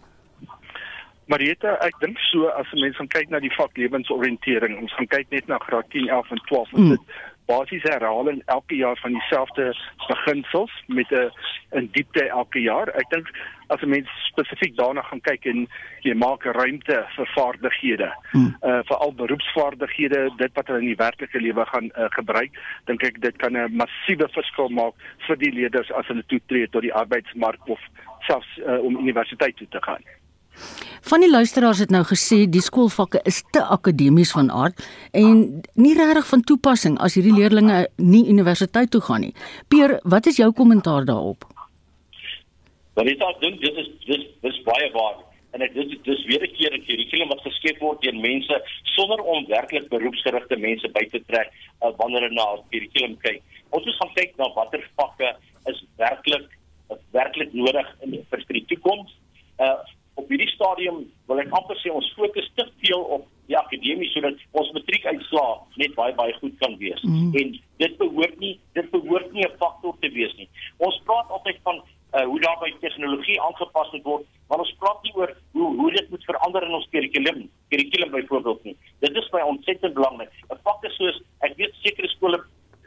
Marieta, 1.27 1.73
ek 1.81 1.97
dink 1.99 2.19
so 2.29 2.47
as 2.53 2.71
mense 2.77 2.97
gaan 2.97 3.09
kyk 3.09 3.29
na 3.33 3.41
die 3.41 3.51
vak 3.57 3.77
lewensoriëntering, 3.81 4.77
ons 4.79 4.93
gaan 4.93 5.09
kyk 5.09 5.31
net 5.33 5.47
na 5.49 5.57
graad 5.57 5.89
10, 5.89 6.07
11 6.07 6.31
en 6.31 6.41
12, 6.47 6.71
mm. 6.71 6.89
dit 6.93 7.15
basies 7.49 7.83
herhaling 7.83 8.41
elke 8.53 8.77
jaar 8.77 8.97
van 9.01 9.17
dieselfde 9.17 9.73
beginsels 10.07 10.71
met 10.87 11.11
'n 11.11 11.31
in 11.77 11.89
diepte 11.91 12.29
elke 12.29 12.61
jaar. 12.61 12.89
Ek 12.95 13.09
dink 13.09 13.27
as 13.67 13.81
'n 13.81 13.89
mens 13.89 14.09
spesifiek 14.29 14.75
daarna 14.75 15.01
gaan 15.01 15.21
kyk 15.21 15.45
en 15.45 15.67
jy 16.01 16.13
maak 16.13 16.43
ruimte 16.43 16.97
vir 17.15 17.27
vaardighede, 17.35 18.11
mm. 18.33 18.55
uh 18.61 18.81
veral 18.89 19.13
beroepsvaardighede, 19.13 20.29
dit 20.37 20.51
wat 20.53 20.67
hulle 20.67 20.79
in 20.79 20.93
die 20.93 21.03
werklike 21.05 21.39
lewe 21.39 21.65
gaan 21.65 21.89
uh, 21.95 22.09
gebruik, 22.17 22.51
dink 22.85 23.03
ek 23.03 23.21
dit 23.21 23.37
kan 23.37 23.57
'n 23.57 23.75
massiewe 23.75 24.27
verskil 24.29 24.69
maak 24.69 24.93
vir 25.27 25.37
die 25.37 25.51
leerders 25.51 25.91
as 25.91 26.07
hulle 26.07 26.23
toetree 26.27 26.67
tot 26.67 26.81
die 26.81 26.93
arbeidsmark 26.93 27.59
of 27.67 27.79
selfs 28.27 28.59
uh, 28.67 28.79
om 28.83 28.97
universiteit 28.97 29.57
toe 29.57 29.67
te 29.69 29.81
gaan. 29.81 30.03
Van 31.01 31.19
die 31.19 31.29
luisteraars 31.29 31.79
het 31.83 31.91
nou 31.93 32.03
gesê 32.07 32.45
die 32.49 32.63
skoolvakke 32.63 33.19
is 33.29 33.43
te 33.51 33.61
akademies 33.63 34.31
van 34.31 34.51
aard 34.51 34.79
en 35.11 35.61
nie 35.73 35.93
regtig 35.97 36.27
van 36.27 36.41
toepassing 36.41 36.95
as 36.97 37.17
hierdie 37.17 37.35
leerders 37.35 37.89
nie 37.97 38.23
universiteit 38.29 38.91
toe 38.91 39.01
gaan 39.01 39.21
nie. 39.27 39.35
Peer, 39.67 39.99
wat 40.03 40.25
is 40.25 40.39
jou 40.41 40.51
kommentaar 40.51 41.05
daarop? 41.05 41.45
Want 42.95 43.09
ek 43.11 43.39
dink 43.41 43.61
dit 43.61 43.77
is 43.83 43.89
dis 44.05 44.27
dis 44.41 44.59
baie 44.67 44.91
waar 44.93 45.23
en 45.55 45.63
ek 45.63 45.73
dis 45.75 45.95
dis 46.03 46.23
weer 46.29 46.43
'n 46.43 46.53
keer 46.57 46.73
'n 46.75 46.85
kurrikulum 46.87 47.29
wat 47.29 47.43
geskep 47.47 47.79
word 47.79 48.01
deur 48.01 48.15
mense 48.15 48.55
sonder 48.95 49.19
om 49.23 49.47
werklik 49.47 49.89
beroepsgerigte 49.89 50.57
mense 50.57 50.87
by 50.97 51.03
te 51.11 51.19
trek 51.27 51.51
uh, 51.81 51.91
wanneer 51.99 52.27
hulle 52.27 52.35
na 52.35 52.47
'n 52.55 52.63
kurrikulum 52.71 53.17
kyk. 53.25 53.41
Ons 53.71 53.85
moet 53.85 53.99
gaan 53.99 54.13
kyk 54.15 54.37
na 54.37 54.53
watter 54.55 54.83
vakke 54.95 55.35
is 55.71 55.83
werklik 55.97 56.47
werklik 57.11 57.53
nodig 57.53 57.87
in 58.01 58.25
vir 58.29 58.57
die 58.59 58.65
toekoms. 58.65 59.11
Uh 59.59 59.79
op 60.15 60.29
hierdie 60.31 60.51
stadium 60.55 61.01
wil 61.27 61.39
ek 61.41 61.51
amper 61.51 61.75
sê 61.81 61.91
ons 61.91 62.13
fokus 62.15 62.45
te 62.55 62.63
veel 62.79 63.01
op 63.17 63.25
die 63.49 63.57
akademie 63.59 64.07
sodat 64.13 64.39
ons 64.51 64.71
matriekuitslae 64.77 65.81
net 65.81 65.95
baie 65.97 66.15
baie 66.15 66.33
goed 66.39 66.55
kan 66.61 66.77
wees. 66.79 67.01
Mm. 67.03 67.33
En 67.41 67.51
dit 67.83 67.97
behoort 67.99 68.39
nie 68.39 68.53
dit 68.79 68.87
behoort 68.93 69.33
nie 69.33 69.43
'n 69.43 69.57
faktor 69.59 69.97
te 69.99 70.09
wees 70.15 70.33
nie. 70.39 70.47
Ons 70.77 71.01
praat 71.03 71.29
altyd 71.29 71.59
van 71.63 71.83
uh, 72.15 72.23
hoe 72.29 72.39
daarbey 72.39 72.73
tegnologie 72.81 73.41
aangepas 73.41 73.91
moet 73.91 74.03
word, 74.03 74.25
maar 74.49 74.63
ons 74.63 74.75
praat 74.79 75.03
nie 75.03 75.13
oor 75.19 75.35
hoe 75.57 75.69
hoe 75.81 75.91
dit 75.91 76.09
moet 76.09 76.27
verander 76.31 76.63
in 76.63 76.77
ons 76.79 76.87
kurrikulum, 76.91 77.41
kurrikulum 77.69 78.11
byvoorbeeld 78.11 78.63
nie. 78.63 78.77
Dit 78.99 79.15
is 79.21 79.29
baie 79.33 79.45
ontsettend 79.45 79.93
belangrik. 79.93 80.31
'n 80.49 80.63
Faktor 80.63 80.91
soos 80.97 81.21
ek 81.47 81.57
weet 81.57 81.75
sekere 81.83 82.07
skole 82.15 82.41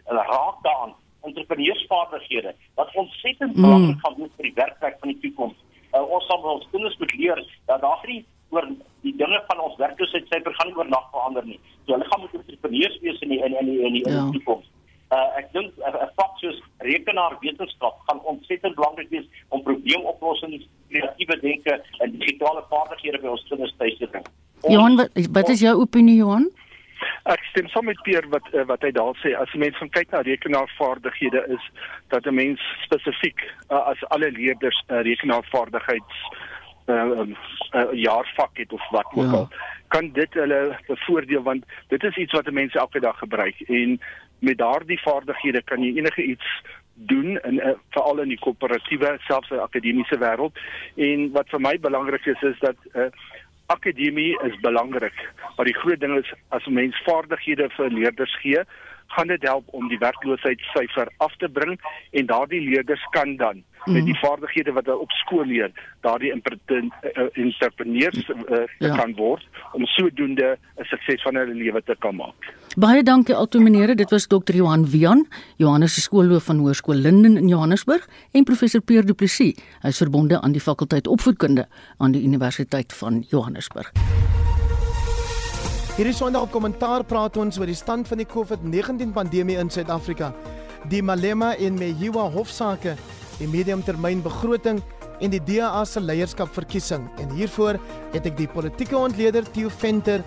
hulle 0.08 0.24
raak 0.32 0.58
daaraan 0.64 0.94
entrepreneursvaardighede 1.28 2.54
wat 2.74 2.94
ontsettend 2.94 3.56
mm. 3.56 3.62
belangrik 3.62 3.98
gaan 4.04 4.18
wees 4.18 4.36
vir 4.36 4.46
die 4.48 4.58
werkplek 4.62 4.96
van 5.00 5.12
die 5.12 5.20
toekoms 5.24 5.58
uh, 5.92 6.04
ons 6.04 6.26
sal 6.28 6.44
ons 6.54 6.66
kinders 6.72 6.96
moet 7.00 7.14
leer 7.20 7.44
dat 7.70 7.82
daar 7.84 8.02
nie 8.06 8.24
oor 8.54 8.66
die 9.04 9.14
dinge 9.20 9.38
van 9.50 9.60
ons 9.60 9.76
werkloosheidsyfer 9.80 10.56
gaan 10.56 10.70
nie 10.70 10.80
oor 10.80 10.88
nag 10.88 11.06
verander 11.12 11.44
nie. 11.44 11.58
So 11.84 11.94
hulle 11.94 12.08
gaan 12.08 12.24
moet 12.24 12.36
entrepreneurs 12.40 12.98
wees 13.04 13.22
in 13.24 13.34
die 13.34 13.40
in 13.44 13.56
in 13.60 13.70
die 13.70 13.78
in 13.84 13.96
die, 13.98 14.04
ja. 14.08 14.24
die 14.24 14.38
toekoms. 14.38 14.68
Uh, 15.08 15.24
ek 15.40 15.52
dink 15.52 15.72
'n 15.76 15.94
uh, 15.96 16.08
vak 16.20 16.34
soos 16.40 16.58
rekenaarwetenskap 16.84 18.00
gaan 18.08 18.20
ontsettend 18.32 18.74
belangrik 18.76 19.08
wees 19.08 19.28
om 19.48 19.62
probleemoplossings, 19.62 20.66
kreatiewe 20.88 21.38
denke 21.40 21.78
en 22.04 22.18
digitale 22.18 22.64
vaardighede 22.72 23.22
by 23.22 23.32
ons 23.36 23.46
kinders 23.48 23.74
tuis 23.78 23.96
te 23.98 24.06
bring. 24.06 24.26
Johan, 24.68 24.96
wat, 24.96 25.10
wat 25.32 25.48
is 25.48 25.60
jou 25.60 25.74
opinie 25.80 26.16
Johan? 26.16 26.48
Ek 27.28 27.42
stem 27.50 27.68
saam 27.68 27.84
met 27.84 28.00
Pierre 28.02 28.28
wat 28.32 28.46
eh, 28.52 28.64
wat 28.66 28.82
hy 28.82 28.90
daar 28.96 29.16
sê 29.22 29.34
as 29.36 29.52
mense 29.54 29.78
van 29.78 29.90
kyk 29.94 30.10
na 30.14 30.22
rekenaarvaardighede 30.26 31.44
is 31.56 31.64
dat 32.08 32.26
'n 32.26 32.34
mens 32.34 32.60
spesifiek 32.84 33.40
uh, 33.70 33.86
as 33.92 34.04
alle 34.08 34.30
leerders 34.30 34.78
'n 34.88 34.94
uh, 34.94 35.02
rekenaarvaardigheids 35.02 36.18
uh, 36.88 37.26
uh, 37.74 37.92
jaarvak 37.92 38.56
het 38.56 38.72
of 38.72 38.88
wat 38.90 39.06
ook 39.14 39.30
ja. 39.30 39.36
al 39.38 39.48
kan 39.88 40.10
dit 40.12 40.34
hulle 40.34 40.78
bevoordeel 40.86 41.42
want 41.42 41.64
dit 41.88 42.02
is 42.02 42.16
iets 42.16 42.32
wat 42.32 42.50
mense 42.50 42.78
elke 42.78 43.00
dag 43.00 43.18
gebruik 43.18 43.60
en 43.60 44.00
met 44.38 44.58
daardie 44.58 45.00
vaardighede 45.00 45.62
kan 45.62 45.82
jy 45.82 45.96
enige 45.96 46.22
iets 46.22 46.62
doen 46.94 47.38
in 47.38 47.54
uh, 47.54 47.74
veral 47.90 48.18
in 48.18 48.32
die 48.34 48.40
koöperatiewe 48.40 49.16
selfs 49.26 49.50
in 49.50 49.56
die 49.56 49.64
akademiese 49.64 50.18
wêreld 50.18 50.56
en 51.08 51.28
wat 51.36 51.50
vir 51.54 51.60
my 51.60 51.74
belangrik 51.78 52.26
is 52.26 52.42
is 52.42 52.58
dat 52.64 52.88
uh, 52.94 53.10
akademie 53.68 54.38
is 54.48 54.56
belangrik, 54.60 55.16
maar 55.56 55.68
die 55.68 55.76
groot 55.76 56.00
ding 56.00 56.14
is 56.18 56.30
as 56.56 56.66
mens 56.66 56.96
vaardighede 57.04 57.68
vir 57.76 57.90
leerders 57.92 58.36
gee, 58.42 58.62
gaan 59.08 59.26
dit 59.26 59.42
help 59.42 59.64
om 59.66 59.88
die 59.88 59.98
werkloosheidssyfer 59.98 61.08
af 61.16 61.36
te 61.36 61.48
bring 61.48 61.80
en 62.10 62.26
daardie 62.26 62.60
leerders 62.60 63.04
kan 63.10 63.36
dan 63.36 63.62
mm. 63.88 63.92
met 63.92 64.04
die 64.04 64.14
mhm. 64.14 64.26
vaardighede 64.26 64.72
wat 64.72 64.86
hulle 64.86 64.98
op 64.98 65.10
skool 65.10 65.44
leer, 65.46 65.72
daardie 66.00 66.32
entrepreneurs 66.32 68.28
uh, 68.28 68.64
ja. 68.78 68.96
kan 68.96 69.14
word 69.16 69.46
om 69.72 69.86
sodoende 69.86 70.56
'n 70.78 70.84
sukses 70.84 71.22
van 71.22 71.34
hulle 71.34 71.54
lewe 71.54 71.82
te 71.82 71.96
kan 71.98 72.14
maak. 72.16 72.52
Baie 72.76 73.02
dankie 73.02 73.34
altoe 73.34 73.62
meneere, 73.62 73.94
dit 73.94 74.10
was 74.10 74.26
Dr. 74.26 74.54
Johan 74.54 74.90
Wian, 74.90 75.26
Johannes 75.56 75.94
se 75.94 76.00
skoolloof 76.00 76.44
van 76.44 76.58
Hoërskool 76.58 76.94
Linden 76.94 77.36
in 77.36 77.48
Johannesburg 77.48 78.08
en 78.32 78.44
professor 78.44 78.80
Pierre 78.80 79.06
Du 79.06 79.14
Plessis, 79.14 79.56
hy 79.82 79.88
is 79.88 79.98
verbonde 79.98 80.40
aan 80.40 80.52
die 80.52 80.60
fakulteit 80.60 81.06
opvoedkunde 81.06 81.66
aan 81.98 82.12
die 82.12 82.22
Universiteit 82.22 82.92
van 82.92 83.24
Johannesburg. 83.30 83.92
Hierdie 85.98 86.14
Sondag 86.14 86.44
op 86.46 86.52
kommentaar 86.54 87.02
praat 87.02 87.34
ons 87.42 87.56
oor 87.58 87.66
die 87.66 87.74
stand 87.74 88.06
van 88.06 88.20
die 88.20 88.26
COVID-19 88.30 89.08
pandemie 89.16 89.56
in 89.58 89.66
Suid-Afrika, 89.66 90.28
die 90.86 91.00
Malema 91.02 91.56
en 91.58 91.74
Meyiwa 91.74 92.28
hofsaake 92.30 92.92
die 93.40 93.48
mediumtermyn 93.50 94.22
begroting 94.22 94.78
en 95.18 95.34
die 95.34 95.42
DA 95.42 95.82
se 95.82 95.98
leierskapverkiesing. 95.98 97.08
En 97.18 97.34
hiervoor 97.34 97.80
het 98.14 98.30
ek 98.30 98.38
die 98.38 98.46
politieke 98.46 98.94
ontleder 98.94 99.50
Theo 99.50 99.74
Venter, 99.74 100.22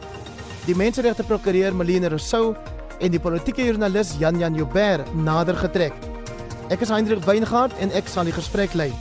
die 0.68 0.76
menseregte 0.76 1.24
prokureur 1.24 1.72
Malene 1.72 2.12
Rousseau 2.12 2.52
en 3.00 3.16
die 3.16 3.24
politieke 3.24 3.64
joernalis 3.64 4.18
Jan 4.20 4.44
Jan 4.44 4.60
Joubert 4.60 5.08
nader 5.16 5.56
getrek. 5.56 5.96
Ek 6.68 6.84
is 6.84 6.92
Hendrik 6.92 7.24
Weingart 7.24 7.80
en 7.80 7.96
ek 7.96 8.12
sal 8.12 8.28
die 8.28 8.36
gesprek 8.36 8.76
lei. 8.76 8.92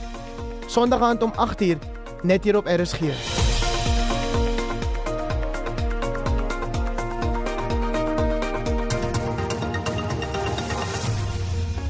Sondag 0.71 1.03
aand 1.03 1.27
om 1.27 1.35
8uur 1.35 1.83
net 2.23 2.47
hier 2.47 2.63
op 2.63 2.71
RSG. 2.71 3.11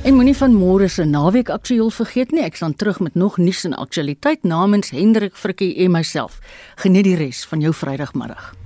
En 0.01 0.15
moenie 0.17 0.33
van 0.33 0.53
môre 0.57 0.87
se 0.89 1.03
naweek 1.05 1.49
aktueel 1.53 1.91
vergeet 1.93 2.31
nie. 2.33 2.41
Ek 2.41 2.55
staan 2.57 2.73
terug 2.73 2.99
met 3.05 3.13
nog 3.13 3.37
nuus 3.37 3.61
en 3.69 3.77
aktualiteit 3.77 4.41
namens 4.43 4.89
Hendrik 4.89 5.37
Frikkie 5.37 5.75
en 5.85 5.93
myself. 5.93 6.39
Geniet 6.81 7.05
die 7.05 7.15
res 7.21 7.45
van 7.45 7.61
jou 7.61 7.73
Vrydagmiddag. 7.73 8.60